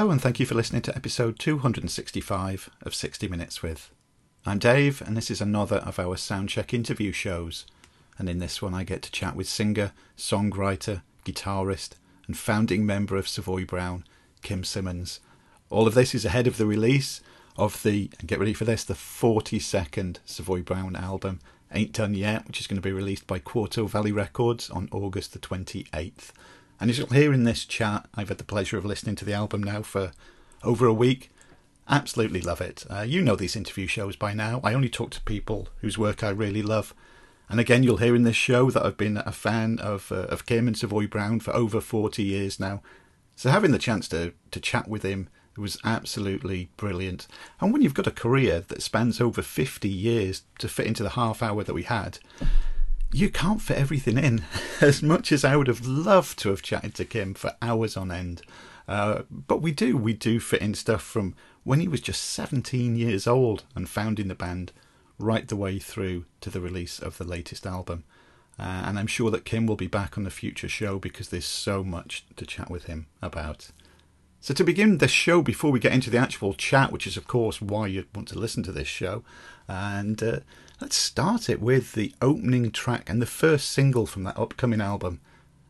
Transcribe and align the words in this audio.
Hello, 0.00 0.12
and 0.12 0.22
thank 0.22 0.40
you 0.40 0.46
for 0.46 0.54
listening 0.54 0.80
to 0.80 0.96
episode 0.96 1.38
265 1.38 2.70
of 2.80 2.94
60 2.94 3.28
Minutes 3.28 3.62
with. 3.62 3.90
I'm 4.46 4.58
Dave, 4.58 5.02
and 5.02 5.14
this 5.14 5.30
is 5.30 5.42
another 5.42 5.76
of 5.76 5.98
our 5.98 6.16
Soundcheck 6.16 6.72
interview 6.72 7.12
shows. 7.12 7.66
And 8.16 8.26
in 8.26 8.38
this 8.38 8.62
one, 8.62 8.72
I 8.72 8.82
get 8.82 9.02
to 9.02 9.12
chat 9.12 9.36
with 9.36 9.46
singer, 9.46 9.92
songwriter, 10.16 11.02
guitarist, 11.26 11.96
and 12.26 12.34
founding 12.34 12.86
member 12.86 13.18
of 13.18 13.28
Savoy 13.28 13.66
Brown, 13.66 14.04
Kim 14.40 14.64
Simmonds. 14.64 15.20
All 15.68 15.86
of 15.86 15.92
this 15.92 16.14
is 16.14 16.24
ahead 16.24 16.46
of 16.46 16.56
the 16.56 16.64
release 16.64 17.20
of 17.58 17.82
the, 17.82 18.08
and 18.20 18.26
get 18.26 18.38
ready 18.38 18.54
for 18.54 18.64
this, 18.64 18.84
the 18.84 18.94
42nd 18.94 20.16
Savoy 20.24 20.62
Brown 20.62 20.96
album, 20.96 21.40
Ain't 21.74 21.92
Done 21.92 22.14
Yet, 22.14 22.46
which 22.46 22.58
is 22.58 22.66
going 22.66 22.80
to 22.80 22.88
be 22.88 22.90
released 22.90 23.26
by 23.26 23.38
Quarto 23.38 23.86
Valley 23.86 24.12
Records 24.12 24.70
on 24.70 24.88
August 24.92 25.34
the 25.34 25.38
28th. 25.38 26.30
And 26.80 26.88
as 26.88 26.98
you'll 26.98 27.08
hear 27.08 27.32
in 27.32 27.44
this 27.44 27.64
chat, 27.64 28.08
I've 28.14 28.28
had 28.28 28.38
the 28.38 28.44
pleasure 28.44 28.78
of 28.78 28.86
listening 28.86 29.16
to 29.16 29.24
the 29.24 29.34
album 29.34 29.62
now 29.62 29.82
for 29.82 30.12
over 30.64 30.86
a 30.86 30.94
week. 30.94 31.30
Absolutely 31.88 32.40
love 32.40 32.60
it. 32.60 32.86
Uh, 32.88 33.02
you 33.02 33.20
know 33.20 33.36
these 33.36 33.56
interview 33.56 33.86
shows 33.86 34.16
by 34.16 34.32
now. 34.32 34.60
I 34.64 34.72
only 34.72 34.88
talk 34.88 35.10
to 35.10 35.20
people 35.22 35.68
whose 35.80 35.98
work 35.98 36.24
I 36.24 36.30
really 36.30 36.62
love. 36.62 36.94
And 37.50 37.60
again, 37.60 37.82
you'll 37.82 37.98
hear 37.98 38.14
in 38.14 38.22
this 38.22 38.36
show 38.36 38.70
that 38.70 38.84
I've 38.84 38.96
been 38.96 39.18
a 39.18 39.32
fan 39.32 39.78
of 39.80 40.10
uh, 40.10 40.26
of 40.26 40.46
Kim 40.46 40.68
and 40.68 40.78
Savoy 40.78 41.06
Brown 41.06 41.40
for 41.40 41.54
over 41.54 41.80
40 41.80 42.22
years 42.22 42.60
now. 42.60 42.80
So 43.34 43.50
having 43.50 43.72
the 43.72 43.78
chance 43.78 44.06
to, 44.08 44.32
to 44.50 44.60
chat 44.60 44.88
with 44.88 45.02
him 45.02 45.28
was 45.56 45.78
absolutely 45.84 46.70
brilliant. 46.76 47.26
And 47.60 47.72
when 47.72 47.82
you've 47.82 47.94
got 47.94 48.06
a 48.06 48.12
career 48.12 48.60
that 48.68 48.82
spans 48.82 49.20
over 49.20 49.42
50 49.42 49.88
years 49.88 50.42
to 50.58 50.68
fit 50.68 50.86
into 50.86 51.02
the 51.02 51.10
half 51.10 51.42
hour 51.42 51.64
that 51.64 51.74
we 51.74 51.82
had, 51.82 52.18
you 53.12 53.30
can't 53.30 53.60
fit 53.60 53.78
everything 53.78 54.18
in. 54.18 54.44
As 54.80 55.02
much 55.02 55.32
as 55.32 55.44
I 55.44 55.56
would 55.56 55.66
have 55.66 55.86
loved 55.86 56.38
to 56.40 56.50
have 56.50 56.62
chatted 56.62 56.94
to 56.96 57.04
Kim 57.04 57.34
for 57.34 57.54
hours 57.60 57.96
on 57.96 58.10
end, 58.10 58.42
uh, 58.88 59.22
but 59.30 59.62
we 59.62 59.72
do. 59.72 59.96
We 59.96 60.12
do 60.12 60.40
fit 60.40 60.62
in 60.62 60.74
stuff 60.74 61.02
from 61.02 61.34
when 61.64 61.80
he 61.80 61.88
was 61.88 62.00
just 62.00 62.22
17 62.22 62.96
years 62.96 63.26
old 63.26 63.64
and 63.74 63.88
founding 63.88 64.28
the 64.28 64.34
band, 64.34 64.72
right 65.18 65.46
the 65.46 65.56
way 65.56 65.78
through 65.78 66.24
to 66.40 66.50
the 66.50 66.60
release 66.60 66.98
of 66.98 67.18
the 67.18 67.24
latest 67.24 67.66
album. 67.66 68.04
Uh, 68.58 68.82
and 68.86 68.98
I'm 68.98 69.06
sure 69.06 69.30
that 69.30 69.44
Kim 69.44 69.66
will 69.66 69.76
be 69.76 69.86
back 69.86 70.18
on 70.18 70.24
the 70.24 70.30
future 70.30 70.68
show 70.68 70.98
because 70.98 71.28
there's 71.28 71.46
so 71.46 71.82
much 71.82 72.24
to 72.36 72.44
chat 72.44 72.70
with 72.70 72.84
him 72.84 73.06
about. 73.22 73.70
So, 74.40 74.54
to 74.54 74.64
begin 74.64 74.98
this 74.98 75.10
show, 75.10 75.42
before 75.42 75.70
we 75.70 75.80
get 75.80 75.92
into 75.92 76.10
the 76.10 76.18
actual 76.18 76.54
chat, 76.54 76.92
which 76.92 77.06
is, 77.06 77.16
of 77.16 77.26
course, 77.26 77.60
why 77.60 77.86
you'd 77.86 78.14
want 78.14 78.28
to 78.28 78.38
listen 78.38 78.62
to 78.64 78.72
this 78.72 78.88
show, 78.88 79.22
and 79.68 80.22
uh, 80.22 80.40
let's 80.80 80.96
start 80.96 81.50
it 81.50 81.60
with 81.60 81.92
the 81.92 82.14
opening 82.22 82.70
track 82.70 83.10
and 83.10 83.20
the 83.20 83.26
first 83.26 83.70
single 83.70 84.06
from 84.06 84.24
that 84.24 84.38
upcoming 84.38 84.80
album, 84.80 85.20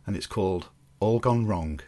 and 0.07 0.15
it's 0.17 0.27
called 0.27 0.69
All 1.01 1.19
Gone 1.19 1.47
Wrong. 1.47 1.81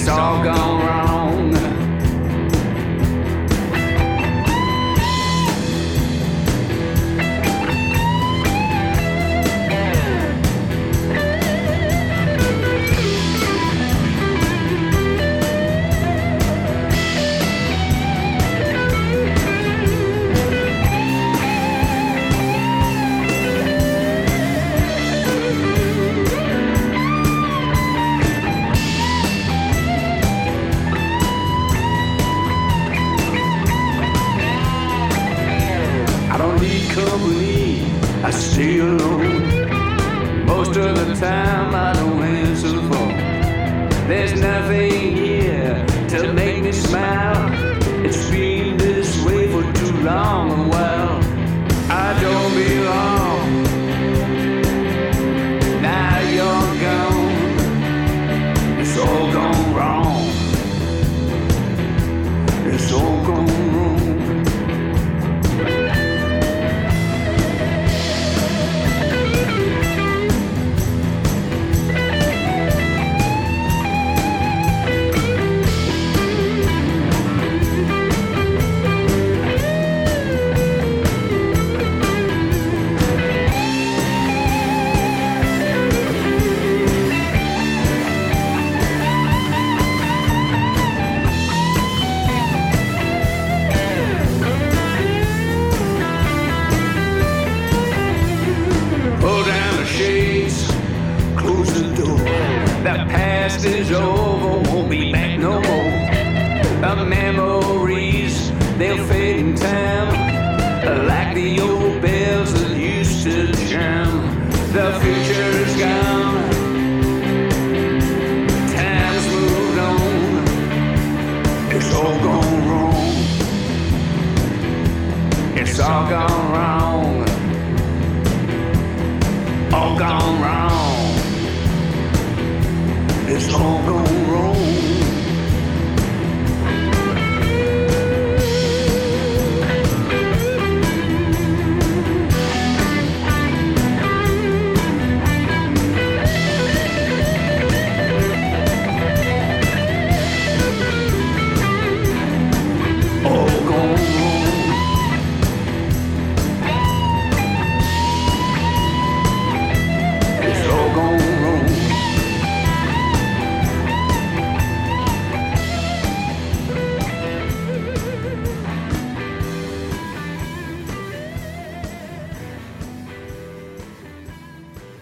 It's 0.00 0.08
all 0.08 0.42
gone 0.42 0.80
wrong. 0.80 1.09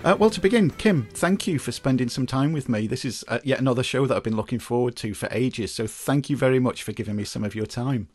Uh, 0.09 0.17
well, 0.17 0.31
to 0.31 0.41
begin, 0.41 0.71
Kim, 0.71 1.07
thank 1.13 1.47
you 1.47 1.59
for 1.59 1.71
spending 1.71 2.09
some 2.09 2.25
time 2.25 2.51
with 2.51 2.67
me. 2.67 2.87
This 2.87 3.05
is 3.05 3.27
uh, 3.29 3.41
yet 3.45 3.59
another 3.59 3.83
show 3.83 4.07
that 4.07 4.17
I've 4.17 4.23
been 4.23 4.37
looking 4.37 4.59
forward 4.59 4.97
to 4.97 5.13
for 5.13 5.29
ages. 5.31 5.75
So 5.75 5.87
thank 5.87 6.31
you 6.31 6.37
very 6.39 6.59
much 6.59 6.83
for 6.83 6.93
giving 6.93 7.15
me 7.15 7.25
some 7.25 7.45
of 7.45 7.55
your 7.55 7.67
time. 7.67 8.09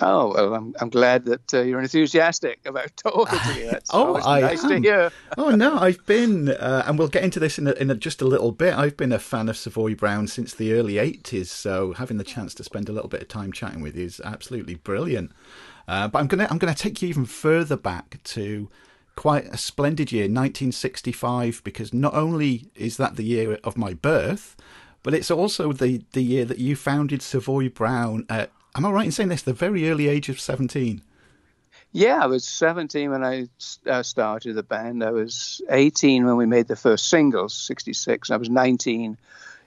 Oh 0.00 0.34
well, 0.34 0.52
I'm 0.54 0.74
I'm 0.80 0.88
glad 0.88 1.24
that 1.26 1.54
uh, 1.54 1.62
you're 1.62 1.80
enthusiastic 1.80 2.58
about 2.66 2.96
talking 2.96 3.38
to 3.38 3.54
me. 3.54 3.70
That's 3.70 3.90
oh, 3.94 4.20
I 4.26 4.40
nice 4.40 4.64
am. 4.64 4.70
to 4.70 4.80
hear. 4.80 5.12
oh 5.38 5.50
no, 5.50 5.78
I've 5.78 6.04
been, 6.04 6.48
uh, 6.48 6.82
and 6.84 6.98
we'll 6.98 7.06
get 7.06 7.22
into 7.22 7.38
this 7.38 7.60
in, 7.60 7.68
a, 7.68 7.72
in 7.74 7.92
a, 7.92 7.94
just 7.94 8.20
a 8.20 8.24
little 8.24 8.50
bit. 8.50 8.74
I've 8.74 8.96
been 8.96 9.12
a 9.12 9.20
fan 9.20 9.48
of 9.48 9.56
Savoy 9.56 9.94
Brown 9.94 10.26
since 10.26 10.52
the 10.52 10.72
early 10.72 10.94
'80s, 10.94 11.46
so 11.46 11.92
having 11.92 12.16
the 12.16 12.24
chance 12.24 12.54
to 12.54 12.64
spend 12.64 12.88
a 12.88 12.92
little 12.92 13.08
bit 13.08 13.22
of 13.22 13.28
time 13.28 13.52
chatting 13.52 13.82
with 13.82 13.94
you 13.94 14.06
is 14.06 14.20
absolutely 14.24 14.74
brilliant. 14.74 15.30
Uh, 15.86 16.08
but 16.08 16.18
I'm 16.18 16.26
gonna 16.26 16.48
I'm 16.50 16.58
gonna 16.58 16.74
take 16.74 17.02
you 17.02 17.08
even 17.08 17.24
further 17.24 17.76
back 17.76 18.18
to 18.24 18.68
quite 19.16 19.46
a 19.46 19.56
splendid 19.56 20.12
year, 20.12 20.24
1965, 20.24 21.62
because 21.64 21.92
not 21.92 22.14
only 22.14 22.70
is 22.74 22.96
that 22.96 23.16
the 23.16 23.24
year 23.24 23.58
of 23.64 23.76
my 23.76 23.94
birth, 23.94 24.56
but 25.02 25.14
it's 25.14 25.30
also 25.30 25.72
the 25.72 26.02
the 26.12 26.22
year 26.22 26.44
that 26.44 26.58
you 26.58 26.76
founded 26.76 27.22
Savoy 27.22 27.68
Brown 27.68 28.26
at 28.28 28.50
Am 28.76 28.84
I 28.84 28.90
right 28.90 29.06
in 29.06 29.12
saying 29.12 29.28
this? 29.28 29.42
The 29.42 29.52
very 29.52 29.88
early 29.88 30.08
age 30.08 30.28
of 30.28 30.40
17? 30.40 31.00
Yeah, 31.92 32.18
I 32.20 32.26
was 32.26 32.44
17 32.44 33.10
when 33.10 33.22
I 33.22 33.46
uh, 33.86 34.02
started 34.02 34.54
the 34.54 34.64
band. 34.64 35.04
I 35.04 35.12
was 35.12 35.62
18 35.70 36.26
when 36.26 36.36
we 36.36 36.44
made 36.44 36.66
the 36.66 36.74
first 36.74 37.08
singles, 37.08 37.54
66. 37.54 38.32
I 38.32 38.36
was 38.36 38.50
19 38.50 39.16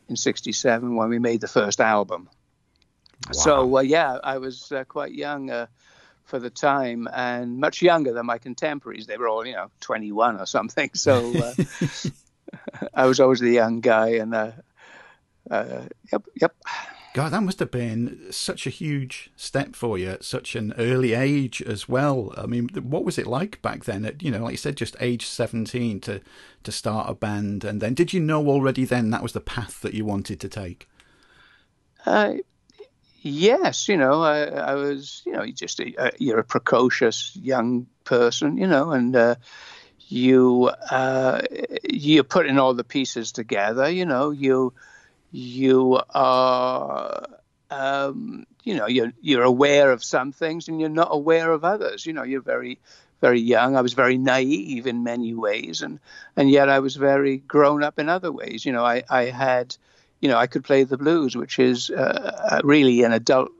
in 0.09 0.15
67 0.15 0.95
when 0.95 1.09
we 1.09 1.19
made 1.19 1.39
the 1.39 1.47
first 1.47 1.79
album. 1.79 2.29
Wow. 3.27 3.31
So, 3.31 3.77
uh, 3.77 3.81
yeah, 3.81 4.17
I 4.23 4.39
was 4.39 4.73
uh, 4.73 4.83
quite 4.83 5.13
young 5.13 5.49
uh, 5.49 5.67
for 6.27 6.39
the 6.39 6.49
time 6.49 7.07
and 7.13 7.57
much 7.57 7.81
younger 7.81 8.13
than 8.13 8.25
my 8.25 8.37
contemporaries. 8.37 9.07
They 9.07 9.17
were 9.17 9.29
all, 9.29 9.45
you 9.45 9.53
know, 9.53 9.71
21 9.79 10.39
or 10.39 10.45
something. 10.45 10.91
So 10.93 11.33
uh, 11.35 11.53
I 12.93 13.05
was 13.05 13.19
always 13.19 13.39
the 13.39 13.51
young 13.51 13.79
guy. 13.79 14.09
And, 14.09 14.35
uh, 14.35 14.51
yep, 15.49 16.25
yep. 16.39 16.55
God, 17.13 17.29
that 17.29 17.41
must 17.41 17.59
have 17.59 17.71
been 17.71 18.27
such 18.29 18.67
a 18.67 18.69
huge 18.69 19.31
step 19.37 19.75
for 19.75 19.97
you 19.97 20.09
at 20.09 20.23
such 20.23 20.55
an 20.55 20.73
early 20.77 21.13
age 21.13 21.61
as 21.61 21.89
well. 21.89 22.33
I 22.37 22.45
mean, 22.45 22.67
what 22.73 23.05
was 23.05 23.17
it 23.17 23.25
like 23.25 23.61
back 23.61 23.85
then? 23.85 24.05
At 24.05 24.21
you 24.21 24.29
know, 24.29 24.43
like 24.43 24.51
you 24.51 24.57
said, 24.57 24.75
just 24.75 24.95
age 24.99 25.25
seventeen 25.25 25.99
to 26.01 26.21
to 26.61 26.71
start 26.71 27.09
a 27.09 27.15
band, 27.15 27.63
and 27.63 27.81
then 27.81 27.95
did 27.95 28.13
you 28.13 28.19
know 28.19 28.47
already 28.47 28.85
then 28.85 29.09
that 29.09 29.23
was 29.23 29.33
the 29.33 29.41
path 29.41 29.81
that 29.81 29.95
you 29.95 30.05
wanted 30.05 30.39
to 30.41 30.47
take? 30.47 30.87
Uh, 32.05 32.35
yes, 33.21 33.87
you 33.87 33.97
know, 33.97 34.21
I, 34.21 34.43
I 34.43 34.73
was, 34.75 35.21
you 35.25 35.33
know, 35.33 35.43
you 35.43 35.53
just 35.53 35.81
you're 36.19 36.39
a 36.39 36.43
precocious 36.43 37.35
young 37.35 37.87
person, 38.03 38.57
you 38.57 38.67
know, 38.67 38.91
and. 38.91 39.15
Uh, 39.15 39.35
you 40.09 40.71
uh, 40.89 41.41
you're 41.83 42.23
putting 42.23 42.57
all 42.57 42.73
the 42.73 42.85
pieces 42.85 43.33
together, 43.33 43.89
you 43.89 44.05
know. 44.05 44.31
You 44.31 44.73
you 45.31 45.99
are 46.13 47.27
um, 47.69 48.45
you 48.63 48.75
know 48.75 48.87
you're 48.87 49.13
you're 49.21 49.43
aware 49.43 49.91
of 49.91 50.03
some 50.03 50.31
things 50.31 50.67
and 50.67 50.79
you're 50.79 50.89
not 50.89 51.09
aware 51.11 51.51
of 51.51 51.63
others 51.63 52.05
you 52.05 52.13
know 52.13 52.23
you're 52.23 52.41
very 52.41 52.79
very 53.21 53.39
young 53.39 53.75
i 53.75 53.81
was 53.81 53.93
very 53.93 54.17
naive 54.17 54.87
in 54.87 55.03
many 55.03 55.33
ways 55.33 55.81
and 55.81 55.99
and 56.35 56.49
yet 56.49 56.69
i 56.69 56.79
was 56.79 56.95
very 56.95 57.37
grown 57.37 57.83
up 57.83 57.97
in 57.99 58.09
other 58.09 58.31
ways 58.31 58.65
you 58.65 58.71
know 58.71 58.85
i 58.85 59.03
i 59.09 59.23
had 59.23 59.75
you 60.21 60.29
know 60.29 60.37
i 60.37 60.47
could 60.47 60.63
play 60.63 60.83
the 60.83 60.97
blues 60.97 61.35
which 61.35 61.59
is 61.59 61.89
uh, 61.89 62.61
really 62.63 63.03
an 63.03 63.11
adult 63.11 63.51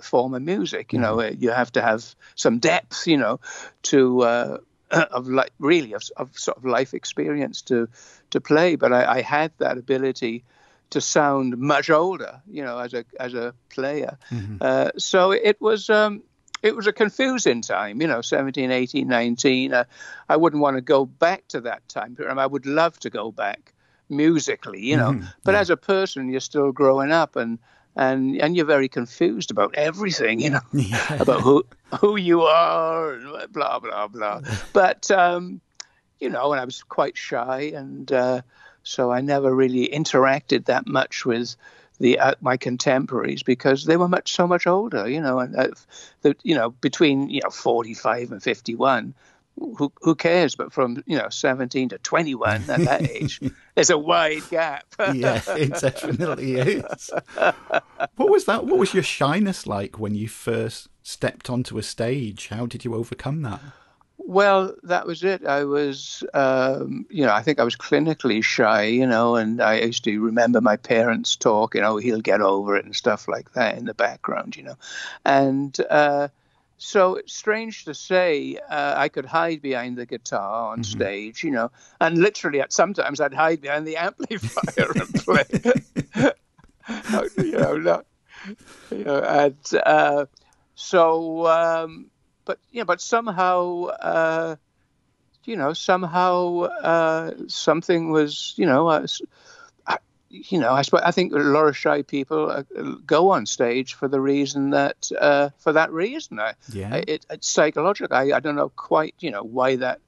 form 0.00 0.34
of 0.34 0.42
music 0.42 0.92
you 0.92 0.98
know 0.98 1.16
mm-hmm. 1.16 1.42
you 1.42 1.50
have 1.50 1.72
to 1.72 1.82
have 1.82 2.14
some 2.34 2.58
depth 2.58 3.06
you 3.06 3.16
know 3.16 3.40
to 3.82 4.20
uh, 4.22 4.58
of 4.90 5.26
like 5.26 5.52
really 5.58 5.92
of, 5.94 6.02
of, 6.16 6.38
sort 6.38 6.56
of 6.56 6.64
life 6.64 6.94
experience 6.94 7.62
to 7.62 7.88
to 8.30 8.40
play 8.40 8.76
but 8.76 8.92
I, 8.92 9.18
I 9.18 9.22
had 9.22 9.52
that 9.58 9.78
ability 9.78 10.44
to 10.92 11.00
sound 11.00 11.56
much 11.56 11.88
older, 11.88 12.42
you 12.46 12.62
know, 12.62 12.78
as 12.78 12.92
a 12.92 13.04
as 13.18 13.34
a 13.34 13.54
player. 13.70 14.18
Mm-hmm. 14.30 14.56
Uh, 14.60 14.90
so 14.98 15.30
it 15.30 15.60
was 15.60 15.88
um, 15.90 16.22
it 16.62 16.76
was 16.76 16.86
a 16.86 16.92
confusing 16.92 17.62
time, 17.62 18.00
you 18.00 18.06
know, 18.06 18.20
17, 18.20 18.70
18, 18.70 19.08
19. 19.08 19.74
Uh, 19.74 19.84
I 20.28 20.36
wouldn't 20.36 20.62
want 20.62 20.76
to 20.76 20.82
go 20.82 21.04
back 21.06 21.48
to 21.48 21.62
that 21.62 21.88
time 21.88 22.14
period. 22.14 22.38
I 22.38 22.46
would 22.46 22.66
love 22.66 22.98
to 23.00 23.10
go 23.10 23.32
back 23.32 23.72
musically, 24.12 24.80
you 24.80 24.96
know, 24.96 25.12
mm-hmm. 25.12 25.26
but 25.44 25.52
yeah. 25.52 25.60
as 25.60 25.70
a 25.70 25.76
person, 25.76 26.30
you're 26.30 26.40
still 26.40 26.72
growing 26.72 27.10
up 27.10 27.36
and 27.36 27.58
and 27.96 28.40
and 28.40 28.56
you're 28.56 28.66
very 28.66 28.88
confused 28.88 29.50
about 29.50 29.74
everything, 29.74 30.40
you 30.40 30.50
know, 30.50 30.60
yeah. 30.72 31.20
about 31.20 31.40
who 31.40 31.64
who 32.00 32.16
you 32.16 32.42
are 32.42 33.14
and 33.14 33.52
blah 33.52 33.78
blah 33.78 34.08
blah. 34.08 34.40
but 34.72 35.10
um, 35.10 35.60
you 36.20 36.30
know, 36.30 36.52
and 36.52 36.60
I 36.60 36.64
was 36.64 36.82
quite 36.82 37.16
shy 37.16 37.72
and. 37.74 38.10
Uh, 38.12 38.42
so 38.84 39.12
I 39.12 39.20
never 39.20 39.54
really 39.54 39.88
interacted 39.88 40.64
that 40.64 40.86
much 40.86 41.24
with 41.24 41.54
the 41.98 42.18
uh, 42.18 42.34
my 42.40 42.56
contemporaries 42.56 43.42
because 43.42 43.84
they 43.84 43.96
were 43.96 44.08
much 44.08 44.32
so 44.32 44.46
much 44.46 44.66
older, 44.66 45.08
you 45.08 45.20
know, 45.20 45.38
and 45.38 45.56
uh, 45.56 45.68
the, 46.22 46.36
you 46.42 46.54
know 46.54 46.70
between 46.70 47.28
you 47.30 47.40
know 47.44 47.50
45 47.50 48.32
and 48.32 48.42
51 48.42 49.14
who, 49.56 49.92
who 50.00 50.14
cares? 50.14 50.54
But 50.54 50.72
from 50.72 51.02
you 51.06 51.16
know 51.16 51.28
17 51.28 51.90
to 51.90 51.98
21 51.98 52.70
at 52.70 52.80
that 52.80 53.10
age, 53.10 53.40
there's 53.74 53.90
a 53.90 53.98
wide 53.98 54.42
gap. 54.50 54.86
yeah, 55.12 55.40
it 55.48 55.80
definitely 55.80 56.54
is. 56.54 57.10
What 57.36 58.30
was 58.30 58.44
that? 58.46 58.66
What 58.66 58.78
was 58.78 58.94
your 58.94 59.02
shyness 59.02 59.66
like 59.66 59.98
when 59.98 60.14
you 60.14 60.28
first 60.28 60.88
stepped 61.02 61.50
onto 61.50 61.78
a 61.78 61.82
stage? 61.82 62.48
How 62.48 62.66
did 62.66 62.84
you 62.84 62.94
overcome 62.94 63.42
that? 63.42 63.60
Well, 64.24 64.74
that 64.84 65.06
was 65.06 65.24
it. 65.24 65.44
I 65.44 65.64
was, 65.64 66.22
um, 66.32 67.06
you 67.10 67.26
know, 67.26 67.32
I 67.32 67.42
think 67.42 67.58
I 67.58 67.64
was 67.64 67.76
clinically 67.76 68.42
shy, 68.42 68.84
you 68.84 69.06
know, 69.06 69.34
and 69.34 69.60
I 69.60 69.80
used 69.80 70.04
to 70.04 70.20
remember 70.20 70.60
my 70.60 70.76
parents 70.76 71.34
talk, 71.34 71.74
you 71.74 71.80
know, 71.80 71.96
he'll 71.96 72.20
get 72.20 72.40
over 72.40 72.76
it 72.76 72.84
and 72.84 72.94
stuff 72.94 73.26
like 73.26 73.52
that 73.54 73.76
in 73.76 73.84
the 73.84 73.94
background, 73.94 74.56
you 74.56 74.62
know. 74.62 74.76
And 75.24 75.76
uh, 75.90 76.28
so 76.82 77.20
strange 77.26 77.84
to 77.84 77.94
say 77.94 78.58
uh, 78.68 78.94
I 78.96 79.08
could 79.08 79.26
hide 79.26 79.62
behind 79.62 79.96
the 79.96 80.06
guitar 80.06 80.72
on 80.72 80.80
mm-hmm. 80.80 80.98
stage, 80.98 81.44
you 81.44 81.50
know, 81.50 81.70
and 82.00 82.18
literally 82.18 82.60
at 82.60 82.72
sometimes 82.72 83.20
I'd 83.20 83.34
hide 83.34 83.60
behind 83.60 83.86
the 83.86 83.96
amplifier 83.96 84.90
and 84.94 85.14
play. 85.14 85.44
you 87.38 87.52
know, 87.52 87.76
not, 87.76 88.06
you 88.90 89.04
know, 89.04 89.22
and 89.22 89.56
uh, 89.84 90.26
so. 90.74 91.46
Um, 91.46 92.10
but 92.44 92.58
yeah, 92.70 92.84
but 92.84 93.00
somehow, 93.00 93.84
uh, 93.84 94.56
you 95.44 95.56
know, 95.56 95.72
somehow 95.72 96.62
uh, 96.62 97.32
something 97.48 98.10
was, 98.10 98.54
you 98.56 98.66
know, 98.66 98.88
uh, 98.88 99.06
you 100.32 100.58
know, 100.58 100.72
I, 100.72 100.82
suppose, 100.82 101.02
I 101.04 101.10
think 101.10 101.32
a 101.32 101.36
lot 101.36 101.66
of 101.66 101.76
shy 101.76 102.02
people 102.02 102.50
uh, 102.50 102.62
go 103.06 103.30
on 103.30 103.44
stage 103.44 103.94
for 103.94 104.08
the 104.08 104.20
reason 104.20 104.70
that, 104.70 105.10
uh, 105.20 105.50
for 105.58 105.74
that 105.74 105.92
reason, 105.92 106.40
I, 106.40 106.54
yeah, 106.72 106.94
it, 107.06 107.26
it's 107.28 107.48
psychological. 107.48 108.16
I, 108.16 108.32
I 108.32 108.40
don't 108.40 108.56
know 108.56 108.70
quite, 108.70 109.14
you 109.20 109.30
know, 109.30 109.42
why 109.42 109.76
that 109.76 110.00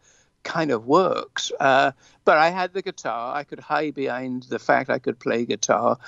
kind 0.43 0.71
of 0.71 0.87
works. 0.87 1.53
Uh, 1.61 1.93
but 2.25 2.39
I 2.39 2.51
had 2.51 2.73
the 2.73 2.83
guitar. 2.83 3.37
I 3.37 3.45
could 3.45 3.61
hide 3.61 3.95
behind 3.95 4.45
the 4.45 4.59
fact 4.59 4.89
I 4.89 4.99
could 4.99 5.19
play 5.19 5.45
guitar 5.45 5.99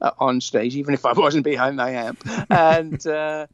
uh, 0.00 0.10
on 0.18 0.40
stage, 0.40 0.74
even 0.76 0.94
if 0.94 1.04
I 1.04 1.12
wasn't 1.12 1.44
behind 1.44 1.76
my 1.76 1.90
amp. 1.90 2.22
And 2.50 3.06
uh, 3.06 3.46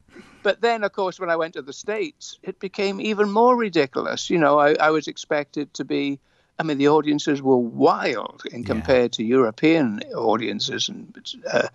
but 0.42 0.60
then, 0.60 0.84
of 0.84 0.92
course, 0.92 1.18
when 1.18 1.30
I 1.30 1.36
went 1.36 1.54
to 1.54 1.62
the 1.62 1.72
states, 1.72 2.38
it 2.42 2.60
became 2.60 3.00
even 3.00 3.30
more 3.30 3.56
ridiculous. 3.56 4.30
You 4.30 4.38
know, 4.38 4.58
I, 4.58 4.74
I 4.74 4.90
was 4.90 5.08
expected 5.08 5.74
to 5.74 5.84
be 5.84 6.20
I 6.58 6.64
mean, 6.64 6.78
the 6.78 6.88
audiences 6.88 7.42
were 7.42 7.56
wild 7.56 8.42
in 8.50 8.64
compared 8.64 9.14
yeah. 9.14 9.16
to 9.16 9.24
European 9.24 10.00
audiences, 10.14 10.88
and 10.88 11.16
uh, 11.50 11.68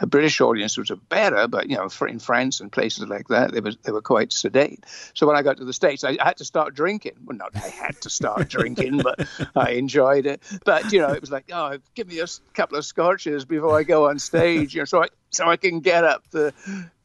a 0.00 0.06
British 0.06 0.40
audience 0.40 0.76
was 0.76 0.90
better, 1.08 1.46
but 1.46 1.70
you 1.70 1.76
know, 1.76 1.88
in 2.06 2.18
France 2.18 2.60
and 2.60 2.72
places 2.72 3.06
like 3.06 3.28
that, 3.28 3.52
they 3.52 3.60
were 3.60 3.72
they 3.82 3.92
were 3.92 4.02
quite 4.02 4.32
sedate. 4.32 4.84
So 5.14 5.26
when 5.26 5.36
I 5.36 5.42
got 5.42 5.58
to 5.58 5.64
the 5.64 5.72
states, 5.72 6.04
I, 6.04 6.16
I 6.20 6.24
had 6.24 6.38
to 6.38 6.44
start 6.44 6.74
drinking. 6.74 7.12
Well, 7.24 7.36
not 7.36 7.54
I 7.54 7.68
had 7.68 8.00
to 8.02 8.10
start 8.10 8.48
drinking, 8.50 8.98
but 8.98 9.28
I 9.54 9.70
enjoyed 9.72 10.26
it. 10.26 10.42
But 10.64 10.92
you 10.92 11.00
know, 11.00 11.12
it 11.12 11.20
was 11.20 11.30
like, 11.30 11.50
oh, 11.52 11.78
give 11.94 12.08
me 12.08 12.20
a 12.20 12.26
couple 12.54 12.78
of 12.78 12.84
scotches 12.84 13.44
before 13.44 13.78
I 13.78 13.84
go 13.84 14.08
on 14.08 14.18
stage, 14.18 14.74
you 14.74 14.80
know, 14.80 14.86
so 14.86 15.02
I 15.04 15.08
so 15.30 15.48
I 15.48 15.56
can 15.56 15.80
get 15.80 16.04
up 16.04 16.28
the 16.30 16.52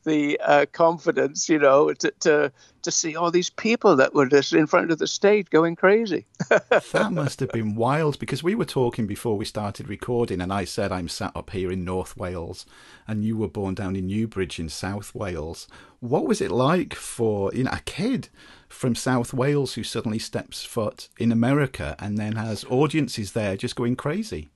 the 0.05 0.39
uh, 0.39 0.65
confidence, 0.71 1.50
you 1.50 1.59
know, 1.59 1.91
to, 1.93 2.12
to 2.21 2.51
to 2.83 2.91
see 2.91 3.15
all 3.15 3.31
these 3.31 3.50
people 3.50 3.95
that 3.95 4.13
were 4.13 4.27
just 4.27 4.53
in 4.53 4.67
front 4.67 4.91
of 4.91 5.00
the 5.00 5.07
stage 5.07 5.50
going 5.50 5.75
crazy. 5.75 6.25
that 6.50 7.09
must 7.12 7.39
have 7.39 7.50
been 7.50 7.75
wild 7.75 8.19
because 8.19 8.43
we 8.43 8.53
were 8.53 8.63
talking 8.63 9.07
before 9.07 9.35
we 9.35 9.43
started 9.43 9.89
recording, 9.89 10.39
and 10.39 10.53
I 10.53 10.65
said 10.65 10.91
I'm 10.91 11.09
sat 11.09 11.35
up 11.35 11.50
here 11.50 11.71
in 11.71 11.83
North 11.83 12.15
Wales, 12.15 12.65
and 13.07 13.25
you 13.25 13.35
were 13.35 13.47
born 13.47 13.74
down 13.74 13.95
in 13.95 14.07
Newbridge 14.07 14.59
in 14.59 14.69
South 14.69 15.13
Wales. 15.15 15.67
What 16.00 16.27
was 16.27 16.41
it 16.41 16.51
like 16.51 16.93
for 16.93 17.51
you 17.53 17.63
know 17.63 17.71
a 17.74 17.81
kid 17.85 18.29
from 18.69 18.93
South 18.95 19.33
Wales 19.33 19.74
who 19.74 19.83
suddenly 19.83 20.19
steps 20.19 20.63
foot 20.63 21.09
in 21.17 21.31
America 21.31 21.95
and 22.00 22.17
then 22.17 22.33
has 22.33 22.65
audiences 22.69 23.31
there 23.31 23.57
just 23.57 23.75
going 23.75 23.95
crazy? 23.95 24.50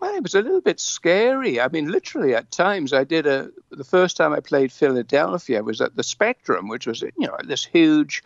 Well, 0.00 0.14
it 0.14 0.22
was 0.22 0.34
a 0.34 0.40
little 0.40 0.62
bit 0.62 0.80
scary. 0.80 1.60
I 1.60 1.68
mean, 1.68 1.90
literally 1.90 2.34
at 2.34 2.50
times, 2.50 2.92
I 2.94 3.04
did 3.04 3.26
a. 3.26 3.50
The 3.70 3.84
first 3.84 4.16
time 4.16 4.32
I 4.32 4.40
played 4.40 4.72
Philadelphia 4.72 5.62
was 5.62 5.82
at 5.82 5.94
the 5.94 6.02
Spectrum, 6.02 6.68
which 6.68 6.86
was 6.86 7.02
you 7.02 7.12
know 7.18 7.36
this 7.44 7.66
huge 7.66 8.22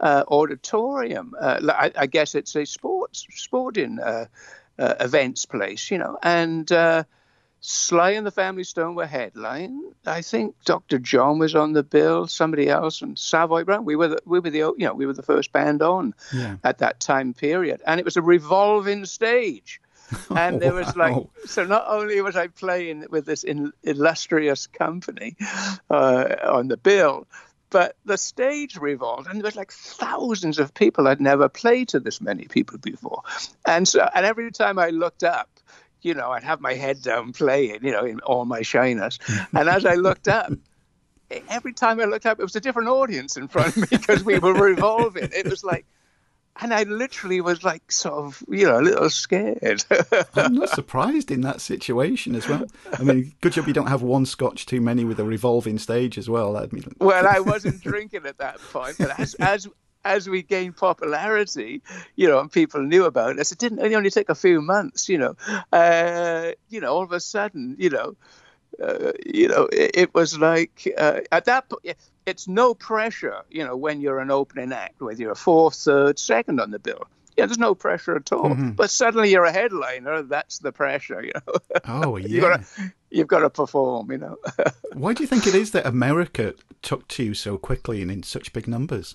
uh, 0.00 0.24
auditorium. 0.28 1.34
Uh, 1.38 1.60
I, 1.68 1.92
I, 1.96 2.06
guess 2.06 2.34
it's 2.34 2.56
a 2.56 2.64
sports 2.64 3.26
sporting 3.30 3.98
uh, 4.00 4.26
uh 4.78 4.94
events 5.00 5.44
place, 5.46 5.90
you 5.90 5.98
know, 5.98 6.18
and. 6.22 6.70
Uh, 6.72 7.04
Sly 7.60 8.10
and 8.10 8.24
the 8.24 8.30
Family 8.30 8.62
Stone 8.62 8.94
were 8.94 9.06
headline. 9.06 9.82
I 10.06 10.22
think 10.22 10.54
Dr. 10.64 10.98
John 11.00 11.40
was 11.40 11.56
on 11.56 11.72
the 11.72 11.82
bill. 11.82 12.28
Somebody 12.28 12.68
else 12.68 13.02
and 13.02 13.18
Savoy 13.18 13.64
Brown. 13.64 13.84
We 13.84 13.96
were 13.96 14.08
the, 14.08 14.18
we 14.24 14.38
were 14.38 14.50
the 14.50 14.58
you 14.58 14.74
know 14.78 14.94
we 14.94 15.06
were 15.06 15.12
the 15.12 15.24
first 15.24 15.52
band 15.52 15.82
on 15.82 16.14
yeah. 16.32 16.56
at 16.62 16.78
that 16.78 17.00
time 17.00 17.34
period, 17.34 17.82
and 17.84 17.98
it 17.98 18.04
was 18.04 18.16
a 18.16 18.22
revolving 18.22 19.04
stage. 19.06 19.80
and 20.36 20.60
there 20.60 20.72
was 20.72 20.96
like 20.96 21.16
so 21.46 21.64
not 21.64 21.84
only 21.88 22.20
was 22.20 22.36
i 22.36 22.46
playing 22.46 23.04
with 23.10 23.26
this 23.26 23.44
in, 23.44 23.72
illustrious 23.82 24.66
company 24.66 25.36
uh, 25.90 26.34
on 26.44 26.68
the 26.68 26.76
bill 26.76 27.26
but 27.70 27.96
the 28.04 28.16
stage 28.16 28.76
revolved 28.76 29.28
and 29.28 29.38
there 29.38 29.44
was 29.44 29.56
like 29.56 29.72
thousands 29.72 30.58
of 30.58 30.72
people 30.74 31.08
i'd 31.08 31.20
never 31.20 31.48
played 31.48 31.88
to 31.88 32.00
this 32.00 32.20
many 32.20 32.44
people 32.44 32.78
before. 32.78 33.22
And 33.66 33.86
so 33.86 34.08
and 34.14 34.24
every 34.24 34.50
time 34.50 34.78
i 34.78 34.90
looked 34.90 35.24
up 35.24 35.48
you 36.00 36.14
know 36.14 36.30
i'd 36.30 36.44
have 36.44 36.60
my 36.60 36.74
head 36.74 37.02
down 37.02 37.32
playing 37.32 37.84
you 37.84 37.92
know 37.92 38.04
in 38.04 38.20
all 38.20 38.44
my 38.44 38.62
shyness 38.62 39.18
and 39.52 39.68
as 39.68 39.84
i 39.84 39.94
looked 39.94 40.28
up 40.28 40.52
every 41.48 41.72
time 41.72 42.00
i 42.00 42.04
looked 42.04 42.24
up 42.24 42.38
it 42.38 42.42
was 42.42 42.56
a 42.56 42.60
different 42.60 42.88
audience 42.88 43.36
in 43.36 43.48
front 43.48 43.76
of 43.76 43.90
me 43.90 43.98
because 43.98 44.24
we 44.24 44.38
were 44.38 44.54
revolving. 44.54 45.28
It 45.34 45.46
was 45.46 45.64
like 45.64 45.84
and 46.60 46.74
I 46.74 46.82
literally 46.84 47.40
was 47.40 47.62
like 47.62 47.90
sort 47.90 48.14
of, 48.14 48.42
you 48.48 48.66
know, 48.66 48.78
a 48.78 48.82
little 48.82 49.10
scared. 49.10 49.84
I'm 50.34 50.54
not 50.54 50.70
surprised 50.70 51.30
in 51.30 51.42
that 51.42 51.60
situation 51.60 52.34
as 52.34 52.48
well. 52.48 52.66
I 52.98 53.02
mean, 53.02 53.32
good 53.40 53.52
job 53.52 53.68
you 53.68 53.74
don't 53.74 53.86
have 53.86 54.02
one 54.02 54.26
scotch 54.26 54.66
too 54.66 54.80
many 54.80 55.04
with 55.04 55.20
a 55.20 55.24
revolving 55.24 55.78
stage 55.78 56.18
as 56.18 56.28
well. 56.28 56.56
I 56.56 56.68
mean, 56.72 56.84
well, 56.98 57.26
I 57.26 57.40
wasn't 57.40 57.80
drinking 57.80 58.26
at 58.26 58.38
that 58.38 58.58
point, 58.72 58.96
but 58.98 59.18
as 59.18 59.34
as 59.34 59.68
as 60.04 60.28
we 60.28 60.42
gained 60.42 60.76
popularity, 60.76 61.82
you 62.16 62.28
know, 62.28 62.40
and 62.40 62.50
people 62.50 62.82
knew 62.82 63.04
about 63.04 63.38
us, 63.38 63.52
it 63.52 63.58
didn't 63.58 63.80
it 63.80 63.92
only 63.94 64.10
take 64.10 64.28
a 64.28 64.34
few 64.34 64.60
months, 64.60 65.08
you 65.08 65.18
know. 65.18 65.36
Uh, 65.72 66.52
you 66.68 66.80
know, 66.80 66.92
all 66.92 67.02
of 67.02 67.12
a 67.12 67.20
sudden, 67.20 67.76
you 67.78 67.90
know, 67.90 68.16
uh, 68.82 69.12
you 69.24 69.48
know, 69.48 69.68
it, 69.72 69.90
it 69.94 70.14
was 70.14 70.38
like 70.38 70.92
uh, 70.96 71.20
at 71.32 71.44
that 71.46 71.68
point, 71.68 71.96
it's 72.28 72.46
no 72.46 72.74
pressure, 72.74 73.42
you 73.50 73.64
know, 73.64 73.76
when 73.76 74.00
you're 74.00 74.20
an 74.20 74.30
opening 74.30 74.72
act, 74.72 75.00
whether 75.00 75.20
you're 75.20 75.32
a 75.32 75.36
fourth, 75.36 75.74
third, 75.76 76.18
second 76.18 76.60
on 76.60 76.70
the 76.70 76.78
bill. 76.78 77.04
Yeah, 77.36 77.46
there's 77.46 77.58
no 77.58 77.74
pressure 77.74 78.16
at 78.16 78.32
all. 78.32 78.50
Mm-hmm. 78.50 78.70
But 78.72 78.90
suddenly 78.90 79.30
you're 79.30 79.44
a 79.44 79.52
headliner, 79.52 80.22
that's 80.22 80.58
the 80.58 80.72
pressure, 80.72 81.22
you 81.22 81.32
know. 81.34 81.54
Oh, 81.86 82.16
yeah. 82.18 82.26
you've, 82.26 82.40
got 82.42 82.60
to, 82.60 82.92
you've 83.10 83.26
got 83.28 83.38
to 83.40 83.50
perform, 83.50 84.10
you 84.12 84.18
know. 84.18 84.36
Why 84.92 85.14
do 85.14 85.22
you 85.22 85.26
think 85.26 85.46
it 85.46 85.54
is 85.54 85.70
that 85.70 85.86
America 85.86 86.54
took 86.82 87.08
to 87.08 87.22
you 87.22 87.34
so 87.34 87.56
quickly 87.56 88.02
and 88.02 88.10
in 88.10 88.22
such 88.22 88.52
big 88.52 88.68
numbers? 88.68 89.14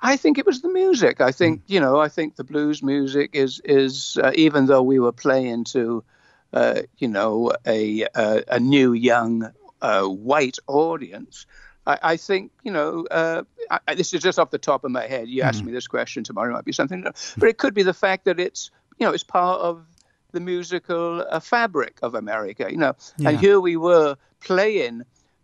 I 0.00 0.16
think 0.16 0.38
it 0.38 0.46
was 0.46 0.62
the 0.62 0.68
music. 0.68 1.20
I 1.20 1.30
think, 1.30 1.60
mm. 1.60 1.64
you 1.68 1.80
know, 1.80 2.00
I 2.00 2.08
think 2.08 2.36
the 2.36 2.44
blues 2.44 2.82
music 2.82 3.30
is, 3.34 3.60
is 3.64 4.18
uh, 4.22 4.32
even 4.34 4.66
though 4.66 4.82
we 4.82 4.98
were 4.98 5.12
playing 5.12 5.64
to, 5.64 6.04
uh, 6.52 6.82
you 6.98 7.08
know, 7.08 7.52
a, 7.66 8.06
a, 8.14 8.44
a 8.48 8.60
new 8.60 8.92
young 8.92 9.52
uh, 9.82 10.04
white 10.04 10.58
audience, 10.66 11.46
I, 11.86 11.98
I, 12.02 12.16
think 12.16 12.52
you 12.62 12.72
know 12.72 13.06
uh, 13.10 13.42
I, 13.70 13.94
this 13.94 14.12
is 14.12 14.22
just 14.22 14.38
off 14.38 14.50
the 14.50 14.58
top 14.58 14.84
of 14.84 14.90
my 14.90 15.06
head. 15.06 15.28
You 15.28 15.42
mm 15.42 15.46
ask 15.46 15.62
me 15.62 15.72
this 15.72 15.86
question 15.86 16.24
tomorrow, 16.24 16.50
it 16.50 16.54
might 16.54 16.64
be 16.64 16.72
something, 16.72 17.02
but 17.02 17.48
it 17.48 17.58
could 17.58 17.74
be 17.74 17.82
the 17.82 17.94
fact 17.94 18.24
that 18.24 18.40
it's 18.40 18.70
you 18.98 19.06
know 19.06 19.12
it's 19.12 19.24
part 19.24 19.60
of 19.60 19.84
the 20.32 20.40
musical 20.40 21.24
uh, 21.30 21.40
fabric 21.40 21.98
of 22.02 22.14
America. 22.14 22.66
You 22.70 22.78
know, 22.78 22.96
yeah. 23.18 23.30
and 23.30 23.38
here 23.38 23.60
we 23.60 23.76
were 23.76 24.16
playing 24.40 25.02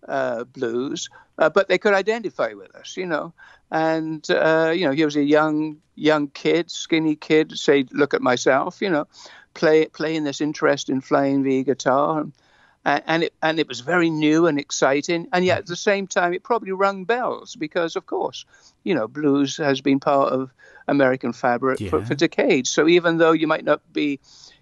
uh, 0.08 0.44
blues, 0.44 1.08
uh, 1.38 1.50
but 1.50 1.68
they 1.68 1.78
could 1.78 1.94
identify 1.94 2.52
with 2.54 2.74
us. 2.74 2.96
You 2.96 3.06
know, 3.06 3.32
and 3.70 4.28
uh, 4.30 4.72
you 4.74 4.86
know 4.86 4.92
he 4.92 5.04
was 5.04 5.16
a 5.16 5.22
young 5.22 5.78
young 5.94 6.28
kid, 6.28 6.70
skinny 6.70 7.16
kid. 7.16 7.56
Say, 7.56 7.84
look 7.92 8.14
at 8.14 8.22
myself. 8.22 8.82
You 8.82 8.90
know, 8.90 9.06
play 9.54 9.86
playing 9.86 10.24
this 10.24 10.40
interest 10.40 10.88
in 10.88 11.00
flying 11.00 11.44
V 11.44 11.62
guitar. 11.62 12.20
And, 12.20 12.32
and 12.84 13.22
it 13.24 13.34
and 13.42 13.58
it 13.58 13.68
was 13.68 13.80
very 13.80 14.10
new 14.10 14.46
and 14.46 14.58
exciting, 14.58 15.28
and 15.32 15.44
yet 15.44 15.58
at 15.58 15.66
the 15.66 15.76
same 15.76 16.06
time 16.06 16.32
it 16.32 16.42
probably 16.42 16.72
rung 16.72 17.04
bells 17.04 17.54
because, 17.56 17.96
of 17.96 18.06
course, 18.06 18.44
you 18.82 18.94
know, 18.94 19.06
blues 19.06 19.56
has 19.58 19.80
been 19.80 20.00
part 20.00 20.32
of 20.32 20.50
American 20.88 21.32
fabric 21.32 21.80
yeah. 21.80 21.90
for, 21.90 22.04
for 22.04 22.14
decades. 22.14 22.70
So 22.70 22.88
even 22.88 23.18
though 23.18 23.32
you 23.32 23.46
might 23.46 23.64
not 23.64 23.80
be, 23.92 24.18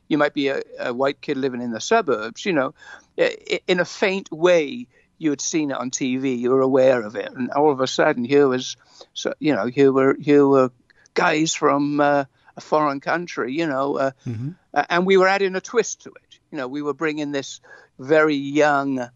you 0.09 0.19
might 0.19 0.35
be 0.35 0.49
a, 0.49 0.63
a 0.79 0.93
white 0.93 1.21
kid 1.21 1.39
living 1.39 1.63
in 1.63 1.71
the 1.71 1.81
suburbs, 1.81 2.45
you 2.45 2.53
know, 2.53 2.75
in 3.17 3.81
a 3.81 3.85
faint 3.85 4.31
way 4.31 4.87
you 5.19 5.31
had 5.31 5.41
seen 5.41 5.71
it 5.71 5.77
on 5.77 5.91
TV, 5.91 6.39
you 6.39 6.51
were 6.51 6.63
aware 6.63 7.03
of 7.03 7.17
it, 7.17 7.31
and 7.33 7.51
all 7.51 7.71
of 7.71 7.81
a 7.81 7.87
sudden 7.87 8.25
here 8.25 8.49
was, 8.49 8.77
so, 9.15 9.33
you 9.39 9.55
know, 9.55 9.67
here 9.67 9.93
were 9.93 10.17
here 10.19 10.47
were 10.47 10.71
guys 11.15 11.55
from 11.55 12.01
uh, 12.01 12.25
a 12.57 12.61
foreign 12.61 13.01
country, 13.01 13.53
you 13.53 13.67
know, 13.67 13.97
uh, 13.97 14.11
mm-hmm. 14.27 14.51
and 14.89 15.07
we 15.07 15.17
were 15.17 15.29
adding 15.29 15.57
a 15.57 15.61
twist 15.61 16.03
to 16.03 16.11
it. 16.11 16.39
You 16.51 16.59
know, 16.59 16.69
we 16.69 16.83
were 16.83 16.95
bringing 16.95 17.33
this 17.33 17.61
very 18.01 18.35
young 18.35 19.09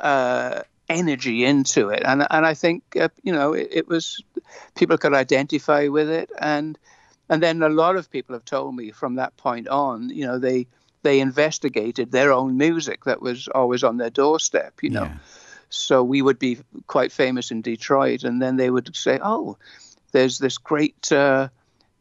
uh, 0.00 0.62
energy 0.88 1.44
into 1.44 1.90
it, 1.90 2.02
and 2.04 2.26
and 2.30 2.44
I 2.46 2.54
think 2.54 2.82
uh, 2.98 3.08
you 3.22 3.32
know 3.32 3.52
it, 3.52 3.68
it, 3.70 3.88
was 3.88 4.22
people 4.74 4.98
could 4.98 5.14
identify 5.14 5.86
with 5.88 6.10
it, 6.10 6.30
and 6.38 6.78
and 7.30 7.40
then 7.42 7.62
a 7.62 7.68
lot 7.68 7.96
of 7.96 8.10
people 8.10 8.34
have 8.34 8.44
told 8.44 8.74
me 8.74 8.90
from 8.90 9.14
that 9.14 9.36
point 9.36 9.68
on, 9.68 10.10
you 10.10 10.26
know, 10.26 10.38
they 10.38 10.66
they 11.02 11.20
investigated 11.20 12.10
their 12.10 12.32
own 12.32 12.58
music 12.58 13.04
that 13.04 13.22
was 13.22 13.48
always 13.48 13.84
on 13.84 13.96
their 13.96 14.10
doorstep, 14.10 14.82
you 14.82 14.90
know. 14.90 15.04
Yeah. 15.04 15.18
So 15.70 16.02
we 16.02 16.20
would 16.20 16.40
be 16.40 16.58
quite 16.88 17.12
famous 17.12 17.52
in 17.52 17.62
Detroit, 17.62 18.24
and 18.24 18.42
then 18.42 18.56
they 18.56 18.68
would 18.68 18.94
say, 18.96 19.20
"Oh, 19.22 19.56
there's 20.10 20.38
this 20.38 20.58
great." 20.58 21.12
Uh, 21.12 21.48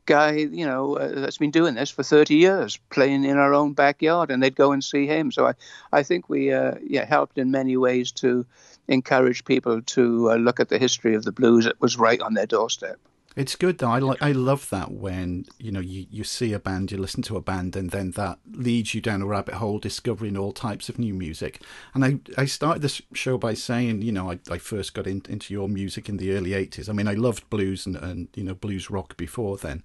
guy, 0.09 0.31
you 0.31 0.65
know, 0.65 0.97
uh, 0.97 1.21
that's 1.21 1.37
been 1.37 1.51
doing 1.51 1.75
this 1.75 1.91
for 1.91 2.01
30 2.01 2.33
years, 2.33 2.79
playing 2.89 3.23
in 3.23 3.37
our 3.37 3.53
own 3.53 3.73
backyard, 3.73 4.31
and 4.31 4.41
they'd 4.41 4.55
go 4.55 4.71
and 4.71 4.83
see 4.83 5.05
him. 5.05 5.31
So 5.31 5.45
I, 5.45 5.53
I 5.93 6.01
think 6.01 6.27
we, 6.27 6.51
uh, 6.51 6.75
yeah, 6.81 7.05
helped 7.05 7.37
in 7.37 7.51
many 7.51 7.77
ways 7.77 8.11
to 8.13 8.45
encourage 8.87 9.45
people 9.45 9.83
to 9.83 10.31
uh, 10.31 10.35
look 10.35 10.59
at 10.59 10.69
the 10.69 10.79
history 10.79 11.13
of 11.13 11.23
the 11.23 11.31
blues 11.31 11.65
that 11.65 11.79
was 11.79 11.95
right 11.97 12.19
on 12.21 12.33
their 12.33 12.47
doorstep. 12.47 12.99
It's 13.35 13.55
good 13.55 13.77
though. 13.77 13.91
I 13.91 13.99
like. 13.99 14.21
I 14.21 14.31
love 14.31 14.69
that 14.71 14.91
when 14.91 15.45
you 15.59 15.71
know 15.71 15.79
you, 15.79 16.07
you 16.09 16.23
see 16.23 16.51
a 16.51 16.59
band, 16.59 16.91
you 16.91 16.97
listen 16.97 17.21
to 17.23 17.37
a 17.37 17.41
band, 17.41 17.75
and 17.75 17.91
then 17.91 18.11
that 18.11 18.39
leads 18.51 18.95
you 18.95 19.01
down 19.01 19.21
a 19.21 19.25
rabbit 19.27 19.55
hole, 19.55 19.77
discovering 19.77 20.35
all 20.35 20.51
types 20.51 20.89
of 20.89 20.97
new 20.97 21.13
music. 21.13 21.61
And 21.93 22.03
I 22.03 22.19
I 22.37 22.45
started 22.45 22.81
this 22.81 23.01
show 23.13 23.37
by 23.37 23.53
saying, 23.53 24.01
you 24.01 24.11
know, 24.11 24.31
I, 24.31 24.39
I 24.49 24.57
first 24.57 24.95
got 24.95 25.05
in, 25.05 25.21
into 25.29 25.53
your 25.53 25.69
music 25.69 26.09
in 26.09 26.17
the 26.17 26.35
early 26.35 26.51
'80s. 26.51 26.89
I 26.89 26.93
mean, 26.93 27.07
I 27.07 27.13
loved 27.13 27.49
blues 27.51 27.85
and, 27.85 27.95
and 27.97 28.29
you 28.33 28.43
know 28.43 28.55
blues 28.55 28.89
rock 28.89 29.15
before 29.15 29.57
then, 29.57 29.83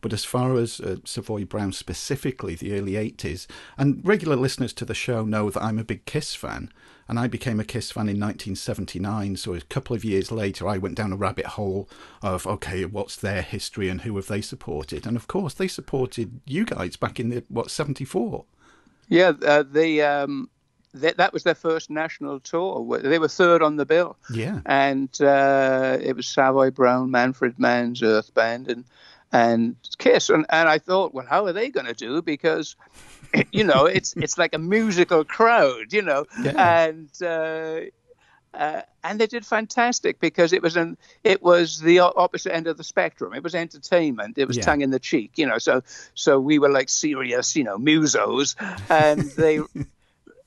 but 0.00 0.14
as 0.14 0.24
far 0.24 0.56
as 0.56 0.80
uh, 0.80 0.96
Savoy 1.04 1.44
Brown 1.44 1.72
specifically, 1.72 2.54
the 2.54 2.78
early 2.78 2.92
'80s, 2.92 3.46
and 3.76 4.00
regular 4.04 4.36
listeners 4.36 4.72
to 4.72 4.86
the 4.86 4.94
show 4.94 5.22
know 5.22 5.50
that 5.50 5.62
I'm 5.62 5.78
a 5.78 5.84
big 5.84 6.06
Kiss 6.06 6.34
fan 6.34 6.72
and 7.08 7.18
I 7.18 7.28
became 7.28 7.60
a 7.60 7.64
Kiss 7.64 7.90
fan 7.90 8.08
in 8.08 8.20
1979. 8.20 9.36
So 9.36 9.54
a 9.54 9.60
couple 9.60 9.94
of 9.94 10.04
years 10.04 10.32
later, 10.32 10.66
I 10.66 10.78
went 10.78 10.96
down 10.96 11.12
a 11.12 11.16
rabbit 11.16 11.46
hole 11.46 11.88
of 12.22 12.46
okay, 12.46 12.84
what's 12.84 13.16
their 13.16 13.42
history 13.42 13.88
and 13.88 14.02
who 14.02 14.16
have 14.16 14.26
they 14.26 14.40
supported? 14.40 15.06
And 15.06 15.16
of 15.16 15.28
course, 15.28 15.54
they 15.54 15.68
supported 15.68 16.40
you 16.46 16.64
guys 16.64 16.96
back 16.96 17.20
in 17.20 17.30
the 17.30 17.44
what 17.48 17.70
74. 17.70 18.44
Yeah, 19.08 19.32
uh, 19.44 19.62
the 19.62 20.02
um, 20.02 20.50
that, 20.94 21.16
that 21.18 21.32
was 21.32 21.44
their 21.44 21.54
first 21.54 21.90
national 21.90 22.40
tour. 22.40 22.98
They 23.00 23.18
were 23.18 23.28
third 23.28 23.62
on 23.62 23.76
the 23.76 23.86
bill. 23.86 24.16
Yeah, 24.30 24.60
and 24.66 25.10
uh, 25.20 25.98
it 26.00 26.16
was 26.16 26.26
Savoy 26.26 26.70
Brown, 26.70 27.10
Manfred 27.10 27.58
Mann's 27.58 28.02
Earth 28.02 28.34
Band, 28.34 28.68
and 28.68 28.84
and 29.32 29.76
Kiss. 29.98 30.30
And, 30.30 30.46
and 30.48 30.68
I 30.68 30.78
thought, 30.78 31.14
well, 31.14 31.26
how 31.26 31.46
are 31.46 31.52
they 31.52 31.68
going 31.70 31.86
to 31.86 31.94
do? 31.94 32.22
Because 32.22 32.76
you 33.52 33.64
know, 33.64 33.86
it's 33.86 34.14
it's 34.16 34.38
like 34.38 34.54
a 34.54 34.58
musical 34.58 35.24
crowd, 35.24 35.92
you 35.92 36.02
know, 36.02 36.26
yeah. 36.42 36.86
and 36.86 37.10
uh, 37.22 37.80
uh, 38.54 38.82
and 39.04 39.20
they 39.20 39.26
did 39.26 39.44
fantastic 39.44 40.18
because 40.18 40.52
it 40.52 40.62
was 40.62 40.76
an 40.76 40.96
it 41.22 41.42
was 41.42 41.80
the 41.80 42.00
opposite 42.00 42.54
end 42.54 42.66
of 42.66 42.76
the 42.76 42.84
spectrum. 42.84 43.34
It 43.34 43.42
was 43.42 43.54
entertainment. 43.54 44.38
It 44.38 44.48
was 44.48 44.56
yeah. 44.56 44.64
tongue 44.64 44.80
in 44.80 44.90
the 44.90 44.98
cheek, 44.98 45.32
you 45.36 45.46
know. 45.46 45.58
So 45.58 45.82
so 46.14 46.40
we 46.40 46.58
were 46.58 46.70
like 46.70 46.88
serious, 46.88 47.54
you 47.54 47.64
know, 47.64 47.78
musos, 47.78 48.56
and 48.88 49.20
they 49.32 49.60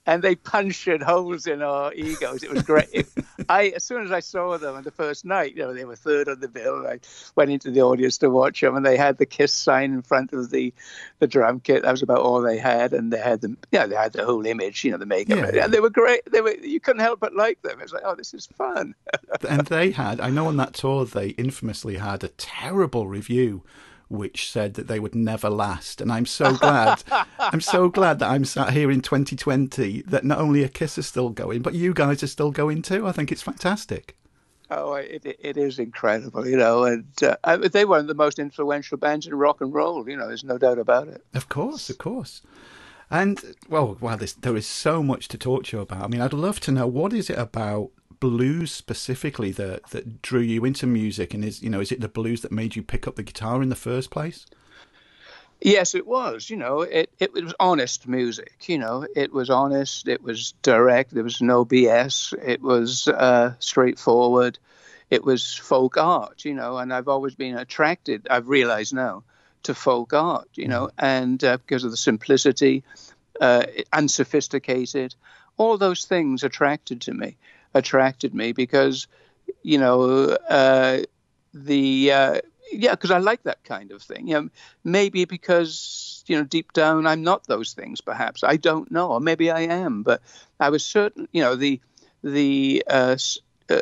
and 0.10 0.24
they 0.24 0.34
punctured 0.34 1.04
holes 1.04 1.46
in 1.46 1.62
our 1.62 1.94
egos. 1.94 2.42
It 2.42 2.51
was 2.51 2.63
great. 2.63 3.08
I, 3.50 3.68
as 3.75 3.84
soon 3.84 4.04
as 4.04 4.12
I 4.12 4.22
saw 4.22 4.58
them 4.58 4.75
on 4.75 4.82
the 4.82 4.89
first 4.89 5.24
night, 5.24 5.56
you 5.56 5.62
know, 5.62 5.72
they 5.72 5.86
were 5.86 5.96
third 5.96 6.28
on 6.28 6.39
the 6.39 6.48
bill. 6.48 6.88
I 6.88 7.00
went 7.36 7.51
into 7.51 7.70
the 7.70 7.82
audience 7.82 8.18
to 8.20 8.30
watch 8.32 8.60
them, 8.60 8.75
and 8.75 8.84
they 8.84 8.98
had 8.98 9.20
the 9.20 9.28
Kiss 9.28 9.54
sign 9.54 9.94
in 9.94 10.01
front 10.01 10.34
of 10.34 10.50
the, 10.50 10.74
the 11.20 11.28
drum 11.28 11.60
kit. 11.60 11.84
That 11.84 11.92
was 11.92 12.01
about 12.01 12.22
all 12.22 12.42
they 12.42 12.58
had, 12.58 12.92
and 12.92 13.13
they 13.13 13.20
had 13.20 13.42
the, 13.42 13.56
yeah, 13.72 13.86
they 13.86 13.96
had 13.96 14.13
the 14.13 14.25
whole 14.25 14.44
image, 14.48 14.84
you 14.84 14.89
know, 14.89 14.98
the 14.98 15.06
makeup, 15.06 15.54
yeah. 15.54 15.66
and 15.66 15.74
they 15.74 15.80
were 15.80 15.92
great. 15.92 16.22
They 16.32 16.42
were, 16.42 16.56
you 16.56 16.80
couldn't 16.80 17.01
help 17.01 17.20
but 17.20 17.36
like 17.36 17.62
them. 17.62 17.80
It 17.80 17.84
was 17.84 17.94
like, 17.94 18.04
oh, 18.04 18.16
this 18.16 18.34
is 18.34 18.48
fun. 18.48 18.96
and 19.48 19.68
they 19.68 19.92
had, 19.92 20.20
I 20.20 20.32
know, 20.32 20.48
on 20.48 20.58
that 20.58 20.74
tour, 20.74 21.06
they 21.06 21.30
infamously 21.30 21.98
had 21.98 22.24
a 22.24 22.30
terrible 22.30 23.06
review 23.06 23.63
which 24.10 24.51
said 24.51 24.74
that 24.74 24.88
they 24.88 25.00
would 25.00 25.16
never 25.16 25.50
last. 25.50 26.01
And 26.01 26.12
I'm 26.12 26.25
so 26.25 26.54
glad, 26.56 27.04
I'm 27.39 27.62
so 27.62 27.89
glad 27.89 28.20
that 28.20 28.30
I'm 28.30 28.46
sat 28.46 28.74
here 28.74 28.92
in 28.92 29.01
2020 29.01 30.01
that 30.04 30.25
not 30.25 30.39
only 30.39 30.63
a 30.63 30.70
Kiss 30.70 30.98
is 30.98 31.08
still 31.08 31.30
going, 31.30 31.62
but 31.62 31.75
you 31.75 31.94
guys 31.94 32.24
are 32.24 32.28
still 32.28 32.51
going 32.51 32.82
too. 32.82 33.08
I 33.08 33.12
think 33.12 33.32
it's 33.32 33.42
fantastic. 33.42 34.16
Oh, 34.72 34.94
it, 34.94 35.25
it 35.25 35.58
is 35.58 35.80
incredible, 35.80 36.48
you 36.48 36.58
know, 36.58 36.84
and 36.84 37.06
uh, 37.24 37.58
they 37.58 37.86
were 37.86 38.04
the 38.04 38.13
most 38.13 38.38
influential 38.38 38.98
bands 38.98 39.25
in 39.25 39.34
rock 39.34 39.62
and 39.62 39.74
roll, 39.74 40.08
you 40.08 40.16
know, 40.16 40.28
there's 40.28 40.44
no 40.44 40.60
doubt 40.60 40.78
about 40.78 41.08
it. 41.08 41.24
Of 41.34 41.50
course, 41.50 41.89
of 41.89 41.98
course. 41.98 42.44
And, 43.10 43.56
well, 43.68 43.98
wow, 44.00 44.16
this, 44.16 44.34
there 44.34 44.56
is 44.56 44.68
so 44.68 45.01
much 45.01 45.28
to 45.30 45.39
talk 45.39 45.66
to 45.66 45.78
you 45.78 45.82
about. 45.82 46.04
I 46.04 46.08
mean, 46.08 46.22
I'd 46.22 46.34
love 46.34 46.60
to 46.62 46.72
know 46.72 46.86
what 46.86 47.13
is 47.13 47.32
it 47.32 47.39
about 47.39 47.89
blues 48.20 48.72
specifically 48.72 49.52
that, 49.52 49.88
that 49.92 50.22
drew 50.22 50.42
you 50.42 50.66
into 50.66 50.88
music? 50.88 51.34
And 51.34 51.44
is, 51.44 51.62
you 51.62 51.70
know, 51.70 51.80
is 51.80 51.92
it 51.92 52.02
the 52.02 52.08
blues 52.08 52.42
that 52.42 52.52
made 52.52 52.76
you 52.76 52.84
pick 52.84 53.08
up 53.08 53.16
the 53.16 53.24
guitar 53.24 53.62
in 53.62 53.70
the 53.70 53.76
first 53.76 54.12
place? 54.12 54.46
Yes, 55.62 55.94
it 55.94 56.08
was. 56.08 56.50
You 56.50 56.56
know, 56.56 56.82
it, 56.82 57.10
it 57.20 57.34
was 57.34 57.54
honest 57.60 58.08
music. 58.08 58.54
You 58.68 58.78
know, 58.78 59.06
it 59.16 59.34
was 59.34 59.50
honest. 59.50 60.08
It 60.08 60.24
was 60.24 60.54
direct. 60.62 61.14
There 61.14 61.24
was 61.24 61.42
no 61.42 61.66
BS. 61.66 62.34
It 62.42 62.62
was 62.62 63.08
uh, 63.08 63.54
straightforward. 63.60 64.58
It 65.10 65.24
was 65.24 65.54
folk 65.54 65.98
art. 65.98 66.46
You 66.46 66.54
know, 66.54 66.78
and 66.78 66.94
I've 66.94 67.10
always 67.10 67.36
been 67.36 67.58
attracted. 67.58 68.28
I've 68.30 68.48
realized 68.48 68.94
now 68.94 69.24
to 69.64 69.74
folk 69.74 70.14
art. 70.14 70.48
You 70.54 70.70
know, 70.70 70.88
mm-hmm. 70.88 71.06
and 71.06 71.44
uh, 71.44 71.58
because 71.58 71.84
of 71.84 71.92
the 71.92 71.98
simplicity, 71.98 72.84
uh, 73.42 73.64
unsophisticated, 73.92 75.14
all 75.58 75.78
those 75.78 76.06
things 76.06 76.44
attracted 76.44 77.02
to 77.02 77.14
me. 77.14 77.36
Attracted 77.74 78.34
me 78.34 78.52
because, 78.52 79.08
you 79.62 79.78
know, 79.78 80.38
uh, 80.50 81.04
the 81.54 82.12
uh, 82.12 82.40
yeah, 82.72 82.92
because 82.92 83.12
I 83.12 83.18
like 83.20 83.44
that 83.44 83.64
kind 83.64 83.92
of 83.92 84.02
thing. 84.02 84.28
You 84.28 84.34
know, 84.36 84.50
maybe 84.84 85.26
because 85.26 86.24
you 86.28 86.38
know 86.38 86.44
deep 86.44 86.74
down 86.74 87.08
I'm 87.08 87.24
not 87.24 87.48
those 87.48 87.74
things. 87.74 88.02
Perhaps 88.02 88.44
I 88.44 88.58
don't 88.58 88.92
know, 88.92 89.12
or 89.12 89.20
maybe 89.20 89.52
I 89.52 89.62
am. 89.62 90.04
But 90.04 90.22
I 90.60 90.70
was 90.70 90.84
certain. 90.84 91.28
You 91.32 91.42
know, 91.42 91.56
the 91.56 91.80
the 92.24 92.84
uh, 92.88 93.18
uh, 93.70 93.80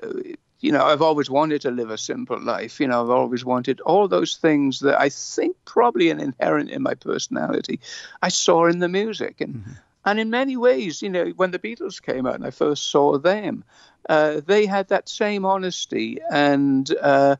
you 0.59 0.71
know 0.71 0.85
I've 0.85 1.01
always 1.01 1.29
wanted 1.29 1.61
to 1.61 1.71
live 1.71 1.89
a 1.89 1.97
simple 1.97 2.41
life. 2.41 2.79
You 2.79 2.87
know, 2.87 3.01
I've 3.03 3.09
always 3.09 3.43
wanted 3.43 3.81
all 3.81 4.07
those 4.07 4.37
things 4.37 4.79
that 4.79 4.99
I 4.99 5.09
think 5.09 5.57
probably 5.65 6.09
an 6.09 6.19
inherent 6.19 6.69
in 6.69 6.81
my 6.81 6.93
personality. 6.93 7.79
I 8.21 8.29
saw 8.29 8.67
in 8.67 8.79
the 8.79 8.89
music 8.89 9.41
and. 9.41 9.55
Mm-hmm. 9.55 9.71
And 10.07 10.21
in 10.21 10.29
many 10.29 10.55
ways, 10.55 11.01
you 11.01 11.09
know, 11.09 11.25
when 11.35 11.51
the 11.51 11.59
Beatles 11.59 12.01
came 12.01 12.25
out 12.25 12.35
and 12.35 12.45
I 12.45 12.51
first 12.51 12.89
saw 12.91 13.17
them, 13.17 13.65
uh, 14.07 14.39
they 14.45 14.65
had 14.65 14.87
that 14.87 15.09
same 15.09 15.43
honesty 15.43 16.19
and 16.31 16.89
uh, 17.01 17.35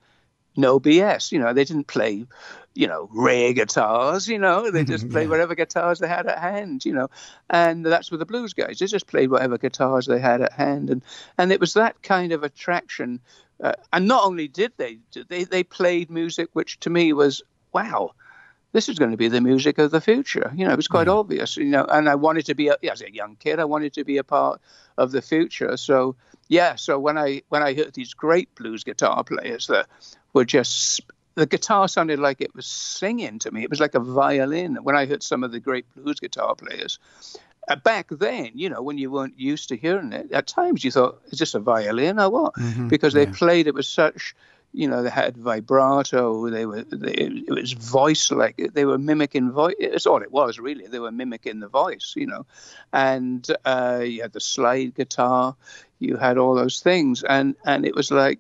no 0.58 0.78
BS. 0.78 1.32
You 1.32 1.40
know, 1.40 1.54
they 1.54 1.64
didn't 1.64 1.88
play, 1.88 2.26
you 2.74 2.88
know, 2.88 3.08
rare 3.14 3.54
guitars. 3.54 4.28
You 4.28 4.38
know, 4.38 4.70
they 4.70 4.84
just 4.84 5.10
played 5.12 5.24
yeah. 5.24 5.30
whatever 5.30 5.56
guitars 5.56 6.00
they 6.00 6.10
had 6.10 6.28
at 6.28 6.40
hand. 6.40 6.84
You 6.84 6.92
know, 6.92 7.08
and 7.50 7.86
that's 7.86 8.12
with 8.12 8.20
the 8.20 8.26
blues 8.26 8.52
guys. 8.54 8.80
They 8.80 8.88
just 8.88 9.08
played 9.08 9.32
whatever 9.32 9.58
guitars 9.58 10.06
they 10.06 10.20
had 10.20 10.42
at 10.42 10.52
hand, 10.52 10.90
and 10.90 11.02
and 11.38 11.54
it 11.54 11.62
was 11.62 11.74
that 11.76 12.04
kind 12.04 12.34
of 12.34 12.44
attraction. 12.44 13.22
Uh, 13.64 13.76
and 13.94 14.10
not 14.10 14.26
only 14.26 14.50
did 14.50 14.74
they, 14.76 15.00
they 15.30 15.46
they 15.46 15.64
played 15.64 16.12
music 16.12 16.50
which 16.52 16.82
to 16.82 16.90
me 16.90 17.14
was 17.14 17.42
wow 17.72 18.12
this 18.74 18.90
is 18.90 19.00
going 19.00 19.12
to 19.12 19.18
be 19.18 19.28
the 19.28 19.42
music 19.42 19.78
of 19.78 19.92
the 19.92 20.02
future. 20.02 20.52
You 20.56 20.66
know, 20.66 20.74
it 20.74 20.78
was 20.78 20.88
quite 20.88 21.08
mm. 21.08 21.20
obvious. 21.20 21.58
You 21.58 21.66
know, 21.66 21.86
and 21.86 22.10
I 22.10 22.16
wanted 22.16 22.46
to 22.48 22.56
be 22.56 22.68
a, 22.68 22.78
as 22.92 23.02
a 23.02 23.12
young 23.12 23.36
kid, 23.38 23.60
I 23.60 23.66
wanted 23.66 23.94
to 23.94 24.04
be 24.04 24.18
a 24.18 24.24
part 24.24 24.62
of 24.98 25.12
the 25.12 25.22
future. 25.22 25.78
So 25.78 26.16
yeah, 26.48 26.76
so 26.76 27.00
when 27.00 27.18
I 27.18 27.42
when 27.50 27.64
I 27.64 27.74
heard 27.74 27.94
these 27.94 28.14
great 28.14 28.54
blues 28.56 28.84
guitar 28.84 29.24
players 29.24 29.68
that 29.68 29.88
were 30.34 30.46
just 30.46 31.02
the 31.36 31.46
guitar 31.46 31.88
sounded 31.88 32.18
like 32.18 32.42
it 32.42 32.56
was 32.56 32.66
singing 32.66 33.38
to 33.40 33.52
me. 33.52 33.64
It 33.64 33.70
was 33.70 33.80
like 33.80 33.94
a 33.94 34.00
violin. 34.00 34.78
When 34.78 34.96
I 34.96 35.06
heard 35.06 35.22
some 35.22 35.44
of 35.44 35.52
the 35.52 35.60
great 35.60 35.86
blues 35.96 36.20
guitar 36.20 36.56
players, 36.56 36.98
uh, 37.68 37.76
back 37.76 38.08
then, 38.10 38.52
you 38.56 38.70
know, 38.70 38.82
when 38.82 38.98
you 38.98 39.12
weren't 39.12 39.40
used 39.40 39.70
to 39.70 39.78
hearing 39.78 40.14
it, 40.14 40.32
at 40.32 40.48
times 40.48 40.84
you 40.84 40.90
thought, 40.90 41.22
is 41.28 41.38
this 41.38 41.54
a 41.54 41.60
violin 41.60 42.20
or 42.20 42.32
what? 42.32 42.54
Mm-hmm, 42.56 42.88
because 42.88 43.14
they 43.14 43.26
yeah. 43.26 43.34
played 43.34 43.68
it 43.68 43.76
with 43.76 43.86
such 43.86 44.36
you 44.78 44.88
know, 44.88 45.02
they 45.02 45.10
had 45.10 45.36
vibrato. 45.36 46.52
They 46.52 46.68
were, 46.68 46.84
they, 46.84 47.14
it 47.14 47.50
was 47.50 47.74
voice 47.74 48.30
like 48.30 48.62
they 48.74 48.86
were 48.86 49.00
mimicking 49.00 49.52
voice. 49.52 49.74
It's 49.80 50.06
all 50.06 50.22
it 50.22 50.32
was 50.32 50.60
really. 50.60 50.86
They 50.86 51.00
were 51.00 51.12
mimicking 51.12 51.60
the 51.60 51.68
voice, 51.68 52.14
you 52.16 52.28
know, 52.28 52.46
and 52.94 53.46
uh, 53.66 54.02
you 54.04 54.22
had 54.22 54.34
the 54.34 54.40
slide 54.40 54.94
guitar, 54.94 55.56
you 55.98 56.16
had 56.16 56.38
all 56.38 56.54
those 56.54 56.80
things, 56.80 57.24
and 57.24 57.56
and 57.66 57.86
it 57.86 57.96
was 57.96 58.12
like. 58.12 58.40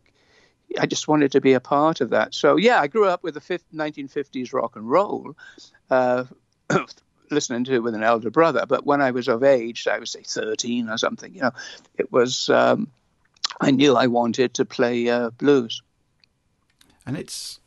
I 0.77 0.85
just 0.85 1.07
wanted 1.07 1.31
to 1.31 1.39
be 1.39 1.53
a 1.53 1.61
part 1.61 2.01
of 2.01 2.09
that. 2.09 2.35
So 2.35 2.57
yeah, 2.57 2.81
I 2.81 2.87
grew 2.87 3.05
up 3.05 3.23
with 3.23 3.35
the 3.35 3.39
1950s 3.73 4.51
rock 4.51 4.75
and 4.75 4.87
roll, 4.87 5.33
uh, 5.89 6.25
listening 7.31 7.63
to 7.63 7.73
it 7.75 7.83
with 7.83 7.95
an 7.95 8.03
elder 8.03 8.29
brother. 8.29 8.65
But 8.67 8.85
when 8.85 9.01
I 9.01 9.11
was 9.11 9.29
of 9.29 9.45
age, 9.45 9.87
I 9.87 9.97
would 9.97 10.09
say 10.09 10.23
13 10.23 10.89
or 10.89 10.97
something, 10.97 11.33
you 11.33 11.39
know, 11.39 11.51
it 11.97 12.11
was 12.11 12.49
um, 12.49 12.91
I 13.61 13.71
knew 13.71 13.95
I 13.95 14.07
wanted 14.07 14.55
to 14.55 14.65
play 14.65 15.07
uh, 15.07 15.29
blues 15.29 15.81
and 17.07 17.17
it's 17.17 17.59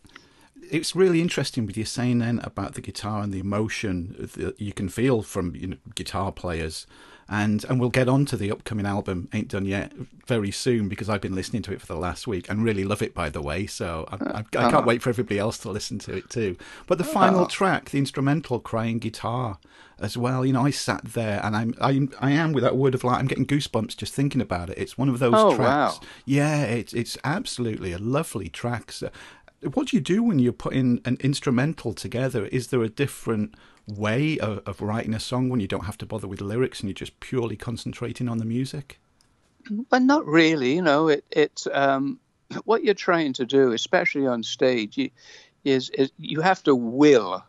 it's 0.70 0.94
really 0.94 1.20
interesting 1.20 1.66
with 1.66 1.76
you 1.76 1.84
saying 1.84 2.18
then 2.18 2.38
about 2.44 2.74
the 2.74 2.80
guitar 2.80 3.22
and 3.22 3.32
the 3.32 3.40
emotion 3.40 4.14
that 4.36 4.60
you 4.60 4.72
can 4.72 4.88
feel 4.88 5.22
from 5.22 5.56
you 5.56 5.66
know, 5.66 5.76
guitar 5.96 6.30
players 6.30 6.86
and 7.30 7.64
and 7.68 7.78
we'll 7.78 7.88
get 7.88 8.08
on 8.08 8.26
to 8.26 8.36
the 8.36 8.50
upcoming 8.50 8.84
album 8.84 9.28
ain't 9.32 9.48
done 9.48 9.64
yet 9.64 9.92
very 10.26 10.50
soon 10.50 10.88
because 10.88 11.08
i've 11.08 11.20
been 11.20 11.34
listening 11.34 11.62
to 11.62 11.72
it 11.72 11.80
for 11.80 11.86
the 11.86 11.96
last 11.96 12.26
week 12.26 12.50
and 12.50 12.64
really 12.64 12.84
love 12.84 13.00
it 13.00 13.14
by 13.14 13.30
the 13.30 13.40
way 13.40 13.66
so 13.66 14.06
i, 14.10 14.16
I, 14.16 14.38
I 14.38 14.42
can't 14.42 14.74
uh-huh. 14.74 14.82
wait 14.84 15.00
for 15.00 15.10
everybody 15.10 15.38
else 15.38 15.56
to 15.58 15.70
listen 15.70 15.98
to 16.00 16.16
it 16.16 16.28
too 16.28 16.56
but 16.86 16.98
the 16.98 17.04
final 17.04 17.40
uh-huh. 17.40 17.48
track 17.48 17.90
the 17.90 17.98
instrumental 17.98 18.58
crying 18.58 18.98
guitar 18.98 19.58
as 20.00 20.16
well 20.16 20.44
you 20.44 20.52
know 20.52 20.64
i 20.64 20.70
sat 20.70 21.04
there 21.04 21.40
and 21.44 21.54
i'm 21.54 21.74
i, 21.80 22.08
I 22.20 22.32
am 22.32 22.52
with 22.52 22.64
that 22.64 22.76
word 22.76 22.94
of 22.94 23.04
light 23.04 23.18
i'm 23.18 23.26
getting 23.26 23.46
goosebumps 23.46 23.96
just 23.96 24.12
thinking 24.12 24.40
about 24.40 24.70
it 24.70 24.78
it's 24.78 24.98
one 24.98 25.08
of 25.08 25.18
those 25.18 25.34
oh, 25.36 25.54
tracks 25.54 26.00
wow. 26.00 26.06
yeah 26.24 26.62
it's 26.62 26.92
it's 26.92 27.16
absolutely 27.22 27.92
a 27.92 27.98
lovely 27.98 28.48
track 28.48 28.92
so, 28.92 29.10
what 29.62 29.88
do 29.88 29.96
you 29.96 30.00
do 30.00 30.22
when 30.22 30.38
you're 30.38 30.52
putting 30.52 31.00
an 31.04 31.18
instrumental 31.20 31.92
together? 31.92 32.46
Is 32.46 32.68
there 32.68 32.82
a 32.82 32.88
different 32.88 33.54
way 33.86 34.38
of, 34.38 34.62
of, 34.66 34.80
writing 34.80 35.14
a 35.14 35.20
song 35.20 35.48
when 35.48 35.60
you 35.60 35.66
don't 35.66 35.84
have 35.84 35.98
to 35.98 36.06
bother 36.06 36.28
with 36.28 36.40
lyrics 36.40 36.80
and 36.80 36.88
you're 36.88 36.94
just 36.94 37.18
purely 37.20 37.56
concentrating 37.56 38.28
on 38.28 38.38
the 38.38 38.44
music? 38.44 38.98
Well, 39.90 40.00
not 40.00 40.26
really. 40.26 40.74
You 40.74 40.82
know, 40.82 41.08
it 41.08 41.24
it's 41.30 41.66
um, 41.72 42.18
what 42.64 42.84
you're 42.84 42.94
trying 42.94 43.34
to 43.34 43.44
do, 43.44 43.72
especially 43.72 44.26
on 44.26 44.42
stage, 44.42 44.96
you, 44.96 45.10
is 45.64 45.90
is 45.90 46.10
you 46.18 46.40
have 46.40 46.62
to 46.64 46.74
will 46.74 47.44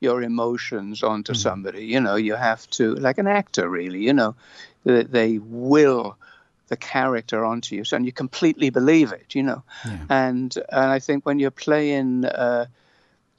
your 0.00 0.22
emotions 0.22 1.02
onto 1.02 1.32
mm. 1.32 1.36
somebody. 1.36 1.86
You 1.86 2.00
know, 2.00 2.16
you 2.16 2.34
have 2.34 2.68
to 2.70 2.94
like 2.96 3.18
an 3.18 3.28
actor, 3.28 3.68
really. 3.68 4.00
You 4.00 4.12
know, 4.12 4.34
they 4.84 5.38
will 5.38 6.18
the 6.68 6.76
character 6.76 7.44
onto 7.44 7.76
you, 7.76 7.84
so, 7.84 7.96
and 7.96 8.06
you 8.06 8.12
completely 8.12 8.70
believe 8.70 9.12
it, 9.12 9.34
you 9.34 9.42
know. 9.42 9.62
Yeah. 9.84 9.98
And 10.08 10.54
and 10.70 10.90
I 10.90 10.98
think 10.98 11.26
when 11.26 11.38
you're 11.38 11.50
playing, 11.50 12.24
uh, 12.24 12.66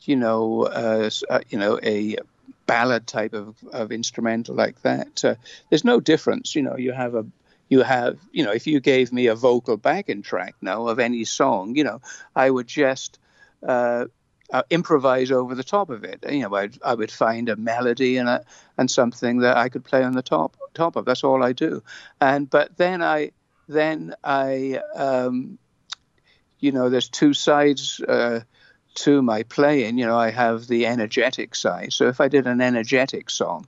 you 0.04 0.16
know, 0.16 0.64
uh, 0.64 1.10
uh, 1.30 1.40
you 1.50 1.58
know, 1.58 1.80
a 1.82 2.18
ballad 2.66 3.08
type 3.08 3.34
of, 3.34 3.56
of 3.72 3.92
instrumental 3.92 4.56
like 4.56 4.82
that, 4.82 5.24
uh, 5.26 5.36
there's 5.70 5.84
no 5.84 6.00
difference. 6.00 6.56
You 6.56 6.64
know, 6.64 6.78
you 6.78 6.92
have 6.92 7.16
a 7.16 7.26
you 7.70 7.82
have, 7.82 8.20
you 8.32 8.44
know, 8.44 8.52
if 8.52 8.68
you 8.68 8.80
gave 8.80 9.12
me 9.12 9.28
a 9.28 9.36
vocal 9.36 9.78
backing 9.78 10.22
track 10.22 10.56
now 10.62 10.88
of 10.88 11.00
any 11.00 11.26
song, 11.26 11.76
you 11.76 11.84
know, 11.84 12.02
I 12.36 12.50
would 12.50 12.68
just 12.68 13.18
uh, 14.56 14.64
improvise 14.70 15.32
over 15.32 15.54
the 15.54 15.66
top 15.66 15.90
of 15.90 16.06
it. 16.06 16.24
You 16.32 16.44
know, 16.44 16.56
I'd, 16.56 16.78
I 16.82 16.94
would 16.94 17.12
find 17.12 17.50
a 17.50 17.58
melody 17.58 18.16
and 18.16 18.30
a, 18.30 18.46
and 18.78 18.90
something 18.90 19.40
that 19.40 19.58
I 19.58 19.68
could 19.68 19.84
play 19.84 20.02
on 20.02 20.14
the 20.14 20.22
top 20.22 20.56
top 20.74 20.96
of. 20.96 21.04
That's 21.04 21.26
all 21.26 21.44
I 21.44 21.52
do. 21.52 21.84
And 22.22 22.50
but 22.50 22.78
then 22.78 23.04
I 23.04 23.32
then 23.68 24.16
I 24.24 24.80
um, 24.96 25.58
you 26.62 26.72
know 26.72 26.90
there's 26.90 27.10
two 27.10 27.34
sides 27.34 28.00
uh, 28.00 28.42
to 29.04 29.22
my 29.22 29.44
playing. 29.44 29.98
You 29.98 30.06
know, 30.06 30.18
I 30.18 30.30
have 30.32 30.68
the 30.68 30.86
energetic 30.86 31.54
side. 31.54 31.92
So 31.92 32.08
if 32.08 32.22
I 32.22 32.30
did 32.30 32.48
an 32.48 32.62
energetic 32.62 33.30
song, 33.30 33.68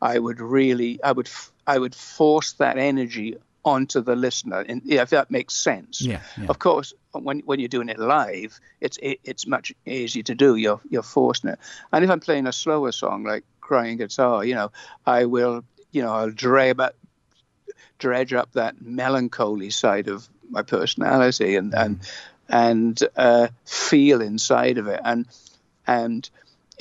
I 0.00 0.18
would 0.18 0.40
really 0.40 0.98
I 1.04 1.12
would 1.12 1.28
I 1.66 1.76
would 1.76 1.94
force 1.94 2.52
that 2.54 2.78
energy 2.78 3.36
onto 3.64 4.00
the 4.00 4.16
listener, 4.16 4.60
and 4.60 4.82
yeah, 4.84 5.02
if 5.02 5.10
that 5.10 5.30
makes 5.30 5.54
sense. 5.54 6.00
Yeah, 6.00 6.20
yeah. 6.36 6.46
Of 6.48 6.58
course, 6.58 6.92
when 7.12 7.40
when 7.40 7.60
you're 7.60 7.68
doing 7.68 7.88
it 7.88 7.98
live, 7.98 8.58
it's 8.80 8.98
it, 9.02 9.20
it's 9.24 9.46
much 9.46 9.72
easier 9.86 10.22
to 10.24 10.34
do. 10.34 10.56
You're 10.56 10.80
you're 10.90 11.02
forcing 11.02 11.50
it. 11.50 11.58
And 11.92 12.04
if 12.04 12.10
I'm 12.10 12.20
playing 12.20 12.46
a 12.46 12.52
slower 12.52 12.92
song 12.92 13.24
like 13.24 13.44
crying 13.60 13.98
guitar, 13.98 14.44
you 14.44 14.54
know, 14.54 14.72
I 15.06 15.26
will, 15.26 15.64
you 15.92 16.02
know, 16.02 16.12
I'll 16.12 16.30
dredge 16.30 16.78
up, 16.78 16.96
dredge 17.98 18.32
up 18.32 18.52
that 18.52 18.82
melancholy 18.82 19.70
side 19.70 20.08
of 20.08 20.28
my 20.50 20.62
personality 20.62 21.56
and 21.56 21.72
mm. 21.72 21.84
and 21.84 22.00
and 22.48 23.02
uh, 23.16 23.48
feel 23.64 24.20
inside 24.20 24.78
of 24.78 24.88
it 24.88 25.00
and 25.04 25.26
and 25.86 26.28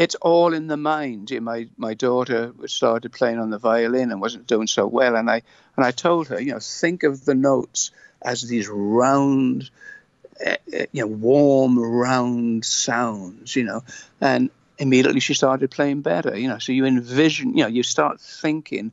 it's 0.01 0.15
all 0.15 0.53
in 0.53 0.67
the 0.67 0.77
mind. 0.77 1.31
My 1.41 1.67
my 1.77 1.93
daughter 1.93 2.53
started 2.65 3.11
playing 3.11 3.39
on 3.39 3.51
the 3.51 3.59
violin 3.59 4.11
and 4.11 4.19
wasn't 4.19 4.47
doing 4.47 4.67
so 4.67 4.87
well, 4.87 5.15
and 5.15 5.29
I 5.29 5.43
and 5.75 5.85
I 5.85 5.91
told 5.91 6.27
her, 6.29 6.41
you 6.41 6.53
know, 6.53 6.59
think 6.59 7.03
of 7.03 7.23
the 7.23 7.35
notes 7.35 7.91
as 8.21 8.41
these 8.41 8.67
round 8.67 9.69
uh, 10.45 10.55
you 10.91 11.01
know, 11.01 11.07
warm, 11.07 11.77
round 11.77 12.65
sounds, 12.65 13.55
you 13.55 13.63
know, 13.63 13.83
and 14.19 14.49
immediately 14.79 15.19
she 15.19 15.35
started 15.35 15.69
playing 15.69 16.01
better, 16.01 16.37
you 16.37 16.47
know. 16.47 16.57
So 16.57 16.71
you 16.71 16.85
envision, 16.85 17.55
you 17.55 17.63
know, 17.63 17.69
you 17.69 17.83
start 17.83 18.19
thinking 18.19 18.91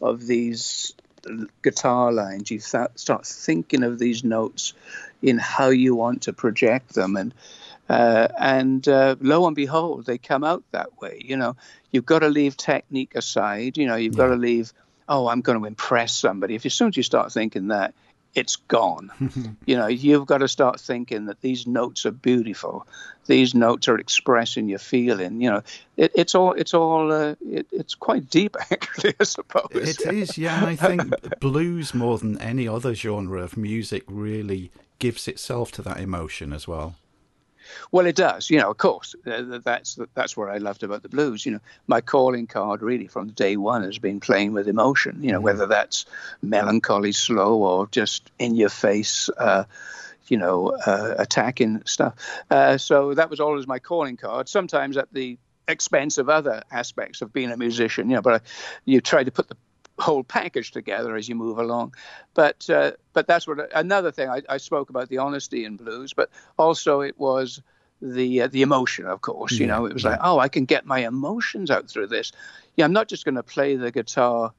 of 0.00 0.26
these 0.26 0.94
guitar 1.62 2.12
lines, 2.12 2.50
you 2.50 2.58
th- 2.58 2.96
start 2.96 3.26
thinking 3.26 3.84
of 3.84 3.98
these 3.98 4.24
notes 4.24 4.72
in 5.22 5.38
how 5.38 5.68
you 5.68 5.94
want 5.94 6.22
to 6.22 6.32
project 6.32 6.94
them, 6.94 7.16
and 7.16 7.34
uh, 7.90 8.28
and 8.38 8.86
uh, 8.86 9.16
lo 9.20 9.48
and 9.48 9.56
behold, 9.56 10.06
they 10.06 10.16
come 10.16 10.44
out 10.44 10.62
that 10.70 11.00
way. 11.00 11.20
You 11.24 11.36
know, 11.36 11.56
you've 11.90 12.06
got 12.06 12.20
to 12.20 12.28
leave 12.28 12.56
technique 12.56 13.16
aside. 13.16 13.76
You 13.76 13.88
know, 13.88 13.96
you've 13.96 14.14
yeah. 14.14 14.18
got 14.18 14.28
to 14.28 14.36
leave. 14.36 14.72
Oh, 15.08 15.26
I'm 15.26 15.40
going 15.40 15.58
to 15.58 15.66
impress 15.66 16.14
somebody. 16.14 16.54
If 16.54 16.64
as 16.64 16.72
soon 16.72 16.88
as 16.88 16.96
you 16.96 17.02
start 17.02 17.32
thinking 17.32 17.68
that, 17.68 17.92
it's 18.32 18.54
gone. 18.54 19.10
you 19.66 19.76
know, 19.76 19.88
you've 19.88 20.26
got 20.26 20.38
to 20.38 20.46
start 20.46 20.78
thinking 20.78 21.26
that 21.26 21.40
these 21.40 21.66
notes 21.66 22.06
are 22.06 22.12
beautiful. 22.12 22.86
These 23.26 23.56
notes 23.56 23.88
are 23.88 23.98
expressing 23.98 24.68
your 24.68 24.78
feeling. 24.78 25.40
You 25.40 25.50
know, 25.50 25.62
it, 25.96 26.12
it's 26.14 26.36
all 26.36 26.52
it's 26.52 26.74
all 26.74 27.10
uh, 27.10 27.34
it, 27.44 27.66
it's 27.72 27.96
quite 27.96 28.30
deep 28.30 28.56
actually. 28.70 29.14
I 29.18 29.24
suppose 29.24 29.66
it 29.72 30.00
is. 30.06 30.38
Yeah, 30.38 30.58
and 30.58 30.66
I 30.66 30.76
think 30.76 31.40
blues 31.40 31.92
more 31.92 32.18
than 32.18 32.40
any 32.40 32.68
other 32.68 32.94
genre 32.94 33.42
of 33.42 33.56
music 33.56 34.04
really 34.06 34.70
gives 35.00 35.26
itself 35.26 35.72
to 35.72 35.82
that 35.82 35.98
emotion 35.98 36.52
as 36.52 36.68
well. 36.68 36.94
Well, 37.92 38.06
it 38.06 38.16
does. 38.16 38.50
You 38.50 38.58
know, 38.58 38.70
of 38.70 38.78
course, 38.78 39.14
uh, 39.26 39.58
that's 39.64 39.98
that's 40.14 40.36
what 40.36 40.48
I 40.48 40.58
loved 40.58 40.82
about 40.82 41.02
the 41.02 41.08
blues. 41.08 41.44
You 41.44 41.52
know, 41.52 41.60
my 41.86 42.00
calling 42.00 42.46
card 42.46 42.82
really 42.82 43.06
from 43.06 43.28
day 43.30 43.56
one 43.56 43.82
has 43.82 43.98
been 43.98 44.20
playing 44.20 44.52
with 44.52 44.68
emotion. 44.68 45.22
You 45.22 45.32
know, 45.32 45.40
mm 45.40 45.50
whether 45.50 45.66
that's 45.66 46.04
melancholy, 46.42 47.12
slow, 47.12 47.62
or 47.62 47.86
just 47.86 48.30
in 48.38 48.54
your 48.54 48.68
face. 48.68 49.30
Uh, 49.36 49.64
you 50.28 50.36
know, 50.36 50.78
uh, 50.86 51.14
attacking 51.18 51.82
stuff. 51.86 52.14
Uh, 52.50 52.78
so 52.78 53.14
that 53.14 53.30
was 53.30 53.40
always 53.40 53.66
my 53.66 53.80
calling 53.80 54.16
card. 54.16 54.48
Sometimes 54.48 54.96
at 54.96 55.12
the 55.12 55.38
expense 55.66 56.18
of 56.18 56.28
other 56.28 56.62
aspects 56.70 57.22
of 57.22 57.32
being 57.32 57.50
a 57.50 57.56
musician, 57.56 58.08
you 58.08 58.16
know, 58.16 58.22
but 58.22 58.34
I, 58.34 58.40
you 58.84 59.00
try 59.00 59.24
to 59.24 59.30
put 59.30 59.48
the 59.48 59.56
whole 60.00 60.24
package 60.24 60.70
together 60.70 61.14
as 61.16 61.28
you 61.28 61.34
move 61.34 61.58
along. 61.58 61.94
But 62.34 62.68
uh, 62.70 62.92
but 63.12 63.26
that's 63.26 63.46
what 63.46 63.70
another 63.74 64.10
thing 64.10 64.28
I, 64.28 64.42
I, 64.48 64.56
spoke 64.56 64.90
about 64.90 65.08
the 65.08 65.18
honesty 65.18 65.64
in 65.64 65.76
blues, 65.76 66.12
but 66.14 66.30
also 66.58 67.00
it 67.00 67.18
was 67.18 67.62
the 68.00 68.42
uh, 68.42 68.46
the 68.48 68.62
emotion, 68.62 69.06
of 69.06 69.20
course. 69.20 69.52
You 69.52 69.66
know, 69.66 69.86
it 69.86 69.94
was 69.94 70.04
yeah. 70.04 70.10
like, 70.10 70.20
oh, 70.22 70.38
I 70.38 70.48
can 70.48 70.64
get 70.64 70.86
my 70.86 71.06
emotions 71.06 71.70
out 71.70 71.88
through 71.88 72.08
this. 72.08 72.32
Yeah, 72.76 72.84
I'm 72.84 72.92
not 72.92 73.08
just 73.08 73.24
going 73.24 73.34
to 73.34 73.42
play 73.42 73.76
the 73.76 73.90
guitar. 73.90 74.52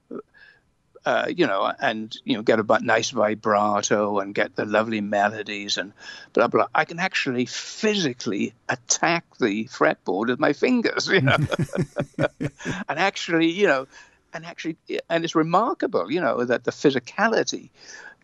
Uh, 1.03 1.25
you 1.35 1.47
know, 1.47 1.73
and 1.79 2.15
you 2.25 2.35
know, 2.35 2.43
get 2.43 2.59
a 2.59 2.79
nice 2.83 3.09
vibrato 3.09 4.19
and 4.19 4.35
get 4.35 4.55
the 4.55 4.65
lovely 4.65 5.01
melodies 5.01 5.79
and 5.79 5.93
blah 6.33 6.47
blah. 6.47 6.67
I 6.75 6.85
can 6.85 6.99
actually 6.99 7.47
physically 7.47 8.53
attack 8.69 9.25
the 9.39 9.65
fretboard 9.65 10.27
with 10.27 10.39
my 10.39 10.53
fingers, 10.53 11.07
you 11.07 11.21
know, 11.21 11.37
and 12.19 12.99
actually, 12.99 13.47
you 13.47 13.65
know, 13.65 13.87
and 14.33 14.45
actually, 14.45 14.77
and 15.09 15.23
it's 15.23 15.35
remarkable, 15.35 16.11
you 16.11 16.21
know, 16.21 16.43
that 16.45 16.63
the 16.63 16.71
physicality 16.71 17.69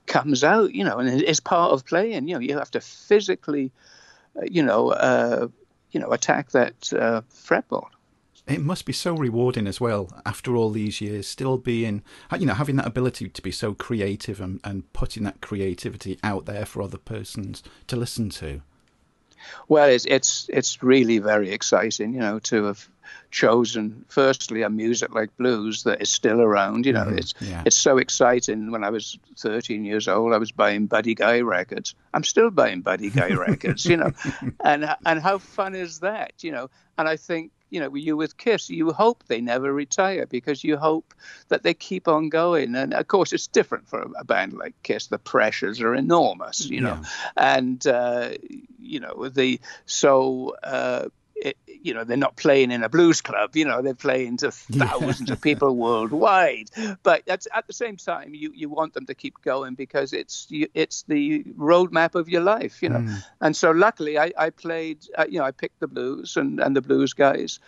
comes 0.05 0.43
out, 0.43 0.73
you 0.73 0.83
know, 0.83 0.99
and 0.99 1.21
it's 1.21 1.39
part 1.39 1.71
of 1.71 1.85
playing. 1.85 2.27
You 2.27 2.35
know, 2.35 2.39
you 2.39 2.57
have 2.57 2.71
to 2.71 2.81
physically, 2.81 3.71
uh, 4.35 4.45
you 4.49 4.63
know, 4.63 4.91
uh, 4.91 5.47
you 5.91 5.99
know, 5.99 6.11
attack 6.11 6.51
that 6.51 6.91
uh, 6.93 7.21
fretboard. 7.31 7.89
It 8.47 8.61
must 8.61 8.85
be 8.85 8.93
so 8.93 9.13
rewarding 9.13 9.67
as 9.67 9.81
well 9.81 10.09
after 10.25 10.55
all 10.55 10.69
these 10.69 11.01
years, 11.01 11.27
still 11.27 11.57
being, 11.57 12.01
you 12.39 12.45
know, 12.45 12.53
having 12.53 12.77
that 12.77 12.87
ability 12.87 13.27
to 13.27 13.41
be 13.41 13.51
so 13.51 13.73
creative 13.73 14.39
and, 14.39 14.61
and 14.63 14.91
putting 14.93 15.23
that 15.23 15.41
creativity 15.41 16.17
out 16.23 16.45
there 16.45 16.65
for 16.65 16.81
other 16.81 16.97
persons 16.97 17.61
to 17.87 17.97
listen 17.97 18.29
to. 18.29 18.61
Well, 19.67 19.89
it's 19.89 20.05
it's 20.05 20.49
it's 20.51 20.83
really 20.83 21.19
very 21.19 21.51
exciting, 21.51 22.13
you 22.13 22.19
know, 22.19 22.39
to 22.39 22.65
have 22.65 22.87
chosen 23.29 24.05
firstly 24.07 24.61
a 24.61 24.69
music 24.69 25.13
like 25.13 25.35
blues 25.37 25.83
that 25.83 26.01
is 26.01 26.09
still 26.09 26.41
around. 26.41 26.85
You 26.85 26.93
know, 26.93 27.05
mm, 27.05 27.17
it's 27.17 27.33
yeah. 27.39 27.63
it's 27.65 27.77
so 27.77 27.97
exciting. 27.97 28.71
When 28.71 28.83
I 28.83 28.89
was 28.89 29.17
13 29.37 29.85
years 29.85 30.07
old, 30.07 30.33
I 30.33 30.37
was 30.37 30.51
buying 30.51 30.87
Buddy 30.87 31.15
Guy 31.15 31.41
records. 31.41 31.95
I'm 32.13 32.23
still 32.23 32.49
buying 32.49 32.81
Buddy 32.81 33.09
Guy 33.09 33.29
records. 33.47 33.85
You 33.85 33.97
know, 33.97 34.11
and 34.63 34.95
and 35.05 35.21
how 35.21 35.37
fun 35.37 35.75
is 35.75 35.99
that? 35.99 36.33
You 36.43 36.51
know, 36.51 36.69
and 36.97 37.07
I 37.07 37.17
think 37.17 37.51
you 37.69 37.79
know, 37.79 37.93
you 37.95 38.15
with 38.15 38.37
Kiss, 38.37 38.69
you 38.69 38.91
hope 38.91 39.23
they 39.27 39.41
never 39.41 39.73
retire 39.73 40.25
because 40.25 40.63
you 40.63 40.77
hope 40.77 41.13
that 41.49 41.63
they 41.63 41.73
keep 41.73 42.07
on 42.07 42.29
going. 42.29 42.75
And 42.75 42.93
of 42.93 43.07
course, 43.07 43.33
it's 43.33 43.47
different 43.47 43.87
for 43.87 44.07
a 44.17 44.23
band 44.23 44.53
like 44.53 44.75
Kiss. 44.83 45.07
The 45.07 45.19
pressures 45.19 45.81
are 45.81 45.93
enormous, 45.93 46.65
you 46.69 46.81
know, 46.81 46.99
yeah. 47.01 47.55
and 47.55 47.85
uh, 47.87 48.31
you 48.79 48.99
know 48.99 49.29
the 49.29 49.59
so. 49.85 50.55
Uh, 50.63 51.09
it, 51.41 51.57
you 51.67 51.93
know 51.93 52.03
they're 52.03 52.17
not 52.17 52.35
playing 52.35 52.71
in 52.71 52.83
a 52.83 52.89
blues 52.89 53.21
club 53.21 53.55
you 53.55 53.65
know 53.65 53.81
they're 53.81 53.93
playing 53.93 54.37
to 54.37 54.51
thousands 54.51 55.29
of 55.29 55.41
people 55.41 55.75
worldwide. 55.75 56.69
But 57.03 57.23
that's 57.25 57.47
at 57.53 57.67
the 57.67 57.73
same 57.73 57.97
time 57.97 58.33
you 58.33 58.51
you 58.53 58.69
want 58.69 58.93
them 58.93 59.05
to 59.05 59.15
keep 59.15 59.35
going 59.43 59.75
because 59.75 60.13
it's 60.13 60.47
it's 60.51 61.03
the 61.03 61.43
roadmap 61.57 62.15
of 62.15 62.29
your 62.29 62.41
life 62.41 62.81
you 62.81 62.89
know. 62.89 62.99
Mm. 62.99 63.23
and 63.41 63.55
so 63.55 63.71
luckily 63.71 64.17
i 64.17 64.31
i 64.37 64.49
played 64.49 64.99
uh, 65.17 65.25
you 65.29 65.39
know 65.39 65.45
i 65.45 65.51
picked 65.51 65.79
the 65.79 65.87
blues 65.87 66.37
and 66.37 66.59
and 66.59 66.75
the 66.75 66.81
blues 66.81 67.13
guys. 67.13 67.59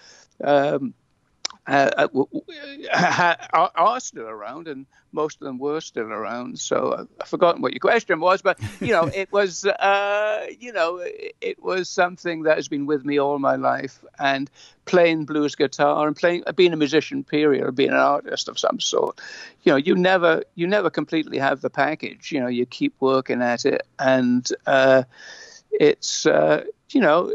Um, 0.42 0.94
uh, 1.68 2.08
uh 3.54 3.68
are 3.76 4.00
still 4.00 4.28
around, 4.28 4.68
and 4.68 4.86
most 5.12 5.42
of 5.42 5.46
them 5.46 5.58
were 5.58 5.82
still 5.82 6.12
around. 6.12 6.60
So 6.60 7.08
I've 7.22 7.28
forgotten 7.28 7.62
what 7.62 7.74
your 7.74 7.80
question 7.80 8.20
was, 8.20 8.42
but 8.42 8.60
you 8.80 8.92
know, 8.92 9.06
it 9.06 9.32
was, 9.32 9.66
uh, 9.66 10.48
you 10.60 10.72
know, 10.72 11.02
it, 11.42 11.62
was 11.62 11.90
something 11.90 12.44
that 12.44 12.58
has 12.58 12.68
been 12.68 12.86
with 12.86 13.06
me 13.06 13.20
all 13.20 13.38
my 13.38 13.56
life, 13.56 14.00
and 14.18 14.50
playing 14.86 15.26
blues 15.26 15.56
guitar 15.56 16.08
and 16.08 16.16
playing, 16.16 16.44
being 16.56 16.74
a 16.74 16.78
musician, 16.78 17.24
period, 17.24 17.64
or 17.64 17.72
being 17.72 17.90
an 17.90 17.96
artist 17.96 18.48
of 18.48 18.58
some 18.58 18.80
sort. 18.80 19.20
You 19.64 19.74
know, 19.74 19.78
you 19.78 19.96
never, 19.96 20.44
you 20.56 20.68
never 20.68 20.90
completely 20.90 21.38
have 21.38 21.62
the 21.62 21.70
package. 21.70 22.32
You 22.32 22.40
know, 22.40 22.48
you 22.48 22.66
keep 22.66 22.96
working 23.00 23.42
at 23.42 23.66
it, 23.66 23.82
and 24.00 24.48
uh, 24.66 25.04
it's, 25.72 26.26
uh, 26.26 26.64
you 26.92 27.02
know 27.02 27.32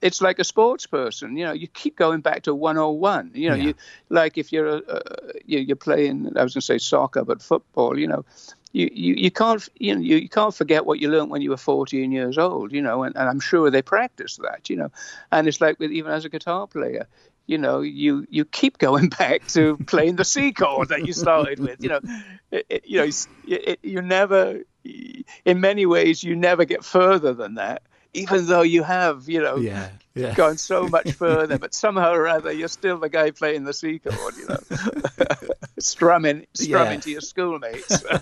it's 0.00 0.20
like 0.20 0.38
a 0.38 0.44
sports 0.44 0.86
person. 0.86 1.36
You 1.36 1.46
know, 1.46 1.52
you 1.52 1.66
keep 1.66 1.96
going 1.96 2.20
back 2.20 2.42
to 2.42 2.54
101. 2.54 3.32
You 3.34 3.50
know, 3.50 3.54
yeah. 3.54 3.64
you 3.64 3.74
like 4.08 4.38
if 4.38 4.52
you're 4.52 4.76
uh, 4.88 5.00
you're 5.46 5.76
playing. 5.76 6.32
I 6.36 6.42
was 6.42 6.54
going 6.54 6.60
to 6.60 6.66
say 6.66 6.78
soccer, 6.78 7.24
but 7.24 7.42
football. 7.42 7.98
You 7.98 8.08
know, 8.08 8.24
you, 8.72 8.90
you, 8.92 9.14
you 9.14 9.30
can't 9.30 9.66
you 9.78 9.94
know 9.94 10.00
you, 10.00 10.16
you 10.16 10.28
can't 10.28 10.54
forget 10.54 10.86
what 10.86 11.00
you 11.00 11.10
learned 11.10 11.30
when 11.30 11.42
you 11.42 11.50
were 11.50 11.56
14 11.56 12.12
years 12.12 12.38
old. 12.38 12.72
You 12.72 12.82
know, 12.82 13.02
and, 13.02 13.16
and 13.16 13.28
I'm 13.28 13.40
sure 13.40 13.70
they 13.70 13.82
practice 13.82 14.36
that. 14.36 14.68
You 14.68 14.76
know, 14.76 14.90
and 15.32 15.48
it's 15.48 15.60
like 15.60 15.78
with 15.78 15.92
even 15.92 16.12
as 16.12 16.24
a 16.24 16.28
guitar 16.28 16.66
player. 16.66 17.06
You 17.46 17.58
know, 17.58 17.82
you 17.82 18.26
you 18.30 18.46
keep 18.46 18.78
going 18.78 19.08
back 19.18 19.46
to 19.48 19.76
playing 19.86 20.16
the 20.16 20.24
C 20.24 20.52
chord 20.52 20.88
that 20.88 21.06
you 21.06 21.12
started 21.12 21.60
with. 21.60 21.82
You 21.82 21.90
know, 21.90 22.00
it, 22.50 22.66
it, 22.68 22.84
you 22.86 22.98
know, 22.98 23.10
it, 23.46 23.78
you 23.82 24.00
never. 24.00 24.60
In 25.46 25.60
many 25.60 25.86
ways, 25.86 26.22
you 26.22 26.36
never 26.36 26.66
get 26.66 26.84
further 26.84 27.32
than 27.32 27.54
that 27.54 27.82
even 28.14 28.46
though 28.46 28.62
you 28.62 28.82
have, 28.82 29.28
you 29.28 29.42
know, 29.42 29.56
yeah, 29.56 29.90
yeah. 30.14 30.34
gone 30.34 30.56
so 30.56 30.88
much 30.88 31.12
further, 31.18 31.58
but 31.58 31.74
somehow 31.74 32.12
or 32.12 32.26
other 32.26 32.52
you're 32.52 32.68
still 32.68 32.98
the 32.98 33.08
guy 33.08 33.30
playing 33.30 33.64
the 33.64 33.74
C 33.74 33.98
chord, 33.98 34.34
you 34.36 34.46
know, 34.46 34.58
strumming, 35.78 36.46
strumming 36.54 36.94
yeah. 36.94 37.00
to 37.00 37.10
your 37.10 37.20
schoolmates. 37.20 38.04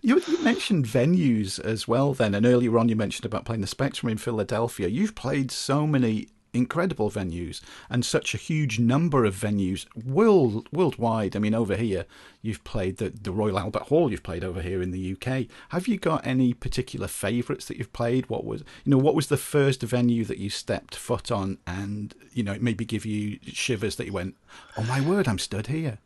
You, 0.00 0.22
you, 0.28 0.42
mentioned 0.44 0.84
venues 0.84 1.58
as 1.58 1.88
well 1.88 2.14
then, 2.14 2.32
and 2.32 2.46
earlier 2.46 2.78
on 2.78 2.88
you 2.88 2.94
mentioned 2.94 3.26
about 3.26 3.44
playing 3.44 3.62
the 3.62 3.66
Spectrum 3.66 4.08
in 4.08 4.16
Philadelphia. 4.16 4.86
You've 4.86 5.16
played 5.16 5.50
so 5.50 5.88
many 5.88 6.28
incredible 6.52 7.10
venues 7.10 7.60
and 7.90 8.04
such 8.04 8.34
a 8.34 8.38
huge 8.38 8.78
number 8.78 9.24
of 9.24 9.34
venues 9.34 9.86
world 9.96 10.68
worldwide. 10.72 11.36
I 11.36 11.38
mean, 11.38 11.54
over 11.54 11.76
here 11.76 12.06
you've 12.42 12.64
played 12.64 12.98
the 12.98 13.10
the 13.10 13.32
Royal 13.32 13.58
Albert 13.58 13.84
Hall. 13.84 14.10
You've 14.10 14.22
played 14.22 14.44
over 14.44 14.62
here 14.62 14.82
in 14.82 14.90
the 14.90 15.12
UK. 15.12 15.46
Have 15.70 15.88
you 15.88 15.98
got 15.98 16.26
any 16.26 16.54
particular 16.54 17.08
favourites 17.08 17.66
that 17.66 17.76
you've 17.76 17.92
played? 17.92 18.28
What 18.28 18.44
was 18.44 18.62
you 18.84 18.90
know 18.90 18.98
what 18.98 19.14
was 19.14 19.28
the 19.28 19.36
first 19.36 19.82
venue 19.82 20.24
that 20.24 20.38
you 20.38 20.50
stepped 20.50 20.94
foot 20.94 21.30
on, 21.30 21.58
and 21.66 22.14
you 22.32 22.42
know 22.42 22.52
it 22.52 22.62
maybe 22.62 22.84
give 22.84 23.06
you 23.06 23.38
shivers 23.46 23.96
that 23.96 24.06
you 24.06 24.12
went, 24.12 24.36
oh 24.76 24.84
my 24.84 25.00
word, 25.00 25.28
I'm 25.28 25.38
stood 25.38 25.68
here. 25.68 25.98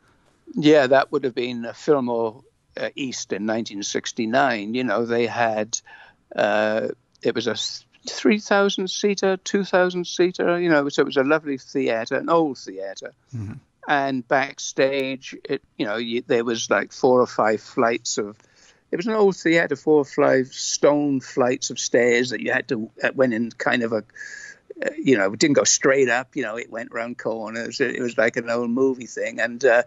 Yeah, 0.54 0.86
that 0.86 1.10
would 1.12 1.24
have 1.24 1.34
been 1.34 1.70
Fillmore 1.74 2.42
uh, 2.76 2.90
East 2.94 3.32
in 3.32 3.46
1969. 3.46 4.74
You 4.74 4.84
know, 4.84 5.04
they 5.04 5.26
had. 5.26 5.78
Uh, 6.34 6.88
it 7.22 7.34
was 7.34 7.46
a 7.46 7.56
3,000 8.08 8.88
seater, 8.88 9.36
2,000 9.36 10.06
seater, 10.06 10.60
you 10.60 10.68
know, 10.68 10.88
so 10.88 11.02
it 11.02 11.06
was 11.06 11.16
a 11.16 11.24
lovely 11.24 11.58
theatre, 11.58 12.16
an 12.16 12.28
old 12.28 12.58
theater 12.58 13.12
mm-hmm. 13.34 13.54
And 13.88 14.26
backstage, 14.28 15.34
it, 15.44 15.60
you 15.76 15.86
know, 15.86 15.96
you, 15.96 16.22
there 16.24 16.44
was 16.44 16.70
like 16.70 16.92
four 16.92 17.20
or 17.20 17.26
five 17.26 17.60
flights 17.60 18.16
of, 18.16 18.36
it 18.92 18.96
was 18.96 19.08
an 19.08 19.14
old 19.14 19.36
theatre, 19.36 19.74
four 19.74 20.02
or 20.02 20.04
five 20.04 20.48
stone 20.48 21.20
flights 21.20 21.70
of 21.70 21.80
stairs 21.80 22.30
that 22.30 22.40
you 22.40 22.52
had 22.52 22.68
to, 22.68 22.90
that 22.98 23.16
went 23.16 23.34
in 23.34 23.50
kind 23.50 23.82
of 23.82 23.92
a, 23.92 24.04
uh, 24.84 24.90
you 24.96 25.18
know, 25.18 25.32
it 25.32 25.38
didn't 25.40 25.56
go 25.56 25.64
straight 25.64 26.08
up, 26.08 26.36
you 26.36 26.44
know, 26.44 26.56
it 26.56 26.70
went 26.70 26.92
around 26.92 27.18
corners. 27.18 27.80
It, 27.80 27.96
it 27.96 28.02
was 28.02 28.16
like 28.16 28.36
an 28.36 28.48
old 28.48 28.70
movie 28.70 29.06
thing. 29.06 29.40
And, 29.40 29.64
uh, 29.64 29.82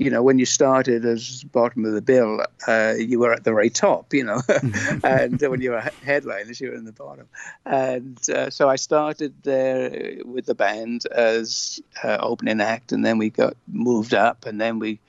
you 0.00 0.08
know, 0.08 0.22
when 0.22 0.38
you 0.38 0.46
started 0.46 1.04
as 1.04 1.44
bottom 1.44 1.84
of 1.84 1.92
the 1.92 2.00
bill, 2.00 2.40
uh, 2.66 2.94
you 2.96 3.18
were 3.18 3.34
at 3.34 3.44
the 3.44 3.50
very 3.50 3.68
top, 3.68 4.14
you 4.14 4.24
know, 4.24 4.40
and 5.04 5.38
when 5.42 5.60
you 5.60 5.72
were 5.72 5.84
headliners, 6.02 6.58
you 6.58 6.70
were 6.70 6.74
in 6.74 6.86
the 6.86 6.92
bottom. 6.92 7.28
And 7.66 8.18
uh, 8.30 8.48
so 8.48 8.66
I 8.66 8.76
started 8.76 9.34
there 9.42 10.14
with 10.24 10.46
the 10.46 10.54
band 10.54 11.04
as 11.06 11.80
uh, 12.02 12.16
opening 12.18 12.62
act, 12.62 12.92
and 12.92 13.04
then 13.04 13.18
we 13.18 13.28
got 13.28 13.58
moved 13.68 14.14
up, 14.14 14.46
and 14.46 14.58
then 14.58 14.78
we 14.78 15.00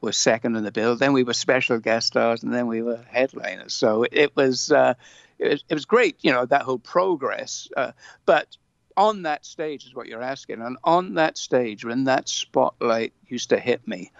were 0.00 0.10
second 0.10 0.56
in 0.56 0.64
the 0.64 0.72
bill. 0.72 0.96
Then 0.96 1.12
we 1.12 1.22
were 1.22 1.32
special 1.32 1.78
guest 1.78 2.08
stars, 2.08 2.42
and 2.42 2.52
then 2.52 2.66
we 2.66 2.82
were 2.82 3.04
headliners. 3.08 3.72
So 3.72 4.04
it 4.10 4.34
was. 4.34 4.72
Uh, 4.72 4.94
it 5.36 5.48
was, 5.48 5.64
it 5.68 5.74
was 5.74 5.84
great, 5.84 6.16
you 6.20 6.30
know, 6.30 6.46
that 6.46 6.62
whole 6.62 6.78
progress. 6.78 7.68
Uh, 7.76 7.90
but 8.24 8.56
on 8.96 9.22
that 9.22 9.44
stage 9.44 9.86
is 9.86 9.94
what 9.94 10.06
you're 10.06 10.22
asking. 10.22 10.60
And 10.60 10.76
on 10.84 11.14
that 11.14 11.38
stage, 11.38 11.84
when 11.84 12.04
that 12.04 12.28
spotlight 12.28 13.12
used 13.28 13.50
to 13.50 13.58
hit 13.58 13.86
me, 13.86 14.12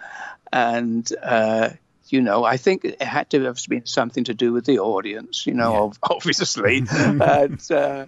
and 0.51 1.09
uh, 1.21 1.69
you 2.09 2.21
know, 2.21 2.43
I 2.43 2.57
think 2.57 2.85
it 2.85 3.01
had 3.01 3.29
to 3.31 3.43
have 3.45 3.59
been 3.67 3.85
something 3.85 4.25
to 4.25 4.33
do 4.33 4.53
with 4.53 4.65
the 4.65 4.79
audience, 4.79 5.47
you 5.47 5.53
know, 5.53 5.91
yeah. 5.93 5.99
obviously. 6.03 6.85
and, 6.89 7.71
uh, 7.71 8.05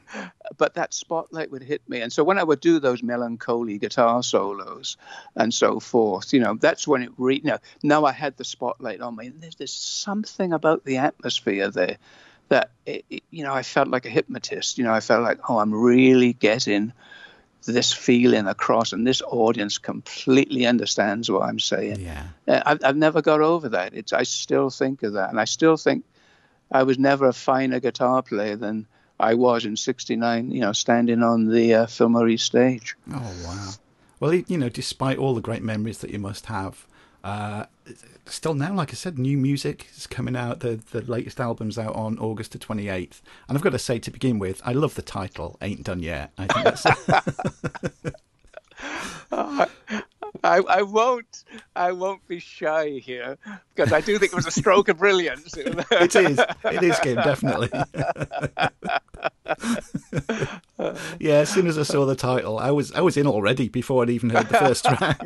but 0.57 0.75
that 0.75 0.93
spotlight 0.93 1.51
would 1.51 1.63
hit 1.63 1.81
me. 1.89 2.01
And 2.01 2.13
so 2.13 2.23
when 2.23 2.37
I 2.37 2.43
would 2.43 2.59
do 2.59 2.79
those 2.79 3.01
melancholy 3.01 3.79
guitar 3.79 4.21
solos 4.21 4.97
and 5.35 5.53
so 5.53 5.79
forth, 5.79 6.31
you 6.31 6.39
know, 6.39 6.55
that's 6.55 6.87
when 6.87 7.01
it 7.01 7.11
really, 7.17 7.41
you 7.41 7.49
know, 7.51 7.57
now 7.83 8.05
I 8.05 8.11
had 8.11 8.37
the 8.37 8.45
spotlight 8.45 9.01
on 9.01 9.15
me. 9.15 9.27
And 9.27 9.41
there's, 9.41 9.55
there's 9.55 9.73
something 9.73 10.53
about 10.53 10.85
the 10.85 10.97
atmosphere 10.97 11.71
there 11.71 11.97
that 12.49 12.71
it, 12.85 13.05
you 13.29 13.43
know 13.43 13.53
I 13.53 13.63
felt 13.63 13.89
like 13.89 14.05
a 14.05 14.09
hypnotist. 14.09 14.77
You 14.77 14.83
know, 14.83 14.93
I 14.93 14.99
felt 14.99 15.23
like 15.23 15.39
oh, 15.49 15.59
I'm 15.59 15.73
really 15.73 16.33
getting 16.33 16.93
this 17.65 17.91
feeling 17.91 18.47
across, 18.47 18.93
and 18.93 19.05
this 19.05 19.21
audience 19.21 19.77
completely 19.77 20.65
understands 20.65 21.29
what 21.29 21.43
I'm 21.43 21.59
saying. 21.59 21.99
Yeah, 21.99 22.23
uh, 22.47 22.61
I've, 22.65 22.83
I've 22.83 22.97
never 22.97 23.21
got 23.21 23.41
over 23.41 23.69
that. 23.69 23.93
It's 23.93 24.13
I 24.13 24.23
still 24.23 24.69
think 24.69 25.03
of 25.03 25.13
that, 25.13 25.29
and 25.29 25.39
I 25.39 25.45
still 25.45 25.77
think 25.77 26.05
I 26.71 26.83
was 26.83 26.97
never 26.97 27.27
a 27.27 27.33
finer 27.33 27.79
guitar 27.79 28.21
player 28.23 28.55
than 28.55 28.87
I 29.19 29.33
was 29.33 29.65
in 29.65 29.75
'69. 29.75 30.51
You 30.51 30.61
know, 30.61 30.73
standing 30.73 31.23
on 31.23 31.49
the 31.49 31.73
uh, 31.73 31.85
Phil 31.87 32.37
stage. 32.37 32.95
Oh 33.13 33.33
wow! 33.45 33.71
Well, 34.19 34.33
you 34.33 34.57
know, 34.57 34.69
despite 34.69 35.17
all 35.17 35.35
the 35.35 35.41
great 35.41 35.63
memories 35.63 35.99
that 35.99 36.09
you 36.09 36.19
must 36.19 36.47
have, 36.47 36.87
uh, 37.23 37.65
still 38.25 38.53
now, 38.53 38.73
like 38.73 38.91
I 38.91 38.95
said, 38.95 39.17
new 39.17 39.37
music 39.37 39.87
is 39.95 40.07
coming 40.07 40.35
out. 40.35 40.59
The 40.61 40.79
the 40.91 41.01
latest 41.01 41.39
album's 41.39 41.77
out 41.77 41.95
on 41.95 42.17
August 42.19 42.51
the 42.51 42.59
twenty 42.59 42.89
eighth, 42.89 43.21
and 43.47 43.57
I've 43.57 43.63
got 43.63 43.71
to 43.71 43.79
say 43.79 43.99
to 43.99 44.11
begin 44.11 44.39
with, 44.39 44.61
I 44.65 44.73
love 44.73 44.95
the 44.95 45.01
title. 45.01 45.57
Ain't 45.61 45.83
done 45.83 46.01
yet. 46.01 46.31
I 46.37 46.47
think 46.47 46.65
that's. 46.65 46.85
I, 50.43 50.59
I 50.59 50.81
won't 50.81 51.43
I 51.75 51.91
won't 51.91 52.27
be 52.27 52.39
shy 52.39 53.01
here 53.03 53.37
because 53.75 53.91
I 53.91 54.01
do 54.01 54.17
think 54.17 54.31
it 54.31 54.35
was 54.35 54.47
a 54.47 54.51
stroke 54.51 54.89
of 54.89 54.97
brilliance. 54.97 55.53
it 55.57 56.15
is. 56.15 56.39
It 56.63 56.83
is, 56.83 56.99
Kim, 56.99 57.15
definitely. 57.15 57.69
yeah, 61.19 61.35
as 61.35 61.49
soon 61.49 61.67
as 61.67 61.77
I 61.77 61.83
saw 61.83 62.05
the 62.05 62.15
title, 62.15 62.59
I 62.59 62.71
was 62.71 62.91
I 62.93 63.01
was 63.01 63.17
in 63.17 63.27
already 63.27 63.69
before 63.69 64.03
I'd 64.03 64.09
even 64.09 64.29
heard 64.29 64.49
the 64.49 64.57
first 64.57 64.85
track. 64.85 65.21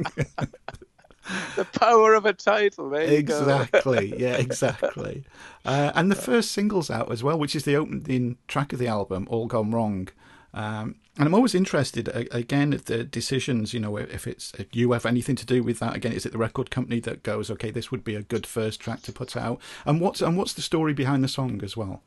the 1.55 1.65
power 1.65 2.13
of 2.13 2.25
a 2.25 2.33
title. 2.33 2.93
exactly. 2.93 4.13
yeah, 4.19 4.35
exactly. 4.35 5.23
Uh, 5.65 5.91
and 5.95 6.11
the 6.11 6.15
first 6.15 6.51
single's 6.51 6.89
out 6.89 7.11
as 7.11 7.23
well, 7.23 7.37
which 7.37 7.55
is 7.55 7.65
the 7.65 7.75
opening 7.75 8.37
track 8.47 8.73
of 8.73 8.79
the 8.79 8.87
album, 8.87 9.27
"All 9.29 9.47
Gone 9.47 9.71
Wrong." 9.71 10.07
Um, 10.53 10.95
and 11.17 11.27
I'm 11.27 11.35
always 11.35 11.53
interested 11.53 12.07
again 12.31 12.73
at 12.73 12.85
the 12.85 13.03
decisions. 13.03 13.73
You 13.73 13.81
know, 13.81 13.97
if 13.97 14.25
it's 14.25 14.53
if 14.57 14.75
you 14.75 14.91
have 14.93 15.05
anything 15.05 15.35
to 15.35 15.45
do 15.45 15.61
with 15.61 15.79
that. 15.79 15.95
Again, 15.95 16.13
is 16.13 16.25
it 16.25 16.31
the 16.31 16.37
record 16.37 16.71
company 16.71 16.99
that 17.01 17.23
goes, 17.23 17.51
okay, 17.51 17.69
this 17.69 17.91
would 17.91 18.03
be 18.03 18.15
a 18.15 18.23
good 18.23 18.47
first 18.47 18.79
track 18.79 19.01
to 19.03 19.11
put 19.11 19.35
out? 19.35 19.59
And 19.85 19.99
what's 19.99 20.21
and 20.21 20.37
what's 20.37 20.53
the 20.53 20.61
story 20.61 20.93
behind 20.93 21.23
the 21.23 21.27
song 21.27 21.61
as 21.63 21.75
well? 21.75 22.01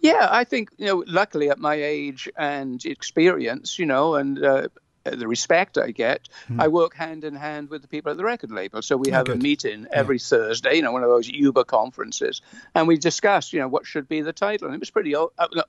Yeah, 0.00 0.28
I 0.30 0.44
think 0.44 0.70
you 0.78 0.86
know. 0.86 1.04
Luckily, 1.06 1.50
at 1.50 1.58
my 1.58 1.74
age 1.74 2.28
and 2.36 2.84
experience, 2.84 3.78
you 3.78 3.86
know, 3.86 4.14
and 4.14 4.44
uh, 4.44 4.68
the 5.10 5.28
respect 5.28 5.78
I 5.78 5.90
get, 5.90 6.28
mm. 6.48 6.60
I 6.60 6.68
work 6.68 6.94
hand 6.94 7.24
in 7.24 7.34
hand 7.34 7.70
with 7.70 7.82
the 7.82 7.88
people 7.88 8.10
at 8.10 8.16
the 8.16 8.24
record 8.24 8.50
label. 8.50 8.82
So 8.82 8.96
we 8.96 9.10
oh, 9.10 9.14
have 9.14 9.28
a 9.28 9.36
meeting 9.36 9.86
every 9.92 10.16
yeah. 10.16 10.24
Thursday, 10.24 10.76
you 10.76 10.82
know, 10.82 10.92
one 10.92 11.02
of 11.02 11.10
those 11.10 11.28
Uber 11.28 11.64
conferences, 11.64 12.42
and 12.74 12.88
we 12.88 12.96
discuss, 12.96 13.52
you 13.52 13.60
know, 13.60 13.68
what 13.68 13.86
should 13.86 14.08
be 14.08 14.20
the 14.20 14.32
title. 14.32 14.66
And 14.66 14.74
it 14.74 14.80
was 14.80 14.90
pretty, 14.90 15.14
uh, 15.14 15.26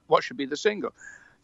what 0.07 0.23
should 0.23 0.37
be 0.37 0.45
the 0.45 0.57
single. 0.57 0.93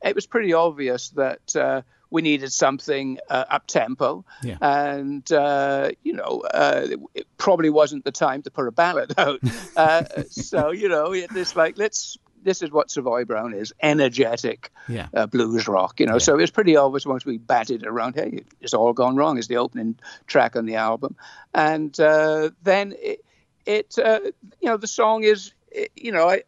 It 0.03 0.15
was 0.15 0.25
pretty 0.25 0.53
obvious 0.53 1.10
that 1.12 1.56
uh, 1.56 1.82
we 2.13 2.21
needed 2.21 2.51
something 2.51 3.17
uh, 3.27 3.45
up 3.49 3.65
tempo, 3.65 4.23
yeah. 4.43 4.58
and 4.62 5.29
uh, 5.32 5.89
you 6.03 6.13
know, 6.13 6.43
uh, 6.53 6.88
it 7.15 7.25
probably 7.38 7.71
wasn't 7.71 8.06
the 8.06 8.12
time 8.12 8.43
to 8.43 8.51
put 8.51 8.67
a 8.67 8.71
ballad 8.71 9.13
out. 9.17 9.39
Uh, 9.75 10.03
so 10.29 10.71
you 10.71 10.89
know, 10.89 11.13
it's 11.13 11.56
like 11.56 11.77
let's 11.77 12.17
this 12.43 12.62
is 12.62 12.71
what 12.71 12.91
Savoy 12.91 13.25
Brown 13.25 13.53
is 13.53 13.73
energetic 13.82 14.71
yeah. 14.88 15.08
uh, 15.13 15.25
blues 15.25 15.67
rock, 15.67 15.99
you 15.99 16.06
know. 16.06 16.13
Yeah. 16.13 16.19
So 16.19 16.39
it's 16.39 16.51
pretty 16.51 16.75
obvious 16.75 17.06
once 17.06 17.25
we 17.25 17.38
batted 17.38 17.86
around, 17.86 18.15
hey, 18.15 18.43
it's 18.62 18.73
all 18.73 18.93
gone 18.93 19.15
wrong, 19.15 19.38
is 19.38 19.47
the 19.47 19.58
opening 19.58 19.97
track 20.27 20.56
on 20.56 20.65
the 20.65 20.75
album. 20.75 21.15
And 21.53 21.97
uh, 21.99 22.51
then 22.63 22.93
it, 22.99 23.25
it 23.65 23.95
uh, 23.97 24.19
you 24.60 24.69
know, 24.69 24.77
the 24.77 24.88
song 24.88 25.23
is, 25.23 25.53
you 25.95 26.12
know, 26.12 26.29
I, 26.29 26.43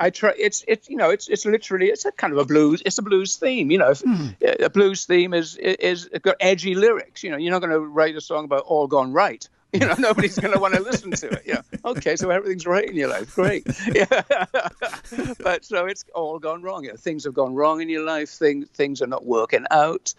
I 0.00 0.10
try. 0.10 0.32
It's 0.38 0.64
it's 0.66 0.88
you 0.88 0.96
know 0.96 1.10
it's 1.10 1.28
it's 1.28 1.44
literally 1.44 1.88
it's 1.88 2.06
a 2.06 2.12
kind 2.12 2.32
of 2.32 2.38
a 2.38 2.46
blues. 2.46 2.82
It's 2.84 2.96
a 2.96 3.02
blues 3.02 3.36
theme. 3.36 3.70
You 3.70 3.78
know, 3.78 3.90
mm. 3.90 4.34
a 4.60 4.70
blues 4.70 5.04
theme 5.04 5.34
is 5.34 5.56
is 5.56 6.08
got 6.22 6.36
edgy 6.40 6.74
lyrics. 6.74 7.22
You 7.22 7.30
know, 7.30 7.36
you're 7.36 7.52
not 7.52 7.60
going 7.60 7.72
to 7.72 7.80
write 7.80 8.16
a 8.16 8.20
song 8.20 8.46
about 8.46 8.62
all 8.62 8.86
gone 8.86 9.12
right. 9.12 9.46
You 9.80 9.86
know, 9.86 9.94
nobody's 9.98 10.36
going 10.36 10.52
to 10.52 10.58
want 10.58 10.74
to 10.74 10.82
listen 10.82 11.12
to 11.12 11.28
it. 11.28 11.42
Yeah. 11.46 11.62
Okay, 11.84 12.16
so 12.16 12.28
everything's 12.30 12.66
right 12.66 12.88
in 12.88 12.96
your 12.96 13.08
life. 13.08 13.34
Great. 13.34 13.66
Yeah. 13.94 14.04
but 15.40 15.64
so 15.64 15.86
it's 15.86 16.04
all 16.12 16.40
gone 16.40 16.62
wrong. 16.62 16.84
You 16.84 16.90
know, 16.90 16.96
things 16.96 17.24
have 17.24 17.34
gone 17.34 17.54
wrong 17.54 17.80
in 17.80 17.88
your 17.88 18.04
life. 18.04 18.30
Things 18.30 18.68
things 18.70 19.00
are 19.00 19.06
not 19.06 19.24
working 19.24 19.66
out, 19.70 20.12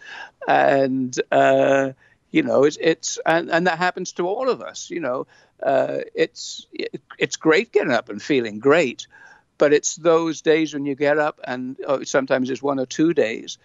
and 0.48 1.14
uh, 1.30 1.92
you 2.30 2.42
know 2.42 2.64
it's 2.64 2.78
it's 2.80 3.18
and, 3.26 3.50
and 3.50 3.66
that 3.66 3.78
happens 3.78 4.12
to 4.12 4.26
all 4.26 4.48
of 4.48 4.62
us. 4.62 4.90
You 4.90 5.00
know, 5.00 5.26
uh, 5.62 5.98
it's 6.14 6.66
it, 6.72 7.02
it's 7.18 7.36
great 7.36 7.72
getting 7.72 7.92
up 7.92 8.08
and 8.08 8.22
feeling 8.22 8.58
great, 8.58 9.06
but 9.58 9.72
it's 9.72 9.96
those 9.96 10.40
days 10.42 10.72
when 10.74 10.86
you 10.86 10.94
get 10.94 11.18
up 11.18 11.40
and 11.44 11.76
oh, 11.86 12.04
sometimes 12.04 12.50
it's 12.50 12.62
one 12.62 12.80
or 12.80 12.86
two 12.86 13.12
days 13.14 13.58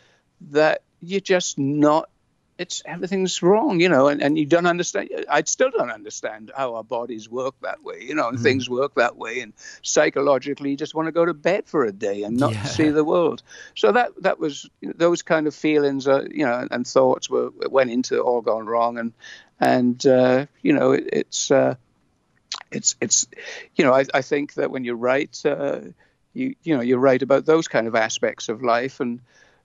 that 0.52 0.82
you're 1.02 1.21
just 1.21 1.58
not 1.58 2.10
it's 2.58 2.82
everything's 2.86 3.41
wrong, 3.43 3.80
you 3.80 3.89
know, 3.89 4.08
and, 4.08 4.22
and 4.22 4.38
you 4.38 4.46
don't 4.46 4.65
understand. 4.65 5.10
I 5.30 5.43
still 5.43 5.70
don't 5.70 5.91
understand 5.91 6.52
how 6.56 6.76
our 6.76 6.84
bodies 6.84 7.30
work 7.30 7.56
that 7.62 7.84
way, 7.84 8.02
you 8.02 8.15
know, 8.15 8.30
and 8.30 8.39
mm. 8.39 8.43
things 8.43 8.70
work 8.70 8.96
that 8.96 9.15
way. 9.15 9.41
And 9.41 9.54
psychologically, 9.84 10.72
you 10.72 10.78
just 10.78 10.96
want 10.96 11.08
to 11.08 11.12
go 11.12 11.26
to 11.26 11.34
bed 11.34 11.67
for 11.67 11.86
a 11.86 11.91
day 11.91 12.24
and 12.24 12.38
not 12.38 12.54
yeah. 12.54 12.63
see 12.63 12.89
the 12.89 13.04
world. 13.04 13.43
So 13.76 13.91
that 13.91 14.12
that 14.24 14.39
was 14.39 14.70
those 14.82 15.22
kind 15.22 15.46
of 15.46 15.54
feelings, 15.54 16.08
uh, 16.08 16.26
you 16.30 16.46
know, 16.46 16.67
and 16.70 16.86
thoughts 16.86 17.30
were 17.30 17.52
went 17.70 17.91
into 17.91 18.22
all 18.22 18.41
gone 18.41 18.65
wrong, 18.65 18.98
and 18.98 19.13
and 19.60 20.06
uh, 20.06 20.48
you 20.62 20.74
know, 20.74 20.93
it, 20.93 21.10
it's 21.13 21.52
uh, 21.52 21.76
it's 22.72 22.96
it's 23.00 23.28
you 23.76 23.86
know, 23.86 23.93
I, 23.93 24.06
I 24.13 24.22
think 24.22 24.56
that 24.56 24.72
when 24.72 24.84
you 24.84 24.96
write, 24.96 25.41
uh, 25.46 25.82
you 26.34 26.56
you 26.63 26.76
know, 26.76 26.82
you 26.82 26.98
write 26.98 27.22
about 27.22 27.46
those 27.46 27.67
kind 27.67 27.88
of 27.88 27.96
aspects 27.96 28.50
of 28.50 28.63
life 28.63 29.00
and 29.00 29.20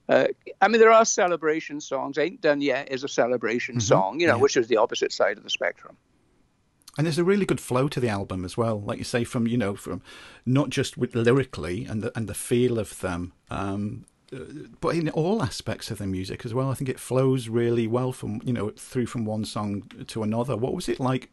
uh, 0.09 0.27
I 0.61 0.69
mean, 0.69 0.81
there 0.81 0.91
are 0.91 1.05
celebration 1.05 1.81
songs. 1.81 2.19
Ain't 2.19 2.41
Done 2.41 2.61
Yet 2.61 2.91
is 2.91 3.05
a 3.05 3.09
celebration 3.09 3.77
mm-hmm. 3.77 3.81
song, 3.81 4.21
you 4.21 4.27
know, 4.27 4.35
yeah. 4.37 4.41
which 4.41 4.57
is 4.57 4.69
the 4.69 4.77
opposite 4.77 5.13
side 5.13 5.39
of 5.39 5.45
the 5.45 5.51
spectrum. 5.51 5.97
And 6.99 7.07
there's 7.07 7.19
a 7.19 7.25
really 7.25 7.47
good 7.47 7.61
flow 7.61 7.89
to 7.89 8.01
the 8.01 8.09
album 8.09 8.45
as 8.45 8.57
well, 8.57 8.81
like 8.81 8.99
you 8.99 9.05
say, 9.05 9.25
from 9.25 9.47
you 9.47 9.57
know, 9.57 9.75
from 9.75 10.03
not 10.45 10.69
just 10.69 10.99
with 10.99 11.15
lyrically 11.15 11.87
and 11.87 12.03
the 12.03 12.13
and 12.15 12.29
the 12.29 12.35
feel 12.35 12.79
of 12.79 13.01
them, 13.01 13.33
um, 13.51 14.05
uh, 14.31 14.41
but 14.81 14.95
in 14.95 15.09
all 15.11 15.43
aspects 15.43 15.91
of 15.91 15.97
the 15.99 16.07
music 16.07 16.45
as 16.45 16.53
well. 16.53 16.71
I 16.71 16.75
think 16.75 16.91
it 16.91 17.01
flows 17.01 17.49
really 17.49 17.87
well 17.87 18.13
from 18.13 18.43
you 18.45 18.53
know 18.53 18.71
through 18.77 19.07
from 19.07 19.25
one 19.25 19.47
song 19.47 19.85
to 20.07 20.23
another. 20.23 20.55
What 20.55 20.75
was 20.75 20.87
it 20.87 21.01
like 21.01 21.33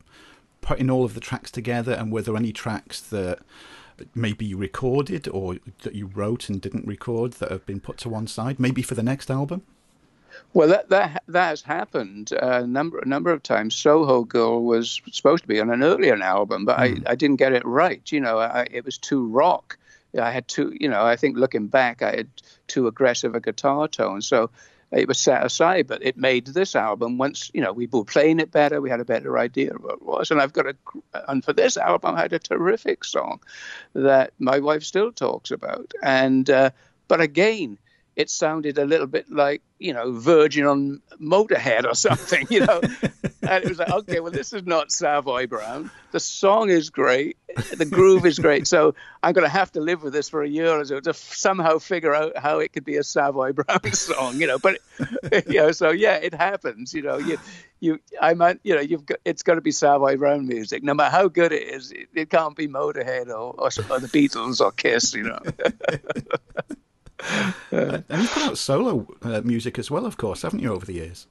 putting 0.61 0.89
all 0.89 1.03
of 1.03 1.13
the 1.13 1.19
tracks 1.19 1.51
together, 1.51 1.91
and 1.91 2.09
were 2.09 2.21
there 2.21 2.37
any 2.37 2.53
tracks 2.53 3.01
that 3.01 3.39
maybe 4.15 4.45
you 4.45 4.57
recorded 4.57 5.27
or 5.27 5.57
that 5.83 5.95
you 5.95 6.07
wrote 6.07 6.49
and 6.49 6.61
didn't 6.61 6.87
record 6.87 7.33
that 7.33 7.51
have 7.51 7.65
been 7.65 7.79
put 7.79 7.97
to 7.99 8.09
one 8.09 8.27
side, 8.27 8.59
maybe 8.59 8.81
for 8.81 8.95
the 8.95 9.03
next 9.03 9.29
album? 9.29 9.63
Well, 10.53 10.67
that 10.69 10.89
that 10.89 11.23
that 11.27 11.49
has 11.49 11.61
happened 11.61 12.31
a 12.31 12.65
number 12.65 12.99
a 12.99 13.05
number 13.07 13.31
of 13.31 13.43
times. 13.43 13.75
Soho 13.75 14.23
Girl 14.23 14.63
was 14.63 15.01
supposed 15.11 15.43
to 15.43 15.47
be 15.47 15.59
on 15.59 15.69
an 15.69 15.83
earlier 15.83 16.15
album, 16.21 16.65
but 16.65 16.77
mm. 16.77 16.81
I, 16.81 16.89
hmm. 16.89 17.03
I 17.07 17.15
didn't 17.15 17.37
get 17.37 17.53
it 17.53 17.65
right. 17.65 18.09
You 18.11 18.19
know, 18.19 18.39
I, 18.39 18.67
it 18.71 18.85
was 18.85 18.97
too 18.97 19.27
rock. 19.27 19.77
I 20.19 20.31
had 20.31 20.47
too, 20.47 20.75
you 20.79 20.89
know, 20.89 21.03
I 21.03 21.15
think 21.15 21.37
looking 21.37 21.67
back, 21.67 22.01
I 22.01 22.15
had 22.15 22.29
too 22.67 22.87
aggressive 22.87 23.35
a 23.35 23.39
guitar 23.39 23.87
tone. 23.87 24.21
So 24.21 24.49
it 24.91 25.07
was 25.07 25.19
set 25.19 25.45
aside, 25.45 25.87
but 25.87 26.03
it 26.03 26.17
made 26.17 26.47
this 26.47 26.75
album 26.75 27.17
once, 27.17 27.51
you 27.53 27.61
know, 27.61 27.71
we 27.71 27.87
were 27.87 28.03
playing 28.03 28.39
it 28.39 28.51
better, 28.51 28.81
we 28.81 28.89
had 28.89 28.99
a 28.99 29.05
better 29.05 29.37
idea 29.37 29.73
of 29.73 29.83
what 29.83 29.93
it 29.95 30.01
was. 30.01 30.31
And 30.31 30.41
I've 30.41 30.53
got 30.53 30.65
a, 30.65 30.75
and 31.27 31.43
for 31.45 31.53
this 31.53 31.77
album, 31.77 32.15
I 32.15 32.21
had 32.21 32.33
a 32.33 32.39
terrific 32.39 33.03
song 33.03 33.39
that 33.93 34.33
my 34.39 34.59
wife 34.59 34.83
still 34.83 35.11
talks 35.11 35.51
about. 35.51 35.93
And, 36.01 36.49
uh, 36.49 36.71
but 37.07 37.21
again, 37.21 37.77
it 38.19 38.29
sounded 38.29 38.77
a 38.77 38.83
little 38.83 39.07
bit 39.07 39.31
like 39.31 39.61
you 39.79 39.93
know 39.93 40.11
Virgin 40.11 40.65
on 40.65 41.01
Motorhead 41.21 41.85
or 41.85 41.95
something, 41.95 42.45
you 42.49 42.65
know. 42.65 42.81
and 43.43 43.63
it 43.63 43.69
was 43.69 43.79
like, 43.79 43.89
okay, 43.89 44.19
well, 44.19 44.31
this 44.31 44.51
is 44.51 44.65
not 44.65 44.91
Savoy 44.91 45.47
Brown. 45.47 45.89
The 46.11 46.19
song 46.19 46.69
is 46.69 46.89
great, 46.89 47.37
the 47.77 47.85
groove 47.85 48.25
is 48.25 48.37
great. 48.37 48.67
So 48.67 48.93
I'm 49.23 49.31
going 49.31 49.45
to 49.45 49.49
have 49.49 49.71
to 49.71 49.79
live 49.79 50.03
with 50.03 50.11
this 50.11 50.27
for 50.27 50.43
a 50.43 50.49
year 50.49 50.67
or 50.67 50.83
so 50.83 50.99
to 50.99 51.11
f- 51.11 51.15
somehow 51.15 51.77
figure 51.77 52.13
out 52.13 52.37
how 52.37 52.59
it 52.59 52.73
could 52.73 52.83
be 52.83 52.97
a 52.97 53.03
Savoy 53.03 53.53
Brown 53.53 53.79
song, 53.93 54.41
you 54.41 54.47
know. 54.47 54.59
But 54.59 54.79
you 55.47 55.61
know, 55.61 55.71
so 55.71 55.91
yeah, 55.91 56.15
it 56.15 56.33
happens. 56.33 56.93
You 56.93 57.03
know, 57.03 57.19
you 57.19 57.37
you 57.79 57.99
I 58.21 58.33
might 58.33 58.59
you 58.63 58.75
know 58.75 58.81
you've 58.81 59.05
got 59.05 59.19
it's 59.23 59.43
got 59.43 59.55
to 59.55 59.61
be 59.61 59.71
Savoy 59.71 60.17
Brown 60.17 60.45
music, 60.45 60.83
no 60.83 60.93
matter 60.93 61.09
how 61.09 61.29
good 61.29 61.53
it 61.53 61.63
is. 61.63 61.93
It, 61.93 62.09
it 62.13 62.29
can't 62.29 62.57
be 62.57 62.67
Motorhead 62.67 63.27
or, 63.27 63.55
or, 63.57 63.69
or 63.89 63.99
the 64.01 64.09
Beatles 64.11 64.59
or 64.59 64.73
Kiss, 64.73 65.13
you 65.13 65.23
know. 65.23 65.39
And 67.71 68.03
you've 68.09 68.31
put 68.31 68.43
out 68.43 68.57
solo 68.57 69.07
uh, 69.21 69.41
music 69.43 69.77
as 69.79 69.91
well, 69.91 70.05
of 70.05 70.17
course, 70.17 70.41
haven't 70.41 70.59
you, 70.59 70.73
over 70.73 70.85
the 70.85 70.93
years? 70.93 71.27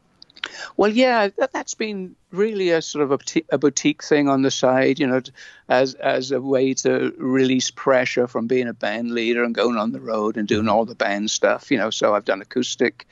Well, 0.77 0.91
yeah, 0.91 1.29
that, 1.39 1.51
has 1.55 1.75
been 1.75 2.15
really 2.31 2.71
a 2.71 2.83
sort 2.83 3.05
of 3.05 3.13
a, 3.13 3.43
a, 3.51 3.59
boutique 3.59 4.03
thing 4.03 4.29
on 4.29 4.43
the 4.43 4.51
side, 4.51 4.99
you 4.99 5.07
know, 5.07 5.21
as 5.69 5.95
as 5.95 6.31
a 6.31 6.41
way 6.41 6.75
to 6.75 7.13
release 7.19 7.71
pressure 7.71 8.27
from 8.27 8.47
being 8.47 8.69
a 8.69 8.75
band 8.75 9.13
leader 9.13 9.43
and 9.45 9.55
going 9.55 9.77
on 9.77 9.93
the 9.93 10.01
road 10.01 10.37
and 10.37 10.47
doing 10.47 10.69
all 10.69 10.85
the 10.85 10.95
band 10.95 11.31
stuff, 11.31 11.71
you 11.71 11.79
know. 11.79 11.91
So 11.91 12.15
I've 12.15 12.25
done 12.25 12.41
acoustic 12.41 13.07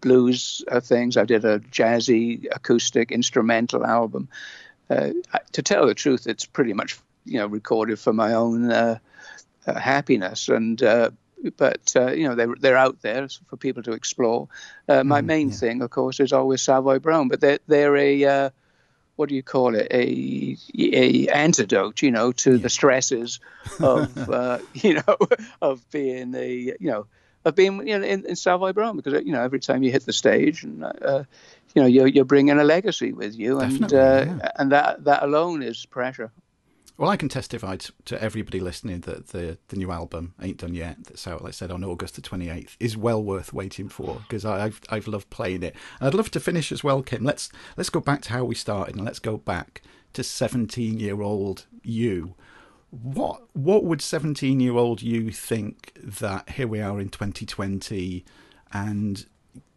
blues 0.00 0.64
uh, 0.70 0.80
things. 0.80 1.16
I 1.16 1.24
did 1.24 1.44
a 1.44 1.60
jazzy 1.60 2.46
acoustic 2.50 3.12
instrumental 3.12 3.84
album. 3.84 4.28
Uh, 4.88 5.10
to 5.52 5.62
tell 5.62 5.86
the 5.86 5.94
truth, 5.94 6.26
it's 6.26 6.46
pretty 6.46 6.72
much 6.72 6.98
you 7.24 7.38
know 7.38 7.46
recorded 7.46 7.98
for 7.98 8.12
my 8.12 8.32
own 8.32 8.70
uh, 8.70 8.98
uh 9.66 9.78
happiness 9.78 10.48
and 10.48 10.82
uh, 10.82 11.10
but 11.56 11.92
uh, 11.96 12.12
you 12.12 12.28
know 12.28 12.34
they're 12.34 12.54
they're 12.58 12.76
out 12.76 13.00
there 13.02 13.28
for 13.48 13.56
people 13.56 13.82
to 13.84 13.92
explore. 13.92 14.48
Uh, 14.88 15.04
my 15.04 15.20
mm, 15.20 15.26
main 15.26 15.48
yeah. 15.48 15.54
thing, 15.54 15.82
of 15.82 15.90
course, 15.90 16.20
is 16.20 16.32
always 16.32 16.62
Savoy 16.62 16.98
Brown, 16.98 17.28
but 17.28 17.40
they're 17.40 17.58
they're 17.66 17.96
a 17.96 18.24
uh, 18.24 18.50
what 19.16 19.28
do 19.28 19.34
you 19.34 19.42
call 19.42 19.74
it 19.74 19.86
a 19.90 20.56
a 20.78 21.28
antidote, 21.28 22.02
you 22.02 22.10
know, 22.10 22.32
to 22.32 22.52
yeah. 22.52 22.62
the 22.62 22.70
stresses 22.70 23.40
of 23.80 24.30
uh, 24.30 24.58
you 24.74 24.94
know 24.94 25.16
of 25.62 25.88
being 25.90 26.34
a 26.34 26.52
you 26.54 26.76
know 26.80 27.06
of 27.44 27.54
being 27.54 27.86
you 27.86 27.98
know 27.98 28.04
in, 28.04 28.24
in 28.26 28.36
Savoy 28.36 28.72
Brown 28.72 28.96
because 28.96 29.24
you 29.24 29.32
know 29.32 29.42
every 29.42 29.60
time 29.60 29.82
you 29.82 29.90
hit 29.90 30.06
the 30.06 30.12
stage 30.12 30.64
and 30.64 30.84
uh, 30.84 31.24
you 31.74 31.82
know 31.82 31.88
you're 31.88 32.06
you're 32.06 32.24
bringing 32.24 32.58
a 32.58 32.64
legacy 32.64 33.12
with 33.12 33.34
you 33.38 33.60
and 33.60 33.92
uh, 33.92 34.24
yeah. 34.26 34.50
and 34.56 34.72
that 34.72 35.04
that 35.04 35.22
alone 35.22 35.62
is 35.62 35.86
pressure. 35.86 36.30
Well, 37.00 37.08
I 37.08 37.16
can 37.16 37.30
testify 37.30 37.76
to, 37.76 37.92
to, 38.04 38.22
everybody 38.22 38.60
listening 38.60 39.00
that 39.00 39.28
the 39.28 39.56
the 39.68 39.76
new 39.76 39.90
album 39.90 40.34
ain't 40.38 40.58
done 40.58 40.74
yet. 40.74 40.98
That's 41.04 41.26
out, 41.26 41.40
like 41.40 41.48
I 41.48 41.52
said, 41.52 41.70
on 41.70 41.82
August 41.82 42.16
the 42.16 42.20
twenty 42.20 42.50
eighth. 42.50 42.76
Is 42.78 42.94
well 42.94 43.24
worth 43.24 43.54
waiting 43.54 43.88
for 43.88 44.20
because 44.28 44.44
I've 44.44 44.82
I've 44.90 45.08
loved 45.08 45.30
playing 45.30 45.62
it. 45.62 45.74
And 45.98 46.08
I'd 46.08 46.14
love 46.14 46.30
to 46.32 46.40
finish 46.40 46.70
as 46.70 46.84
well, 46.84 47.02
Kim. 47.02 47.24
Let's 47.24 47.48
let's 47.78 47.88
go 47.88 48.00
back 48.00 48.20
to 48.22 48.32
how 48.34 48.44
we 48.44 48.54
started 48.54 48.96
and 48.96 49.04
let's 49.06 49.18
go 49.18 49.38
back 49.38 49.80
to 50.12 50.22
seventeen 50.22 51.00
year 51.00 51.22
old 51.22 51.64
you. 51.82 52.34
What 52.90 53.44
what 53.54 53.84
would 53.84 54.02
seventeen 54.02 54.60
year 54.60 54.74
old 54.74 55.00
you 55.00 55.30
think 55.30 55.92
that 56.04 56.50
here 56.50 56.68
we 56.68 56.82
are 56.82 57.00
in 57.00 57.08
twenty 57.08 57.46
twenty, 57.46 58.26
and 58.74 59.24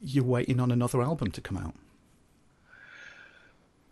you're 0.02 0.26
waiting 0.26 0.60
on 0.60 0.72
another 0.72 1.02
album 1.02 1.32
to 1.32 1.40
come 1.40 1.56
out? 1.56 1.76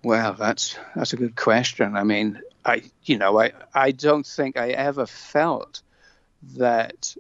Well, 0.04 0.34
that's 0.34 0.76
that's 0.98 1.14
a 1.14 1.16
good 1.18 1.38
question. 1.38 1.96
I 1.96 2.04
mean, 2.04 2.42
I 2.66 2.84
you 3.04 3.18
know 3.18 3.40
I 3.40 3.52
I 3.74 3.92
don't 3.92 4.26
think 4.26 4.58
I 4.58 4.70
ever 4.70 5.06
felt 5.06 5.82
that 6.58 7.16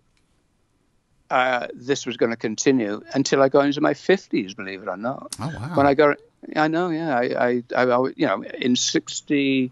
uh, 1.31 1.67
this 1.73 2.05
was 2.05 2.17
going 2.17 2.31
to 2.31 2.37
continue 2.37 3.01
until 3.13 3.41
I 3.41 3.47
got 3.47 3.65
into 3.65 3.79
my 3.79 3.93
fifties. 3.93 4.53
Believe 4.53 4.83
it 4.83 4.89
or 4.89 4.97
not. 4.97 5.33
Oh 5.39 5.47
wow! 5.47 5.75
When 5.75 5.87
I 5.87 5.93
got, 5.93 6.17
I 6.55 6.67
know, 6.67 6.89
yeah, 6.89 7.17
I, 7.17 7.63
I, 7.73 7.81
I 7.81 8.11
you 8.17 8.27
know, 8.27 8.43
in 8.43 8.75
sixty, 8.75 9.71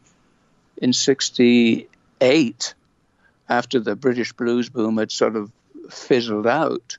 in 0.77 0.93
sixty 0.93 1.89
eight, 2.21 2.73
after 3.49 3.79
the 3.81 3.97
British 3.97 4.31
blues 4.31 4.69
boom 4.69 4.97
had 4.97 5.11
sort 5.11 5.35
of 5.35 5.51
fizzled 5.89 6.47
out, 6.47 6.97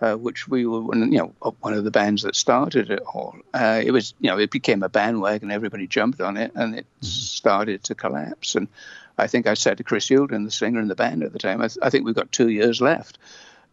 uh, 0.00 0.14
which 0.14 0.46
we 0.46 0.64
were, 0.66 0.94
you 0.94 1.18
know, 1.18 1.34
one 1.60 1.74
of 1.74 1.84
the 1.84 1.90
bands 1.90 2.22
that 2.22 2.36
started 2.36 2.90
it 2.90 3.00
all. 3.00 3.36
Uh, 3.52 3.82
it 3.84 3.90
was, 3.90 4.14
you 4.20 4.30
know, 4.30 4.38
it 4.38 4.50
became 4.50 4.82
a 4.82 4.88
bandwagon. 4.88 5.50
Everybody 5.50 5.86
jumped 5.86 6.20
on 6.20 6.36
it, 6.36 6.52
and 6.54 6.76
it 6.76 6.86
mm-hmm. 6.86 7.06
started 7.06 7.84
to 7.84 7.94
collapse. 7.94 8.54
And 8.54 8.68
I 9.16 9.26
think 9.26 9.46
I 9.46 9.54
said 9.54 9.78
to 9.78 9.84
Chris 9.84 10.08
Youlden, 10.08 10.44
the 10.44 10.50
singer 10.50 10.80
in 10.80 10.88
the 10.88 10.94
band 10.94 11.22
at 11.22 11.32
the 11.32 11.38
time, 11.38 11.60
I, 11.60 11.68
th- 11.68 11.78
I 11.82 11.90
think 11.90 12.04
we've 12.04 12.14
got 12.14 12.30
two 12.30 12.48
years 12.48 12.80
left. 12.80 13.18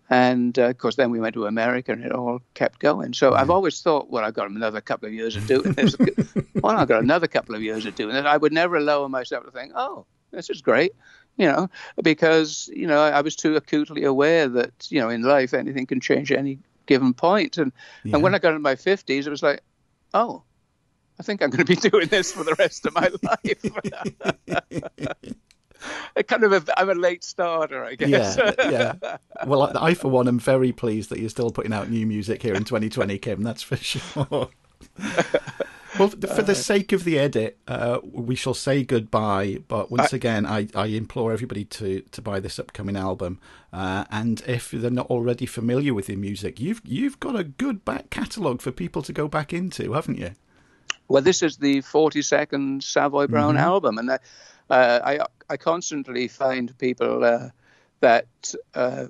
And 0.09 0.57
uh, 0.57 0.69
of 0.69 0.77
course, 0.77 0.95
then 0.95 1.11
we 1.11 1.19
went 1.19 1.33
to 1.35 1.45
America, 1.45 1.91
and 1.91 2.03
it 2.03 2.11
all 2.11 2.41
kept 2.55 2.79
going. 2.79 3.13
So 3.13 3.29
mm-hmm. 3.29 3.39
I've 3.39 3.51
always 3.51 3.81
thought, 3.81 4.09
well, 4.09 4.23
I've 4.23 4.33
got 4.33 4.49
another 4.49 4.81
couple 4.81 5.07
of 5.07 5.13
years 5.13 5.35
of 5.35 5.45
doing 5.45 5.73
this. 5.73 5.95
well, 6.55 6.77
I've 6.77 6.87
got 6.87 7.03
another 7.03 7.27
couple 7.27 7.53
of 7.53 7.61
years 7.61 7.85
of 7.85 7.95
doing 7.95 8.15
it. 8.15 8.25
I 8.25 8.37
would 8.37 8.53
never 8.53 8.77
allow 8.77 9.07
myself 9.07 9.45
to 9.45 9.51
think, 9.51 9.73
oh, 9.75 10.05
this 10.31 10.49
is 10.49 10.61
great 10.61 10.93
you 11.37 11.47
know, 11.47 11.69
because 12.01 12.69
you 12.73 12.87
know 12.87 12.99
I 12.99 13.21
was 13.21 13.35
too 13.35 13.55
acutely 13.55 14.03
aware 14.03 14.47
that 14.47 14.87
you 14.89 14.99
know 14.99 15.09
in 15.09 15.21
life 15.21 15.53
anything 15.53 15.85
can 15.85 15.99
change 15.99 16.31
at 16.31 16.39
any 16.39 16.59
given 16.85 17.13
point. 17.13 17.57
and 17.57 17.71
yeah. 18.03 18.15
and 18.15 18.23
when 18.23 18.35
I 18.35 18.39
got 18.39 18.49
into 18.49 18.59
my 18.59 18.75
fifties, 18.75 19.27
it 19.27 19.31
was 19.31 19.43
like, 19.43 19.61
oh, 20.13 20.43
I 21.19 21.23
think 21.23 21.41
I'm 21.41 21.49
going 21.49 21.65
to 21.65 21.75
be 21.75 21.75
doing 21.89 22.07
this 22.07 22.31
for 22.31 22.43
the 22.43 22.55
rest 22.55 22.85
of 22.85 22.93
my 22.93 23.09
life. 23.23 23.63
a 26.15 26.23
kind 26.23 26.43
of 26.43 26.53
a, 26.53 26.79
I'm 26.79 26.89
a 26.89 26.95
late 26.95 27.23
starter, 27.23 27.83
I 27.83 27.95
guess. 27.95 28.37
Yeah, 28.37 28.53
yeah. 29.03 29.17
Well, 29.45 29.63
I, 29.63 29.89
I 29.89 29.93
for 29.93 30.09
one 30.09 30.27
am 30.27 30.39
very 30.39 30.71
pleased 30.71 31.09
that 31.09 31.19
you're 31.19 31.29
still 31.29 31.51
putting 31.51 31.73
out 31.73 31.89
new 31.89 32.05
music 32.05 32.41
here 32.41 32.55
in 32.55 32.63
2020, 32.63 33.17
Kim. 33.19 33.43
That's 33.43 33.61
for 33.61 33.75
sure. 33.75 34.49
Well, 35.97 36.09
for 36.09 36.41
the 36.41 36.51
uh, 36.51 36.55
sake 36.55 36.91
of 36.91 37.03
the 37.03 37.17
edit, 37.17 37.57
uh, 37.67 37.99
we 38.03 38.35
shall 38.35 38.53
say 38.53 38.83
goodbye. 38.83 39.59
But 39.67 39.91
once 39.91 40.13
I, 40.13 40.17
again, 40.17 40.45
I, 40.45 40.67
I 40.75 40.87
implore 40.87 41.31
everybody 41.31 41.65
to, 41.65 42.01
to 42.01 42.21
buy 42.21 42.39
this 42.39 42.59
upcoming 42.59 42.97
album. 42.97 43.39
Uh, 43.71 44.05
and 44.11 44.41
if 44.47 44.71
they're 44.71 44.91
not 44.91 45.07
already 45.07 45.45
familiar 45.45 45.93
with 45.93 46.09
your 46.09 46.17
music, 46.17 46.59
you've 46.59 46.81
you've 46.83 47.19
got 47.19 47.35
a 47.35 47.43
good 47.43 47.85
back 47.85 48.09
catalogue 48.09 48.61
for 48.61 48.71
people 48.71 49.01
to 49.03 49.13
go 49.13 49.27
back 49.27 49.53
into, 49.53 49.93
haven't 49.93 50.17
you? 50.17 50.31
Well, 51.07 51.21
this 51.21 51.43
is 51.43 51.57
the 51.57 51.81
42nd 51.81 52.81
Savoy 52.81 53.27
Brown 53.27 53.55
mm-hmm. 53.55 53.63
album, 53.63 53.97
and 53.97 54.11
I, 54.11 54.19
uh, 54.69 54.99
I 55.03 55.19
I 55.49 55.57
constantly 55.57 56.27
find 56.27 56.77
people 56.77 57.23
uh, 57.23 57.49
that 57.99 58.27
uh, 58.73 59.07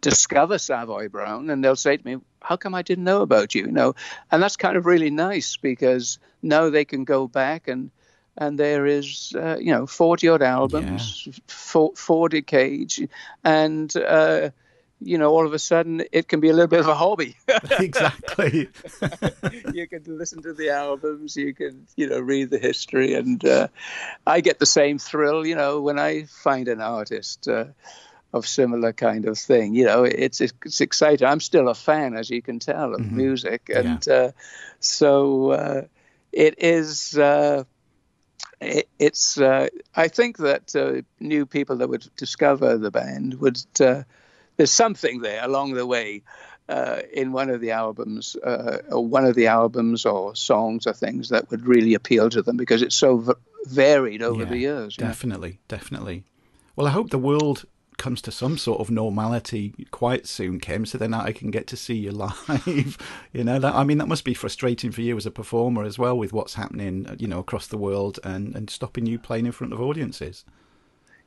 discover 0.00 0.58
Savoy 0.58 1.08
Brown, 1.08 1.50
and 1.50 1.64
they'll 1.64 1.76
say 1.76 1.96
to 1.96 2.06
me, 2.06 2.18
"How 2.40 2.56
come 2.56 2.74
I 2.74 2.82
didn't 2.82 3.04
know 3.04 3.22
about 3.22 3.54
you?" 3.54 3.66
You 3.66 3.72
know, 3.72 3.94
and 4.30 4.42
that's 4.42 4.56
kind 4.56 4.76
of 4.76 4.86
really 4.86 5.10
nice 5.10 5.56
because 5.56 6.18
now 6.42 6.70
they 6.70 6.84
can 6.84 7.04
go 7.04 7.26
back 7.26 7.68
and 7.68 7.90
and 8.38 8.58
there 8.58 8.86
is 8.86 9.32
uh, 9.36 9.56
you 9.58 9.72
know 9.72 9.86
40 9.86 10.28
odd 10.28 10.42
albums, 10.42 11.26
yeah. 11.26 11.32
four, 11.46 11.92
four 11.94 12.28
decades, 12.28 13.00
and 13.44 13.94
uh, 13.96 14.50
you 15.00 15.18
know 15.18 15.30
all 15.30 15.46
of 15.46 15.52
a 15.52 15.58
sudden 15.58 16.02
it 16.12 16.28
can 16.28 16.40
be 16.40 16.48
a 16.48 16.52
little 16.52 16.68
bit 16.68 16.80
of 16.80 16.88
a 16.88 16.94
hobby. 16.94 17.36
exactly. 17.78 18.68
you 19.72 19.88
can 19.88 20.02
listen 20.06 20.42
to 20.42 20.52
the 20.52 20.70
albums, 20.70 21.36
you 21.36 21.54
can 21.54 21.86
you 21.96 22.08
know 22.08 22.20
read 22.20 22.50
the 22.50 22.58
history, 22.58 23.14
and 23.14 23.44
uh, 23.44 23.68
I 24.26 24.40
get 24.40 24.58
the 24.58 24.66
same 24.66 24.98
thrill, 24.98 25.46
you 25.46 25.54
know, 25.54 25.80
when 25.80 25.98
I 25.98 26.24
find 26.24 26.68
an 26.68 26.80
artist. 26.80 27.48
Uh, 27.48 27.66
of 28.36 28.46
similar 28.46 28.92
kind 28.92 29.26
of 29.26 29.38
thing. 29.38 29.74
You 29.74 29.84
know, 29.84 30.04
it's 30.04 30.40
it's 30.40 30.80
exciting. 30.80 31.26
I'm 31.26 31.40
still 31.40 31.68
a 31.68 31.74
fan, 31.74 32.14
as 32.16 32.30
you 32.30 32.42
can 32.42 32.58
tell, 32.58 32.94
of 32.94 33.00
mm-hmm. 33.00 33.16
music, 33.16 33.70
and 33.74 34.06
yeah. 34.06 34.14
uh, 34.14 34.30
so 34.80 35.50
uh, 35.50 35.82
it 36.32 36.62
is. 36.62 37.16
Uh, 37.16 37.64
it, 38.60 38.88
it's. 38.98 39.38
Uh, 39.38 39.68
I 39.94 40.08
think 40.08 40.38
that 40.38 40.74
uh, 40.76 41.02
new 41.20 41.46
people 41.46 41.76
that 41.76 41.88
would 41.88 42.08
discover 42.16 42.78
the 42.78 42.90
band 42.90 43.34
would. 43.40 43.58
Uh, 43.80 44.02
there's 44.56 44.70
something 44.70 45.20
there 45.20 45.44
along 45.44 45.74
the 45.74 45.86
way. 45.86 46.22
in 47.12 47.32
one 47.32 47.50
of 47.50 47.60
the 47.60 47.72
albums, 47.72 48.36
or 48.42 49.06
one 49.06 49.24
of 49.24 49.34
the 49.34 49.48
albums, 49.48 50.06
or 50.06 50.34
songs, 50.34 50.86
or 50.86 50.94
things 50.94 51.28
that 51.28 51.50
would 51.50 51.66
really 51.66 51.94
appeal 51.94 52.30
to 52.30 52.42
them 52.42 52.56
because 52.56 52.82
it's 52.82 52.96
so 52.96 53.18
v- 53.18 53.32
varied 53.66 54.22
over 54.22 54.42
yeah, 54.42 54.48
the 54.48 54.58
years. 54.58 54.96
Definitely, 54.96 55.60
definitely. 55.68 56.24
Well, 56.76 56.86
I 56.86 56.90
hope 56.90 57.10
the 57.10 57.18
world 57.18 57.64
comes 57.96 58.20
to 58.22 58.30
some 58.30 58.58
sort 58.58 58.80
of 58.80 58.90
normality 58.90 59.86
quite 59.90 60.26
soon, 60.26 60.60
Kim, 60.60 60.86
so 60.86 60.98
then 60.98 61.14
I 61.14 61.32
can 61.32 61.50
get 61.50 61.66
to 61.68 61.76
see 61.76 61.94
you 61.94 62.10
live. 62.48 62.98
you 63.32 63.44
know, 63.44 63.58
that 63.58 63.74
I 63.74 63.84
mean, 63.84 63.98
that 63.98 64.08
must 64.08 64.24
be 64.24 64.34
frustrating 64.34 64.92
for 64.92 65.00
you 65.00 65.16
as 65.16 65.26
a 65.26 65.30
performer 65.30 65.84
as 65.84 65.98
well, 65.98 66.16
with 66.16 66.32
what's 66.32 66.54
happening, 66.54 67.14
you 67.18 67.26
know, 67.26 67.38
across 67.38 67.66
the 67.66 67.78
world 67.78 68.18
and 68.24 68.54
and 68.54 68.70
stopping 68.70 69.06
you 69.06 69.18
playing 69.18 69.46
in 69.46 69.52
front 69.52 69.72
of 69.72 69.80
audiences. 69.80 70.44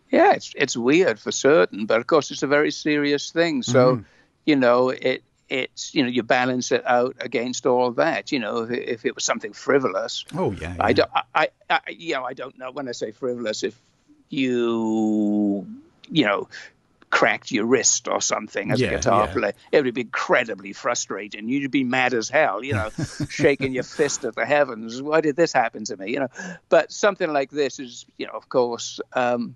Yeah, 0.10 0.34
it's 0.34 0.54
it's 0.56 0.76
weird 0.76 1.20
for 1.20 1.32
certain, 1.32 1.86
but 1.86 2.00
of 2.00 2.08
course 2.08 2.32
it's 2.32 2.44
a 2.44 2.48
very 2.48 2.72
serious 2.72 3.32
thing. 3.32 3.62
So, 3.62 3.98
mm. 3.98 4.06
you 4.46 4.56
know, 4.56 4.90
it 4.90 5.24
it's 5.50 5.94
you 5.94 6.04
know 6.04 6.10
you 6.10 6.24
balance 6.24 6.72
it 6.72 6.84
out 6.86 7.16
against 7.20 7.66
all 7.66 7.92
that. 7.92 8.32
You 8.32 8.40
know, 8.40 8.64
if, 8.64 8.72
if 8.72 9.06
it 9.06 9.16
was 9.16 9.24
something 9.24 9.54
frivolous. 9.54 10.26
Oh 10.36 10.52
yeah. 10.52 10.76
yeah. 10.76 10.84
I 10.84 10.94
don't. 10.94 11.10
I, 11.36 11.50
I 11.70 11.80
you 11.90 12.16
know 12.16 12.24
I 12.24 12.34
don't 12.34 12.58
know 12.58 12.72
when 12.72 12.88
I 12.88 12.92
say 12.92 13.12
frivolous 13.12 13.64
if 13.64 13.80
you 14.30 15.68
you 16.12 16.26
know, 16.26 16.48
cracked 17.10 17.52
your 17.52 17.66
wrist 17.66 18.08
or 18.08 18.22
something 18.22 18.72
as 18.72 18.80
Yeah, 18.80 18.88
a 18.88 18.90
guitar 18.90 19.28
yeah. 19.28 19.34
player. 19.34 19.54
It 19.72 19.84
would 19.84 19.94
be 19.94 20.02
incredibly 20.02 20.74
frustrating. 20.74 21.50
You'd 21.50 21.72
be 21.72 21.84
mad 21.84 22.14
as 22.14 22.30
hell, 22.30 22.64
you 22.64 22.74
know, 22.74 22.92
shaking 23.28 23.74
your 23.74 23.84
fist 23.84 24.26
at 24.26 24.36
the 24.36 24.46
heavens. 24.46 25.02
Why 25.02 25.22
did 25.22 25.36
this 25.36 25.54
happen 25.54 25.86
to 25.86 25.98
me? 25.98 26.12
You 26.12 26.22
know, 26.22 26.28
but 26.70 26.92
something 26.92 27.32
like 27.32 27.50
this 27.52 27.80
is, 27.80 28.06
you 28.18 28.28
know, 28.28 28.34
of 28.34 28.50
course. 28.50 29.00
Um, 29.14 29.56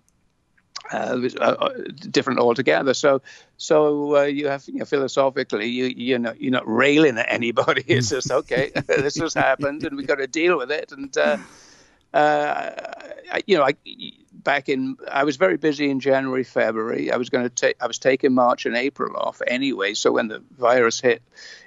uh, 0.92 1.18
uh, 1.40 1.44
uh, 1.44 1.70
different 2.12 2.40
altogether. 2.40 2.94
So, 2.94 3.22
so 3.58 4.18
uh, 4.18 4.24
you 4.24 4.48
have 4.48 4.68
you 4.68 4.80
know, 4.80 4.86
philosophically, 4.86 5.68
you 5.70 5.86
you 5.86 6.20
know 6.20 6.34
you're 6.38 6.52
not 6.52 6.68
railing 6.68 7.18
at 7.18 7.28
anybody. 7.32 7.84
It's 7.88 8.10
just 8.10 8.32
okay, 8.32 8.72
this 8.88 9.18
has 9.18 9.34
happened, 9.34 9.86
and 9.86 9.96
we've 9.96 10.08
got 10.08 10.16
to 10.16 10.28
deal 10.28 10.58
with 10.58 10.72
it. 10.72 10.92
And 10.92 11.16
uh, 11.18 11.38
uh, 12.14 12.72
I, 13.32 13.44
you 13.48 13.58
know, 13.58 13.64
I 13.64 13.76
back 14.44 14.70
in 14.70 14.98
I 15.10 15.24
was 15.24 15.38
very 15.38 15.58
busy 15.58 15.90
in 15.90 16.00
January, 16.00 16.44
February. 16.44 17.12
I 17.12 17.18
was 17.18 17.30
going 17.30 17.44
to 17.44 17.50
take 17.50 17.78
I 17.82 17.88
was 17.88 18.00
taking 18.00 18.34
March 18.34 18.66
and 18.66 18.76
April 18.76 19.16
off 19.16 19.42
anyway. 19.46 19.94
So 19.94 20.12
when 20.12 20.28
the 20.28 20.44
virus 20.58 21.00
hit, 21.00 21.22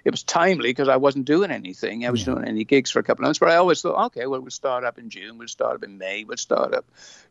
it 0.05 0.11
was 0.11 0.23
timely 0.23 0.71
because 0.71 0.89
I 0.89 0.97
wasn't 0.97 1.25
doing 1.25 1.51
anything. 1.51 2.07
I 2.07 2.11
was 2.11 2.25
doing 2.25 2.45
any 2.47 2.65
gigs 2.65 2.91
for 2.91 2.99
a 2.99 3.03
couple 3.03 3.25
of 3.25 3.29
months. 3.29 3.39
But 3.39 3.51
I 3.51 3.57
always 3.57 3.83
thought, 3.83 4.07
okay, 4.07 4.27
well 4.27 4.41
we'll 4.41 4.51
start 4.51 4.85
up 4.85 4.99
in 4.99 5.11
June, 5.11 5.39
we'll 5.39 5.49
start 5.49 5.77
up 5.77 5.83
in 5.85 5.99
May, 5.99 6.25
we'll 6.25 6.37
start 6.37 6.75
up 6.75 6.85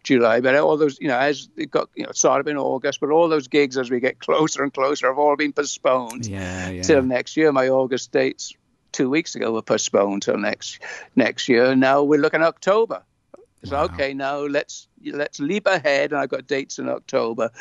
July. 0.04 0.42
But 0.42 0.56
all 0.56 0.78
those, 0.78 1.00
you 1.00 1.08
know, 1.08 1.18
as 1.18 1.50
it 1.56 1.72
got, 1.72 1.90
you 1.96 2.06
know, 2.06 2.12
started 2.14 2.48
up 2.48 2.52
in 2.52 2.58
August. 2.58 3.00
But 3.00 3.12
all 3.12 3.30
those 3.30 3.48
gigs 3.48 3.78
as 3.78 3.90
we 3.90 4.00
get 4.00 4.20
closer 4.20 4.64
and 4.64 4.74
closer 4.74 5.08
have 5.08 5.18
all 5.18 5.36
been 5.36 5.54
postponed 5.54 6.26
Yeah, 6.26 6.70
yeah. 6.70 6.82
till 6.82 7.04
next 7.04 7.38
year. 7.38 7.52
My 7.52 7.70
August 7.70 8.12
dates 8.12 8.54
two 8.92 9.10
weeks 9.10 9.36
ago 9.36 9.52
were 9.52 9.62
postponed 9.62 10.24
till 10.24 10.38
next 10.38 10.80
next 11.16 11.50
year. 11.50 11.76
Now 11.76 12.04
we're 12.04 12.20
looking 12.20 12.42
So 13.66 13.78
okay, 13.86 14.14
now 14.14 14.40
let's 14.40 14.88
let's 15.04 15.40
leap 15.40 15.68
ahead, 15.68 16.12
and 16.12 16.20
I've 16.20 16.30
got 16.30 16.48
dates 16.48 16.80
in 16.80 16.90
October. 16.90 17.52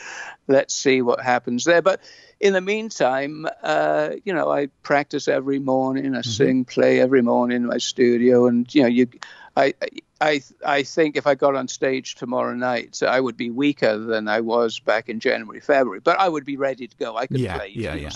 Let's 0.46 0.74
see 0.74 1.02
what 1.02 1.20
happens 1.20 1.64
there. 1.64 1.82
But 1.82 2.00
in 2.40 2.52
the 2.52 2.60
meantime, 2.60 3.46
uh, 3.62 4.10
you 4.24 4.34
know, 4.34 4.50
I 4.50 4.66
practice 4.82 5.28
every 5.28 5.58
morning. 5.58 6.14
I 6.14 6.22
sing, 6.22 6.64
play 6.64 7.00
every 7.00 7.22
morning 7.22 7.56
in 7.56 7.66
my 7.66 7.78
studio, 7.78 8.46
and 8.46 8.72
you 8.74 8.82
know, 8.82 8.88
you, 8.88 9.08
I, 9.56 9.74
I, 10.20 10.42
I 10.64 10.82
think 10.82 11.16
if 11.16 11.26
I 11.26 11.34
got 11.34 11.54
on 11.54 11.68
stage 11.68 12.16
tomorrow 12.16 12.54
night, 12.54 13.02
I 13.02 13.20
would 13.20 13.36
be 13.36 13.50
weaker 13.50 13.98
than 13.98 14.26
I 14.28 14.40
was 14.40 14.80
back 14.80 15.08
in 15.08 15.20
January, 15.20 15.60
February. 15.60 16.00
But 16.00 16.18
I 16.18 16.28
would 16.28 16.44
be 16.44 16.56
ready 16.56 16.88
to 16.88 16.96
go. 16.96 17.16
I 17.16 17.26
could 17.26 17.40
Yeah, 17.40 17.56
play. 17.56 17.72
yeah, 17.74 17.94
yeah. 17.94 18.10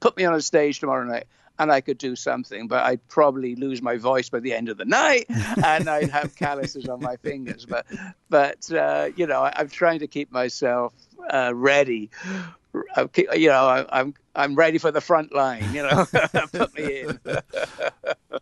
Put 0.00 0.16
me 0.16 0.24
on 0.24 0.34
a 0.34 0.40
stage 0.40 0.80
tomorrow 0.80 1.04
night. 1.04 1.24
And 1.62 1.70
I 1.70 1.80
could 1.80 1.98
do 1.98 2.16
something, 2.16 2.66
but 2.66 2.82
I'd 2.82 3.06
probably 3.08 3.54
lose 3.54 3.80
my 3.80 3.96
voice 3.96 4.28
by 4.28 4.40
the 4.40 4.52
end 4.52 4.68
of 4.68 4.78
the 4.78 4.84
night, 4.84 5.26
and 5.28 5.88
I'd 5.88 6.10
have 6.10 6.34
calluses 6.42 6.88
on 6.88 7.00
my 7.00 7.16
fingers. 7.16 7.66
But, 7.66 7.86
but 8.28 8.72
uh, 8.72 9.10
you 9.14 9.26
know, 9.26 9.42
I, 9.42 9.52
I'm 9.54 9.68
trying 9.68 10.00
to 10.00 10.08
keep 10.08 10.32
myself 10.32 10.92
uh, 11.32 11.52
ready. 11.54 12.10
I'm, 12.96 13.10
you 13.34 13.48
know, 13.48 13.64
I, 13.68 14.00
I'm 14.00 14.14
I'm 14.34 14.54
ready 14.54 14.78
for 14.78 14.90
the 14.90 15.00
front 15.00 15.32
line. 15.32 15.72
You 15.72 15.82
know, 15.82 16.06
put 16.52 16.74
me 16.74 17.02
in. 17.02 17.20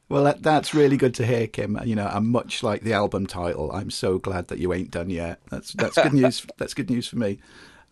Well, 0.09 0.25
that, 0.25 0.43
that's 0.43 0.73
really 0.73 0.97
good 0.97 1.15
to 1.17 1.27
hear, 1.27 1.47
Kim. 1.47 1.79
You 1.85 1.97
know, 1.97 2.07
I'm 2.07 2.29
much 2.29 2.63
like 2.63 2.83
the 2.83 2.93
album 2.93 3.27
title. 3.27 3.71
I'm 3.73 3.91
so 3.91 4.19
glad 4.19 4.49
that 4.49 4.59
you 4.59 4.73
ain't 4.73 4.91
done 4.91 5.11
yet. 5.11 5.41
That's 5.51 5.73
that's 5.73 5.97
good 5.97 6.13
news. 6.13 6.47
that's 6.59 6.75
good 6.75 6.91
news 6.91 7.07
for 7.07 7.17
me. 7.17 7.39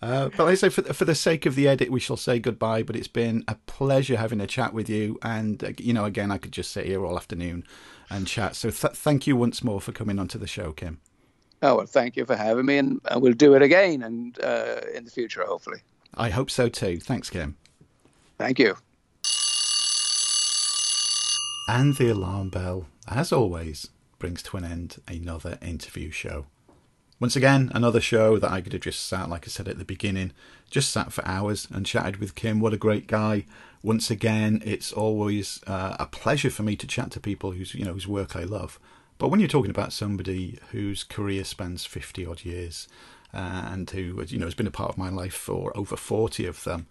Uh, 0.01 0.29
but 0.37 0.45
like 0.45 0.53
I 0.53 0.55
say, 0.55 0.69
for, 0.69 0.83
for 0.83 1.05
the 1.05 1.15
sake 1.15 1.45
of 1.45 1.55
the 1.55 1.67
edit, 1.67 1.91
we 1.91 2.01
shall 2.01 2.17
say 2.17 2.39
goodbye. 2.39 2.83
But 2.83 2.97
it's 2.97 3.09
been 3.09 3.45
a 3.49 3.57
pleasure 3.67 4.17
having 4.17 4.41
a 4.41 4.47
chat 4.47 4.73
with 4.73 4.89
you. 4.89 5.19
And, 5.23 5.63
uh, 5.63 5.73
you 5.79 5.93
know, 5.93 6.05
again, 6.05 6.31
I 6.31 6.39
could 6.39 6.53
just 6.53 6.71
sit 6.71 6.87
here 6.87 7.05
all 7.05 7.17
afternoon 7.17 7.65
and 8.09 8.27
chat. 8.27 8.57
So 8.57 8.71
th- 8.71 8.95
thank 8.95 9.27
you 9.27 9.37
once 9.37 9.65
more 9.65 9.81
for 9.81 9.93
coming 9.93 10.19
onto 10.19 10.39
the 10.39 10.47
show, 10.47 10.73
Kim. 10.73 11.01
Oh 11.61 11.77
well, 11.79 11.87
thank 11.87 12.17
you 12.17 12.25
for 12.25 12.37
having 12.37 12.67
me, 12.67 12.79
and 12.79 13.01
we'll 13.17 13.33
do 13.33 13.55
it 13.55 13.63
again, 13.63 14.03
and 14.03 14.39
uh, 14.41 14.81
in 14.95 15.05
the 15.05 15.11
future, 15.11 15.45
hopefully. 15.45 15.79
I 16.15 16.31
hope 16.31 16.51
so 16.51 16.69
too. 16.69 17.01
Thanks, 17.01 17.31
Kim. 17.31 17.57
Thank 18.39 18.61
you. 18.61 18.77
And 21.69 21.97
the 21.97 22.11
alarm 22.11 22.51
bell, 22.51 22.87
as 23.09 23.33
always, 23.33 23.91
brings 24.21 24.43
to 24.45 24.57
an 24.57 24.65
end 24.65 25.03
another 25.09 25.59
interview 25.61 26.11
show. 26.11 26.47
Once 27.21 27.35
again, 27.35 27.69
another 27.75 28.01
show 28.01 28.39
that 28.39 28.53
I 28.53 28.61
could 28.61 28.73
have 28.73 28.83
just 28.83 29.05
sat, 29.07 29.29
like 29.29 29.45
I 29.45 29.49
said 29.51 29.67
at 29.67 29.77
the 29.77 29.85
beginning, 29.85 30.31
just 30.71 30.91
sat 30.91 31.13
for 31.13 31.27
hours 31.27 31.67
and 31.73 31.85
chatted 31.85 32.19
with 32.19 32.37
Kim. 32.37 32.61
What 32.61 32.73
a 32.73 32.77
great 32.77 33.09
guy! 33.09 33.45
Once 33.83 34.09
again, 34.09 34.63
it's 34.65 34.93
always 34.93 35.61
uh, 35.67 35.97
a 35.99 36.07
pleasure 36.07 36.51
for 36.51 36.63
me 36.63 36.77
to 36.77 36.87
chat 36.87 37.11
to 37.13 37.21
people 37.21 37.53
whose 37.53 37.75
you 37.75 37.85
know 37.85 37.95
whose 37.95 38.07
work 38.07 38.37
I 38.37 38.45
love. 38.45 38.79
But 39.19 39.29
when 39.29 39.41
you're 39.41 39.49
talking 39.49 39.71
about 39.71 39.93
somebody 39.93 40.61
whose 40.71 41.03
career 41.03 41.43
spans 41.43 41.85
fifty 41.85 42.25
odd 42.25 42.45
years 42.45 42.87
uh, 43.35 43.69
and 43.73 43.91
who 43.91 44.23
you 44.29 44.39
know 44.39 44.47
has 44.47 44.55
been 44.55 44.69
a 44.69 44.71
part 44.71 44.91
of 44.91 44.99
my 44.99 45.09
life 45.09 45.35
for 45.35 45.77
over 45.77 45.97
forty 45.97 46.47
of 46.47 46.63
them, 46.63 46.87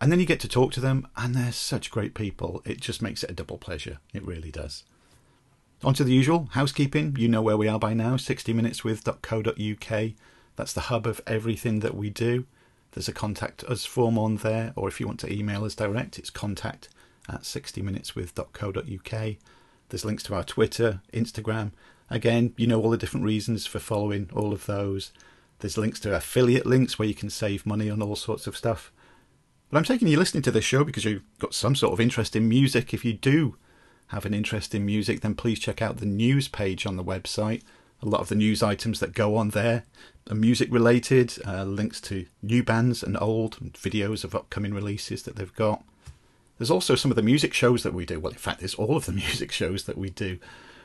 and 0.00 0.12
then 0.12 0.20
you 0.20 0.26
get 0.26 0.38
to 0.40 0.48
talk 0.48 0.70
to 0.74 0.80
them, 0.80 1.08
and 1.16 1.34
they're 1.34 1.50
such 1.50 1.90
great 1.90 2.14
people. 2.14 2.62
It 2.64 2.80
just 2.80 3.02
makes 3.02 3.24
it 3.24 3.30
a 3.30 3.34
double 3.34 3.58
pleasure. 3.58 3.98
It 4.14 4.24
really 4.24 4.52
does. 4.52 4.84
On 5.84 5.92
to 5.94 6.04
the 6.04 6.12
usual 6.12 6.48
housekeeping. 6.52 7.16
You 7.18 7.28
know 7.28 7.42
where 7.42 7.56
we 7.56 7.68
are 7.68 7.78
by 7.78 7.92
now 7.94 8.16
60minuteswith.co.uk. 8.16 10.12
That's 10.56 10.72
the 10.72 10.80
hub 10.80 11.06
of 11.06 11.20
everything 11.26 11.80
that 11.80 11.94
we 11.94 12.08
do. 12.08 12.46
There's 12.92 13.08
a 13.08 13.12
contact 13.12 13.62
us 13.64 13.84
form 13.84 14.18
on 14.18 14.36
there, 14.36 14.72
or 14.74 14.88
if 14.88 15.00
you 15.00 15.06
want 15.06 15.20
to 15.20 15.30
email 15.32 15.64
us 15.66 15.74
direct, 15.74 16.18
it's 16.18 16.30
contact 16.30 16.88
at 17.28 17.42
60minuteswith.co.uk. 17.42 19.36
There's 19.88 20.04
links 20.04 20.22
to 20.24 20.34
our 20.34 20.44
Twitter, 20.44 21.02
Instagram. 21.12 21.72
Again, 22.08 22.54
you 22.56 22.66
know 22.66 22.80
all 22.80 22.90
the 22.90 22.96
different 22.96 23.26
reasons 23.26 23.66
for 23.66 23.78
following 23.78 24.30
all 24.32 24.54
of 24.54 24.64
those. 24.64 25.12
There's 25.58 25.76
links 25.76 26.00
to 26.00 26.16
affiliate 26.16 26.64
links 26.64 26.98
where 26.98 27.08
you 27.08 27.14
can 27.14 27.28
save 27.28 27.66
money 27.66 27.90
on 27.90 28.00
all 28.00 28.16
sorts 28.16 28.46
of 28.46 28.56
stuff. 28.56 28.92
But 29.70 29.76
I'm 29.78 29.84
taking 29.84 30.08
you 30.08 30.16
listening 30.18 30.42
to 30.44 30.50
this 30.50 30.64
show 30.64 30.82
because 30.84 31.04
you've 31.04 31.22
got 31.38 31.52
some 31.52 31.76
sort 31.76 31.92
of 31.92 32.00
interest 32.00 32.34
in 32.34 32.48
music. 32.48 32.94
If 32.94 33.04
you 33.04 33.12
do 33.12 33.56
have 34.08 34.24
an 34.24 34.34
interest 34.34 34.74
in 34.74 34.86
music, 34.86 35.20
then 35.20 35.34
please 35.34 35.58
check 35.58 35.82
out 35.82 35.98
the 35.98 36.06
news 36.06 36.48
page 36.48 36.86
on 36.86 36.96
the 36.96 37.04
website. 37.04 37.62
A 38.02 38.06
lot 38.06 38.20
of 38.20 38.28
the 38.28 38.34
news 38.34 38.62
items 38.62 39.00
that 39.00 39.14
go 39.14 39.36
on 39.36 39.50
there 39.50 39.84
are 40.30 40.34
music 40.34 40.68
related, 40.70 41.34
uh, 41.46 41.64
links 41.64 42.00
to 42.02 42.26
new 42.42 42.62
bands 42.62 43.02
and 43.02 43.16
old, 43.20 43.56
and 43.60 43.72
videos 43.74 44.22
of 44.22 44.34
upcoming 44.34 44.74
releases 44.74 45.22
that 45.22 45.36
they've 45.36 45.54
got. 45.54 45.82
There's 46.58 46.70
also 46.70 46.94
some 46.94 47.10
of 47.10 47.16
the 47.16 47.22
music 47.22 47.52
shows 47.52 47.82
that 47.82 47.94
we 47.94 48.06
do. 48.06 48.20
Well, 48.20 48.32
in 48.32 48.38
fact, 48.38 48.60
there's 48.60 48.74
all 48.74 48.96
of 48.96 49.06
the 49.06 49.12
music 49.24 49.52
shows 49.52 49.84
that 49.84 49.98
we 49.98 50.10
do, 50.10 50.38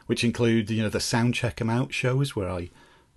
which 0.06 0.24
include 0.24 0.70
you 0.70 0.84
know 0.84 0.90
the 0.90 1.00
Sound 1.00 1.36
Check 1.36 1.62
'em 1.62 1.70
Out 1.70 1.94
shows 1.94 2.36
where 2.36 2.50
I 2.50 2.70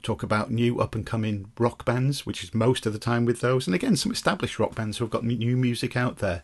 talk 0.02 0.22
about 0.22 0.50
new 0.50 0.80
up 0.80 0.94
and 0.94 1.06
coming 1.06 1.50
rock 1.58 1.84
bands, 1.84 2.26
which 2.26 2.44
is 2.44 2.54
most 2.54 2.86
of 2.86 2.92
the 2.92 2.98
time 2.98 3.24
with 3.24 3.40
those, 3.40 3.66
and 3.66 3.74
again 3.74 3.96
some 3.96 4.12
established 4.12 4.58
rock 4.58 4.74
bands 4.74 4.98
who 4.98 5.04
have 5.04 5.12
got 5.12 5.24
new 5.24 5.56
music 5.56 5.96
out 5.96 6.18
there. 6.18 6.42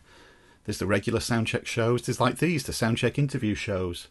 There's 0.65 0.77
the 0.77 0.85
regular 0.85 1.19
soundcheck 1.19 1.65
shows. 1.65 2.03
There's 2.03 2.19
like 2.21 2.37
these, 2.37 2.63
the 2.63 2.71
soundcheck 2.71 3.17
interview 3.17 3.55
shows. 3.55 4.07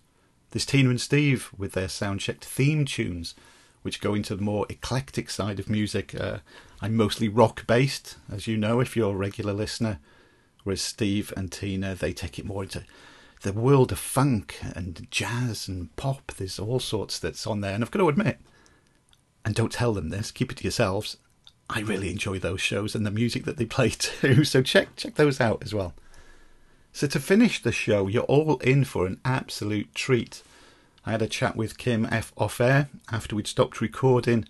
There's 0.50 0.66
Tina 0.66 0.90
and 0.90 1.00
Steve 1.00 1.50
with 1.56 1.72
their 1.72 1.86
soundchecked 1.86 2.42
theme 2.42 2.84
tunes, 2.84 3.34
which 3.82 4.00
go 4.00 4.14
into 4.14 4.34
the 4.34 4.42
more 4.42 4.66
eclectic 4.68 5.30
side 5.30 5.60
of 5.60 5.70
music. 5.70 6.14
Uh, 6.14 6.38
I'm 6.82 6.96
mostly 6.96 7.28
rock 7.28 7.66
based, 7.66 8.16
as 8.30 8.46
you 8.46 8.56
know 8.56 8.80
if 8.80 8.96
you're 8.96 9.14
a 9.14 9.16
regular 9.16 9.52
listener, 9.52 10.00
whereas 10.64 10.82
Steve 10.82 11.32
and 11.36 11.52
Tina 11.52 11.94
they 11.94 12.12
take 12.12 12.38
it 12.38 12.44
more 12.46 12.64
into 12.64 12.84
the 13.42 13.52
world 13.52 13.92
of 13.92 13.98
funk 13.98 14.58
and 14.74 15.06
jazz 15.10 15.68
and 15.68 15.94
pop. 15.96 16.32
There's 16.32 16.58
all 16.58 16.80
sorts 16.80 17.18
that's 17.18 17.46
on 17.46 17.60
there, 17.60 17.74
and 17.74 17.84
I've 17.84 17.90
got 17.90 18.00
to 18.00 18.08
admit, 18.08 18.38
and 19.44 19.54
don't 19.54 19.72
tell 19.72 19.94
them 19.94 20.10
this, 20.10 20.30
keep 20.30 20.50
it 20.50 20.58
to 20.58 20.64
yourselves. 20.64 21.16
I 21.68 21.80
really 21.80 22.10
enjoy 22.10 22.40
those 22.40 22.60
shows 22.60 22.96
and 22.96 23.06
the 23.06 23.12
music 23.12 23.44
that 23.44 23.56
they 23.56 23.64
play 23.64 23.90
too. 23.98 24.42
So 24.42 24.62
check 24.62 24.96
check 24.96 25.14
those 25.14 25.40
out 25.40 25.62
as 25.62 25.72
well. 25.72 25.94
So 26.92 27.06
to 27.06 27.20
finish 27.20 27.62
the 27.62 27.72
show, 27.72 28.08
you're 28.08 28.24
all 28.24 28.58
in 28.58 28.84
for 28.84 29.06
an 29.06 29.20
absolute 29.24 29.94
treat. 29.94 30.42
I 31.06 31.12
had 31.12 31.22
a 31.22 31.28
chat 31.28 31.56
with 31.56 31.78
Kim 31.78 32.06
F 32.06 32.32
off 32.36 32.60
air 32.60 32.88
after 33.10 33.34
we'd 33.34 33.46
stopped 33.46 33.80
recording, 33.80 34.44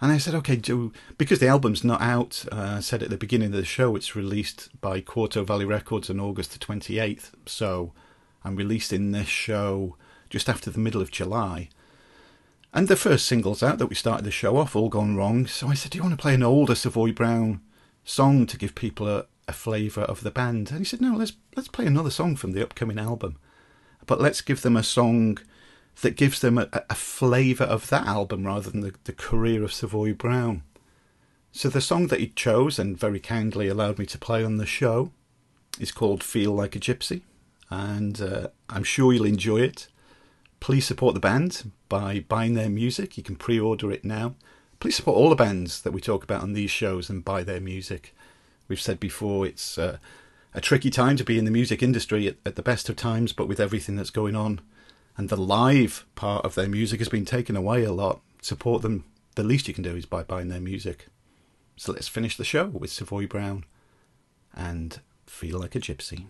and 0.00 0.10
I 0.10 0.18
said, 0.18 0.34
"Okay, 0.36 0.56
do 0.56 0.92
because 1.18 1.38
the 1.38 1.48
album's 1.48 1.84
not 1.84 2.00
out." 2.00 2.44
Uh, 2.50 2.76
I 2.76 2.80
said 2.80 3.02
at 3.02 3.10
the 3.10 3.16
beginning 3.16 3.48
of 3.48 3.56
the 3.56 3.64
show, 3.64 3.94
it's 3.94 4.16
released 4.16 4.68
by 4.80 5.00
Quarto 5.00 5.44
Valley 5.44 5.64
Records 5.64 6.08
on 6.08 6.18
August 6.20 6.52
the 6.52 6.58
twenty 6.58 6.98
eighth. 6.98 7.34
So 7.46 7.92
I'm 8.44 8.56
releasing 8.56 9.12
this 9.12 9.28
show 9.28 9.96
just 10.30 10.48
after 10.48 10.70
the 10.70 10.80
middle 10.80 11.02
of 11.02 11.10
July. 11.10 11.68
And 12.72 12.88
the 12.88 12.96
first 12.96 13.26
single's 13.26 13.62
out 13.62 13.76
that 13.78 13.88
we 13.88 13.94
started 13.94 14.24
the 14.24 14.30
show 14.30 14.56
off, 14.56 14.74
All 14.74 14.88
Gone 14.88 15.14
Wrong. 15.14 15.46
So 15.46 15.68
I 15.68 15.74
said, 15.74 15.90
Do 15.90 15.98
you 15.98 16.02
want 16.02 16.14
to 16.14 16.22
play 16.22 16.34
an 16.34 16.42
older 16.42 16.74
Savoy 16.74 17.12
Brown 17.12 17.60
song 18.02 18.46
to 18.46 18.56
give 18.56 18.74
people 18.74 19.06
a, 19.06 19.26
a 19.48 19.52
flavour 19.52 20.02
of 20.02 20.22
the 20.22 20.30
band? 20.30 20.70
And 20.70 20.78
he 20.80 20.84
said, 20.84 21.00
No, 21.00 21.16
let's 21.16 21.32
let's 21.56 21.68
play 21.68 21.86
another 21.86 22.10
song 22.10 22.36
from 22.36 22.52
the 22.52 22.62
upcoming 22.62 22.98
album. 22.98 23.36
But 24.06 24.20
let's 24.20 24.40
give 24.40 24.62
them 24.62 24.76
a 24.76 24.82
song 24.82 25.38
that 26.00 26.16
gives 26.16 26.40
them 26.40 26.58
a, 26.58 26.68
a 26.88 26.94
flavour 26.94 27.64
of 27.64 27.88
that 27.90 28.06
album 28.06 28.46
rather 28.46 28.70
than 28.70 28.80
the, 28.80 28.94
the 29.04 29.12
career 29.12 29.62
of 29.62 29.72
Savoy 29.72 30.12
Brown. 30.12 30.62
So 31.52 31.68
the 31.68 31.82
song 31.82 32.06
that 32.06 32.20
he 32.20 32.28
chose 32.28 32.78
and 32.78 32.98
very 32.98 33.20
kindly 33.20 33.68
allowed 33.68 33.98
me 33.98 34.06
to 34.06 34.18
play 34.18 34.42
on 34.42 34.56
the 34.56 34.66
show 34.66 35.12
is 35.78 35.92
called 35.92 36.24
Feel 36.24 36.52
Like 36.52 36.74
a 36.74 36.80
Gypsy. 36.80 37.22
And 37.70 38.20
uh, 38.20 38.48
I'm 38.70 38.84
sure 38.84 39.12
you'll 39.12 39.26
enjoy 39.26 39.60
it. 39.60 39.88
Please 40.60 40.86
support 40.86 41.14
the 41.14 41.20
band 41.20 41.70
by 41.88 42.20
buying 42.20 42.54
their 42.54 42.70
music. 42.70 43.16
You 43.16 43.22
can 43.22 43.36
pre 43.36 43.58
order 43.60 43.90
it 43.92 44.04
now. 44.04 44.34
Please 44.80 44.96
support 44.96 45.16
all 45.16 45.28
the 45.28 45.36
bands 45.36 45.82
that 45.82 45.92
we 45.92 46.00
talk 46.00 46.24
about 46.24 46.42
on 46.42 46.54
these 46.54 46.70
shows 46.70 47.08
and 47.08 47.24
buy 47.24 47.42
their 47.42 47.60
music 47.60 48.14
we've 48.72 48.80
said 48.80 48.98
before, 48.98 49.46
it's 49.46 49.76
uh, 49.76 49.98
a 50.54 50.60
tricky 50.62 50.88
time 50.88 51.18
to 51.18 51.24
be 51.24 51.38
in 51.38 51.44
the 51.44 51.50
music 51.50 51.82
industry 51.82 52.26
at, 52.26 52.36
at 52.46 52.56
the 52.56 52.62
best 52.62 52.88
of 52.88 52.96
times, 52.96 53.34
but 53.34 53.46
with 53.46 53.60
everything 53.60 53.96
that's 53.96 54.08
going 54.08 54.34
on. 54.34 54.62
And 55.14 55.28
the 55.28 55.36
live 55.36 56.06
part 56.14 56.42
of 56.46 56.54
their 56.54 56.70
music 56.70 56.98
has 57.00 57.10
been 57.10 57.26
taken 57.26 57.54
away 57.54 57.84
a 57.84 57.92
lot. 57.92 58.22
Support 58.40 58.80
them. 58.80 59.04
The 59.34 59.42
least 59.42 59.68
you 59.68 59.74
can 59.74 59.84
do 59.84 59.94
is 59.94 60.06
by 60.06 60.22
buying 60.22 60.48
their 60.48 60.58
music. 60.58 61.08
So 61.76 61.92
let's 61.92 62.08
finish 62.08 62.38
the 62.38 62.44
show 62.44 62.64
with 62.68 62.90
Savoy 62.90 63.26
Brown 63.26 63.64
and 64.54 65.00
Feel 65.26 65.60
Like 65.60 65.74
a 65.74 65.80
Gypsy. 65.80 66.28